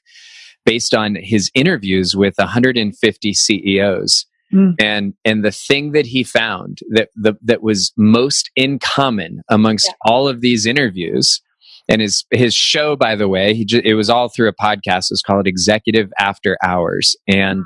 based 0.67 0.93
on 0.93 1.15
his 1.15 1.49
interviews 1.55 2.13
with 2.13 2.33
150 2.37 3.33
CEOs. 3.33 4.25
Mm. 4.53 4.75
And 4.79 5.13
and 5.25 5.43
the 5.43 5.51
thing 5.51 5.93
that 5.93 6.05
he 6.05 6.23
found 6.23 6.79
that 6.91 7.09
the, 7.15 7.35
that 7.41 7.63
was 7.63 7.91
most 7.97 8.51
in 8.55 8.77
common 8.79 9.41
amongst 9.49 9.93
all 10.05 10.27
of 10.27 10.41
these 10.41 10.65
interviews 10.65 11.41
and 11.89 12.01
his 12.01 12.23
his 12.31 12.53
show 12.53 12.95
by 12.95 13.15
the 13.15 13.27
way 13.27 13.53
he 13.53 13.65
ju- 13.65 13.81
it 13.83 13.95
was 13.95 14.09
all 14.09 14.29
through 14.29 14.47
a 14.47 14.53
podcast 14.53 15.09
it 15.09 15.11
was 15.11 15.21
called 15.21 15.47
executive 15.47 16.09
after 16.17 16.57
hours 16.63 17.13
and 17.27 17.65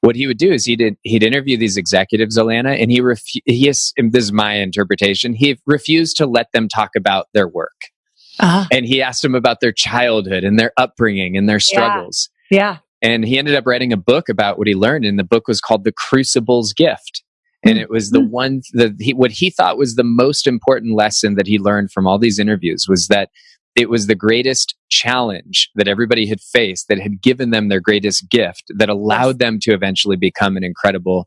what 0.00 0.16
he 0.16 0.26
would 0.26 0.36
do 0.36 0.50
is 0.50 0.64
he'd 0.64 0.96
he'd 1.02 1.22
interview 1.22 1.56
these 1.56 1.76
executives 1.76 2.36
alana 2.36 2.80
and 2.80 2.90
he 2.90 3.00
refu- 3.00 3.42
he 3.44 3.66
this 3.66 3.92
is 3.96 4.32
my 4.32 4.54
interpretation 4.54 5.32
he 5.32 5.56
refused 5.64 6.16
to 6.16 6.26
let 6.26 6.50
them 6.52 6.68
talk 6.68 6.90
about 6.96 7.26
their 7.34 7.46
work 7.46 7.90
Uh, 8.38 8.66
and 8.72 8.86
he 8.86 9.02
asked 9.02 9.22
them 9.22 9.34
about 9.34 9.60
their 9.60 9.72
childhood 9.72 10.44
and 10.44 10.58
their 10.58 10.72
upbringing 10.76 11.36
and 11.36 11.48
their 11.48 11.60
struggles. 11.60 12.28
Yeah. 12.50 12.78
and 13.02 13.24
he 13.24 13.38
ended 13.38 13.54
up 13.54 13.66
writing 13.66 13.92
a 13.92 13.96
book 13.96 14.28
about 14.28 14.58
what 14.58 14.66
he 14.66 14.74
learned 14.74 15.04
and 15.04 15.18
the 15.18 15.24
book 15.24 15.48
was 15.48 15.60
called 15.60 15.84
the 15.84 15.92
crucible's 15.92 16.72
gift. 16.72 17.22
And 17.64 17.76
Mm. 17.78 17.82
it 17.82 17.90
was 17.90 18.10
the 18.10 18.20
one 18.26 18.62
that 18.72 18.96
he, 18.98 19.12
what 19.14 19.30
he 19.32 19.50
thought 19.50 19.76
was 19.78 19.94
the 19.94 20.04
most 20.04 20.46
important 20.46 20.94
lesson 20.94 21.34
that 21.36 21.46
he 21.46 21.58
learned 21.58 21.90
from 21.92 22.06
all 22.06 22.18
these 22.18 22.38
interviews 22.38 22.86
was 22.88 23.08
that 23.08 23.28
it 23.76 23.88
was 23.88 24.06
the 24.06 24.14
greatest 24.14 24.74
challenge 24.90 25.70
that 25.76 25.86
everybody 25.88 26.26
had 26.26 26.40
faced 26.40 26.88
that 26.88 26.98
had 26.98 27.22
given 27.22 27.50
them 27.50 27.68
their 27.68 27.80
greatest 27.80 28.28
gift 28.30 28.64
that 28.76 28.88
allowed 28.88 29.38
them 29.38 29.58
to 29.60 29.72
eventually 29.72 30.16
become 30.16 30.56
an 30.56 30.64
incredible 30.64 31.26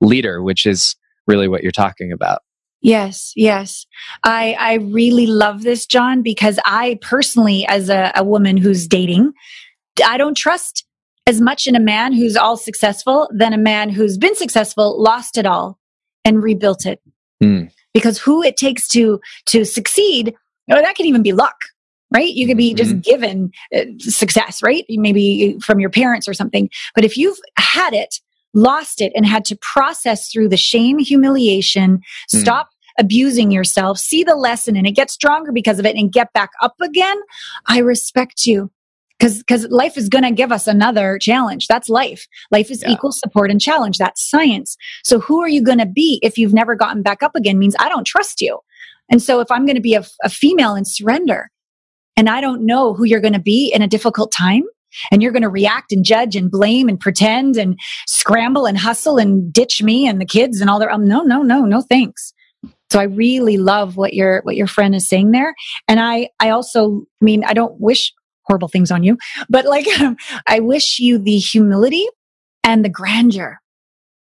leader 0.00 0.42
which 0.42 0.66
is 0.66 0.96
really 1.26 1.46
what 1.48 1.62
you're 1.62 1.70
talking 1.72 2.10
about 2.12 2.40
Yes, 2.84 3.32
yes. 3.34 3.86
I 4.24 4.54
I 4.60 4.74
really 4.74 5.26
love 5.26 5.62
this, 5.62 5.86
Jon, 5.86 6.22
because 6.22 6.60
I 6.66 6.98
personally, 7.00 7.66
as 7.66 7.88
a, 7.88 8.12
a 8.14 8.22
woman 8.22 8.58
who's 8.58 8.86
dating, 8.86 9.32
I 10.06 10.18
don't 10.18 10.36
trust 10.36 10.84
as 11.26 11.40
much 11.40 11.66
in 11.66 11.74
a 11.74 11.80
man 11.80 12.12
who's 12.12 12.36
all 12.36 12.58
successful 12.58 13.30
than 13.34 13.54
a 13.54 13.58
man 13.58 13.88
who's 13.88 14.18
been 14.18 14.36
successful, 14.36 15.02
lost 15.02 15.38
it 15.38 15.46
all, 15.46 15.78
and 16.26 16.42
rebuilt 16.42 16.84
it. 16.84 17.00
Hmm. 17.42 17.62
Because 17.94 18.18
who 18.18 18.42
it 18.42 18.58
takes 18.58 18.86
to 18.88 19.18
to 19.46 19.64
succeed, 19.64 20.34
oh, 20.70 20.74
that 20.74 20.94
can 20.94 21.06
even 21.06 21.22
be 21.22 21.32
luck, 21.32 21.56
right? 22.12 22.34
You 22.34 22.46
could 22.46 22.58
be 22.58 22.74
just 22.74 23.00
given 23.00 23.50
uh, 23.74 23.84
success, 23.98 24.62
right? 24.62 24.84
Maybe 24.90 25.56
from 25.64 25.80
your 25.80 25.90
parents 25.90 26.28
or 26.28 26.34
something. 26.34 26.68
But 26.94 27.06
if 27.06 27.16
you've 27.16 27.38
had 27.56 27.94
it, 27.94 28.20
lost 28.52 29.00
it, 29.00 29.10
and 29.16 29.24
had 29.24 29.46
to 29.46 29.56
process 29.56 30.30
through 30.30 30.50
the 30.50 30.58
shame, 30.58 30.98
humiliation, 30.98 32.02
Hmm. 32.30 32.40
stop 32.40 32.68
abusing 32.98 33.50
yourself, 33.50 33.98
see 33.98 34.22
the 34.24 34.36
lesson 34.36 34.76
and 34.76 34.86
it 34.86 34.92
get 34.92 35.10
stronger 35.10 35.52
because 35.52 35.78
of 35.78 35.86
it 35.86 35.96
and 35.96 36.12
get 36.12 36.32
back 36.32 36.50
up 36.62 36.74
again, 36.82 37.18
I 37.66 37.78
respect 37.78 38.46
you. 38.46 38.70
Cause, 39.20 39.44
cause 39.48 39.66
life 39.70 39.96
is 39.96 40.08
going 40.08 40.24
to 40.24 40.32
give 40.32 40.50
us 40.50 40.66
another 40.66 41.18
challenge. 41.20 41.68
That's 41.68 41.88
life. 41.88 42.26
Life 42.50 42.70
is 42.70 42.82
Yeah. 42.82 42.90
equal 42.92 43.12
support 43.12 43.50
and 43.50 43.60
challenge. 43.60 43.98
That's 43.98 44.28
science. 44.28 44.76
So 45.04 45.20
who 45.20 45.40
are 45.40 45.48
you 45.48 45.62
going 45.62 45.78
to 45.78 45.86
be 45.86 46.18
if 46.22 46.36
you've 46.36 46.52
never 46.52 46.74
gotten 46.74 47.02
back 47.02 47.22
up 47.22 47.34
again 47.36 47.58
means 47.58 47.76
I 47.78 47.88
don't 47.88 48.06
trust 48.06 48.40
you. 48.40 48.58
And 49.10 49.22
so 49.22 49.40
if 49.40 49.50
I'm 49.50 49.66
going 49.66 49.76
to 49.76 49.80
be 49.82 49.94
a, 49.94 50.04
a 50.24 50.28
female 50.28 50.74
and 50.74 50.86
surrender 50.86 51.50
and 52.16 52.28
I 52.28 52.40
don't 52.40 52.66
know 52.66 52.92
who 52.92 53.04
you're 53.04 53.20
going 53.20 53.34
to 53.34 53.38
be 53.38 53.72
in 53.74 53.82
a 53.82 53.88
difficult 53.88 54.32
time 54.36 54.64
and 55.10 55.22
you're 55.22 55.32
going 55.32 55.42
to 55.42 55.48
react 55.48 55.92
and 55.92 56.04
judge 56.04 56.36
and 56.36 56.50
blame 56.50 56.88
and 56.88 56.98
pretend 56.98 57.56
and 57.56 57.78
scramble 58.06 58.66
and 58.66 58.78
hustle 58.78 59.16
and 59.18 59.52
ditch 59.52 59.82
me 59.82 60.06
and 60.06 60.20
the 60.20 60.26
kids 60.26 60.60
and 60.60 60.68
all 60.68 60.78
their, 60.78 60.90
um, 60.90 61.06
no, 61.08 61.22
no, 61.22 61.42
no, 61.42 61.64
no, 61.64 61.80
thanks. 61.82 62.32
So 62.90 63.00
I 63.00 63.04
really 63.04 63.56
love 63.56 63.96
what 63.96 64.14
your 64.14 64.40
what 64.42 64.56
your 64.56 64.66
friend 64.66 64.94
is 64.94 65.08
saying 65.08 65.30
there, 65.32 65.54
and 65.88 65.98
I 66.00 66.28
I 66.40 66.50
also 66.50 67.02
I 67.20 67.24
mean 67.24 67.44
I 67.44 67.52
don't 67.54 67.80
wish 67.80 68.12
horrible 68.46 68.68
things 68.68 68.90
on 68.90 69.02
you, 69.02 69.16
but 69.48 69.64
like 69.64 69.86
I 70.46 70.60
wish 70.60 70.98
you 70.98 71.18
the 71.18 71.38
humility 71.38 72.06
and 72.62 72.84
the 72.84 72.88
grandeur 72.90 73.58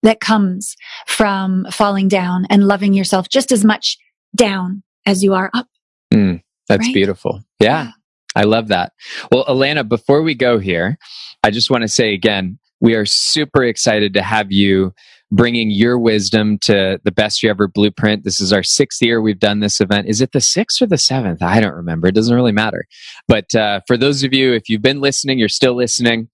that 0.02 0.20
comes 0.20 0.76
from 1.06 1.66
falling 1.70 2.08
down 2.08 2.46
and 2.48 2.66
loving 2.66 2.94
yourself 2.94 3.28
just 3.28 3.52
as 3.52 3.64
much 3.64 3.98
down 4.34 4.82
as 5.06 5.22
you 5.22 5.34
are 5.34 5.50
up. 5.52 5.66
Mm, 6.12 6.42
that's 6.68 6.86
Right? 6.86 6.94
beautiful. 6.94 7.42
Yeah, 7.60 7.90
I 8.34 8.44
love 8.44 8.68
that. 8.68 8.92
Well, 9.32 9.44
Alana, 9.46 9.86
before 9.86 10.22
we 10.22 10.34
go 10.34 10.58
here, 10.58 10.98
I 11.44 11.50
just 11.50 11.70
want 11.70 11.82
to 11.82 11.88
say 11.88 12.14
again, 12.14 12.58
we 12.80 12.94
are 12.94 13.04
super 13.04 13.62
excited 13.64 14.14
to 14.14 14.22
have 14.22 14.50
you 14.50 14.94
bringing 15.32 15.70
your 15.70 15.98
wisdom 15.98 16.58
to 16.58 17.00
the 17.04 17.12
Best 17.12 17.42
Year 17.42 17.50
Ever 17.50 17.68
Blueprint. 17.68 18.24
This 18.24 18.40
is 18.40 18.52
our 18.52 18.62
sixth 18.62 19.00
year 19.00 19.20
we've 19.20 19.38
done 19.38 19.60
this 19.60 19.80
event. 19.80 20.08
Is 20.08 20.20
it 20.20 20.32
the 20.32 20.40
sixth 20.40 20.82
or 20.82 20.86
the 20.86 20.98
seventh? 20.98 21.42
I 21.42 21.60
don't 21.60 21.74
remember. 21.74 22.08
It 22.08 22.14
doesn't 22.14 22.34
really 22.34 22.52
matter. 22.52 22.86
But 23.28 23.54
uh, 23.54 23.80
for 23.86 23.96
those 23.96 24.24
of 24.24 24.34
you, 24.34 24.52
if 24.52 24.68
you've 24.68 24.82
been 24.82 25.00
listening, 25.00 25.38
you're 25.38 25.48
still 25.48 25.74
listening. 25.74 26.28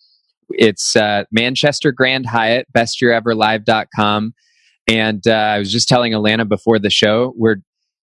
It's 0.51 0.97
uh, 0.97 1.25
Manchester 1.31 1.93
Grand 1.93 2.27
Hyatt, 2.27 2.69
bestyeareverlive.com. 2.75 4.35
And 4.89 5.27
uh, 5.27 5.33
I 5.33 5.59
was 5.59 5.73
just 5.73 5.89
telling 5.89 6.13
Alana 6.13 6.49
before 6.49 6.79
the 6.79 6.91
show, 6.91 7.35
we're 7.37 7.57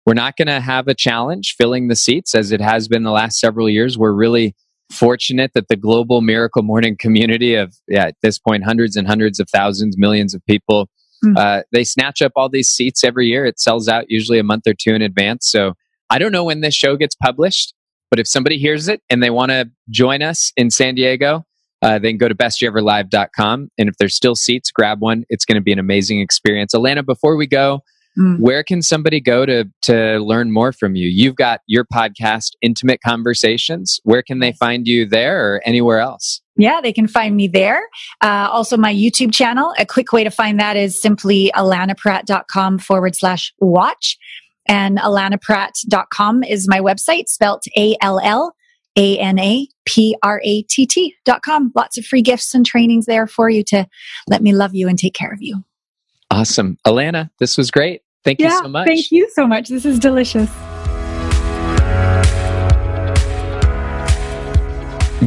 we're 0.05 0.15
not 0.15 0.35
going 0.35 0.47
to 0.47 0.59
have 0.59 0.87
a 0.87 0.95
challenge 0.95 1.53
filling 1.57 1.87
the 1.87 1.95
seats 1.95 2.33
as 2.33 2.51
it 2.51 2.59
has 2.59 2.87
been 2.87 3.03
the 3.03 3.11
last 3.11 3.39
several 3.39 3.69
years. 3.69 3.99
We're 3.99 4.13
really 4.13 4.55
fortunate 4.91 5.51
that 5.55 5.67
the 5.67 5.75
global 5.75 6.21
miracle 6.21 6.63
morning 6.63 6.95
community 6.97 7.55
of 7.55 7.75
yeah, 7.87 8.05
at 8.07 8.15
this 8.21 8.37
point 8.39 8.63
hundreds 8.63 8.95
and 8.95 9.07
hundreds 9.07 9.39
of 9.39 9.49
thousands, 9.49 9.97
millions 9.97 10.33
of 10.33 10.45
people, 10.45 10.87
Mm. 11.23 11.37
uh, 11.37 11.61
they 11.71 11.83
snatch 11.83 12.19
up 12.23 12.31
all 12.35 12.49
these 12.49 12.67
seats 12.67 13.03
every 13.03 13.27
year. 13.27 13.45
It 13.45 13.59
sells 13.59 13.87
out 13.87 14.05
usually 14.09 14.39
a 14.39 14.43
month 14.43 14.65
or 14.65 14.73
two 14.73 14.95
in 14.95 15.03
advance. 15.03 15.47
So 15.51 15.73
I 16.09 16.17
don't 16.17 16.31
know 16.31 16.43
when 16.43 16.61
this 16.61 16.73
show 16.73 16.95
gets 16.97 17.13
published, 17.13 17.75
but 18.09 18.19
if 18.19 18.27
somebody 18.27 18.57
hears 18.57 18.87
it 18.87 19.03
and 19.07 19.21
they 19.21 19.29
want 19.29 19.51
to 19.51 19.69
join 19.91 20.23
us 20.23 20.51
in 20.57 20.71
San 20.71 20.95
Diego, 20.95 21.45
uh, 21.83 21.99
they 21.99 22.09
can 22.09 22.17
go 22.17 22.27
to 22.27 22.33
bestyeareverlive.com. 22.33 23.69
And 23.77 23.87
if 23.87 23.97
there's 23.99 24.15
still 24.15 24.33
seats, 24.35 24.71
grab 24.71 24.99
one. 24.99 25.23
It's 25.29 25.45
going 25.45 25.55
to 25.55 25.61
be 25.61 25.71
an 25.71 25.77
amazing 25.77 26.19
experience. 26.21 26.73
Alana, 26.73 27.05
before 27.05 27.35
we 27.35 27.45
go, 27.47 27.81
Mm. 28.20 28.39
where 28.39 28.62
can 28.62 28.82
somebody 28.82 29.22
go 29.22 29.45
to 29.45 29.64
to 29.84 30.20
learn 30.20 30.51
more 30.51 30.74
from 30.74 30.95
you? 30.95 31.07
You've 31.07 31.36
got 31.36 31.62
your 31.68 31.86
podcast, 31.86 32.51
Intimate 32.62 32.99
Conversations. 33.05 34.01
Where 34.03 34.22
can 34.22 34.39
they 34.39 34.51
find 34.51 34.86
you 34.86 35.05
there 35.05 35.39
or 35.45 35.62
anywhere 35.66 35.99
else? 35.99 36.41
Yeah, 36.57 36.82
they 36.82 36.91
can 36.91 37.07
find 37.07 37.36
me 37.36 37.47
there. 37.47 37.88
Uh, 38.22 38.49
also, 38.51 38.76
my 38.76 38.93
YouTube 38.93 39.34
channel. 39.34 39.74
A 39.80 39.86
quick 39.86 40.12
way 40.12 40.24
to 40.24 40.30
find 40.30 40.59
that 40.59 40.76
is 40.76 41.01
simply 41.01 41.51
alanapratt.com 41.55 42.80
forward 42.80 43.16
slash 43.16 43.53
watch. 43.59 44.18
And 44.68 44.97
alanapratt.com 44.97 46.43
is 46.43 46.68
my 46.68 46.80
website, 46.80 47.30
spelt 47.30 47.64
A 47.78 47.95
L 48.01 48.20
L 48.22 48.53
A 48.97 49.18
N 49.18 49.39
A 49.39 49.68
P 49.86 50.16
R 50.22 50.41
A 50.43 50.64
T 50.64 50.86
T 50.86 51.16
dot 51.26 51.41
com. 51.43 51.72
Lots 51.76 51.97
of 51.97 52.05
free 52.05 52.22
gifts 52.22 52.53
and 52.53 52.66
trainings 52.66 53.05
there 53.05 53.26
for 53.26 53.49
you 53.49 53.64
to 53.66 53.88
let 54.28 54.41
me 54.41 54.53
love 54.53 54.76
you 54.76 54.88
and 54.88 54.99
take 54.99 55.14
care 55.14 55.32
of 55.32 55.41
you. 55.41 55.64
Awesome. 56.32 56.77
Alana, 56.88 57.29
this 57.39 57.57
was 57.57 57.71
great. 57.71 58.03
Thank 58.23 58.39
you 58.39 58.49
so 58.49 58.67
much. 58.67 58.88
Thank 58.88 59.11
you 59.11 59.29
so 59.34 59.45
much. 59.45 59.67
This 59.67 59.86
is 59.86 59.99
delicious. 59.99 60.49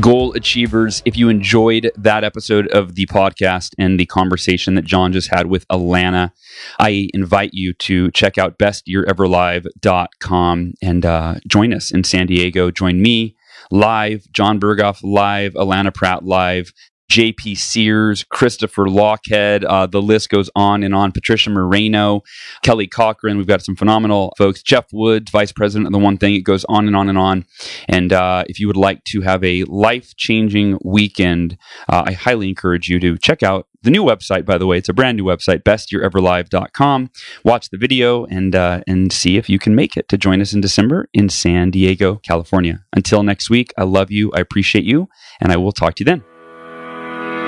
Goal 0.01 0.33
achievers, 0.33 1.03
if 1.05 1.17
you 1.17 1.29
enjoyed 1.29 1.93
that 1.97 2.25
episode 2.25 2.67
of 2.69 2.95
the 2.97 3.07
podcast 3.07 3.75
and 3.79 4.01
the 4.01 4.07
conversation 4.07 4.75
that 4.75 4.85
Jon 4.85 5.13
just 5.13 5.31
had 5.31 5.47
with 5.47 5.69
Alana, 5.69 6.33
I 6.81 7.09
invite 7.15 7.51
you 7.53 7.75
to 7.75 8.11
check 8.11 8.37
out 8.37 8.59
bestyeareverlive.com 8.59 10.73
and 10.83 11.07
uh, 11.07 11.35
join 11.47 11.73
us 11.73 11.93
in 11.93 12.03
San 12.03 12.27
Diego. 12.27 12.73
Join 12.73 13.03
me 13.03 13.37
live, 13.71 14.27
Jon 14.33 14.59
Berghoff 14.59 14.99
live, 15.03 15.53
Alana 15.55 15.95
Pratt 15.95 16.25
live, 16.25 16.73
JP 17.11 17.57
Sears, 17.57 18.25
Christopher 18.25 18.85
Lochhead. 18.85 19.65
Uh, 19.65 19.87
the 19.87 20.03
list 20.03 20.31
goes 20.31 20.51
on 20.57 20.83
and 20.83 20.95
on. 20.95 21.13
Patricia 21.13 21.51
Moreno, 21.51 22.23
Kelly 22.63 22.87
Cochran. 22.87 23.37
We've 23.37 23.47
got 23.47 23.63
some 23.63 23.77
phenomenal 23.77 24.33
folks. 24.37 24.63
Geoff 24.63 24.87
Woods, 24.93 25.31
Vice 25.31 25.53
President 25.53 25.87
of 25.87 25.93
the 25.93 25.99
One 25.99 26.17
Thing. 26.17 26.35
It 26.35 26.41
goes 26.41 26.65
on 26.67 26.87
and 26.87 26.97
on 26.97 27.09
and 27.09 27.19
on. 27.19 27.45
And 27.89 28.13
uh, 28.13 28.45
if 28.49 28.59
you 28.59 28.67
would 28.67 28.77
like 28.77 29.05
to 29.05 29.21
have 29.21 29.45
a 29.45 29.65
life 29.65 30.17
changing 30.17 30.79
weekend, 30.85 31.59
uh, 31.89 32.05
I 32.07 32.13
highly 32.13 32.49
encourage 32.49 32.89
you 32.89 32.99
to 33.01 33.19
check 33.19 33.43
out 33.43 33.69
the 33.85 33.91
new 33.91 34.03
website, 34.03 34.45
by 34.45 34.59
the 34.59 34.67
way. 34.67 34.79
It's 34.79 34.89
a 34.89 34.95
brand 34.95 35.19
new 35.19 35.25
website, 35.25 35.63
bestyeareverlive.com. 35.63 37.11
Watch 37.45 37.71
the 37.71 37.77
video 37.77 38.25
and 38.25 38.57
uh, 38.57 38.81
and 38.87 39.13
see 39.13 39.37
if 39.37 39.49
you 39.49 39.59
can 39.59 39.75
make 39.75 39.97
it 39.97 40.09
to 40.09 40.19
join 40.19 40.41
us 40.41 40.53
in 40.53 40.61
December 40.61 41.09
in 41.13 41.29
San 41.29 41.71
Diego, 41.71 42.17
California. 42.17 42.85
Until 42.95 43.23
next 43.23 43.51
week, 43.51 43.73
I 43.79 43.85
love 43.85 44.11
you, 44.11 44.33
I 44.35 44.41
appreciate 44.41 44.85
you, 44.85 45.09
and 45.41 45.53
I 45.53 45.57
will 45.57 45.73
talk 45.73 45.95
to 45.97 46.01
you 46.01 46.07
then. 46.07 46.34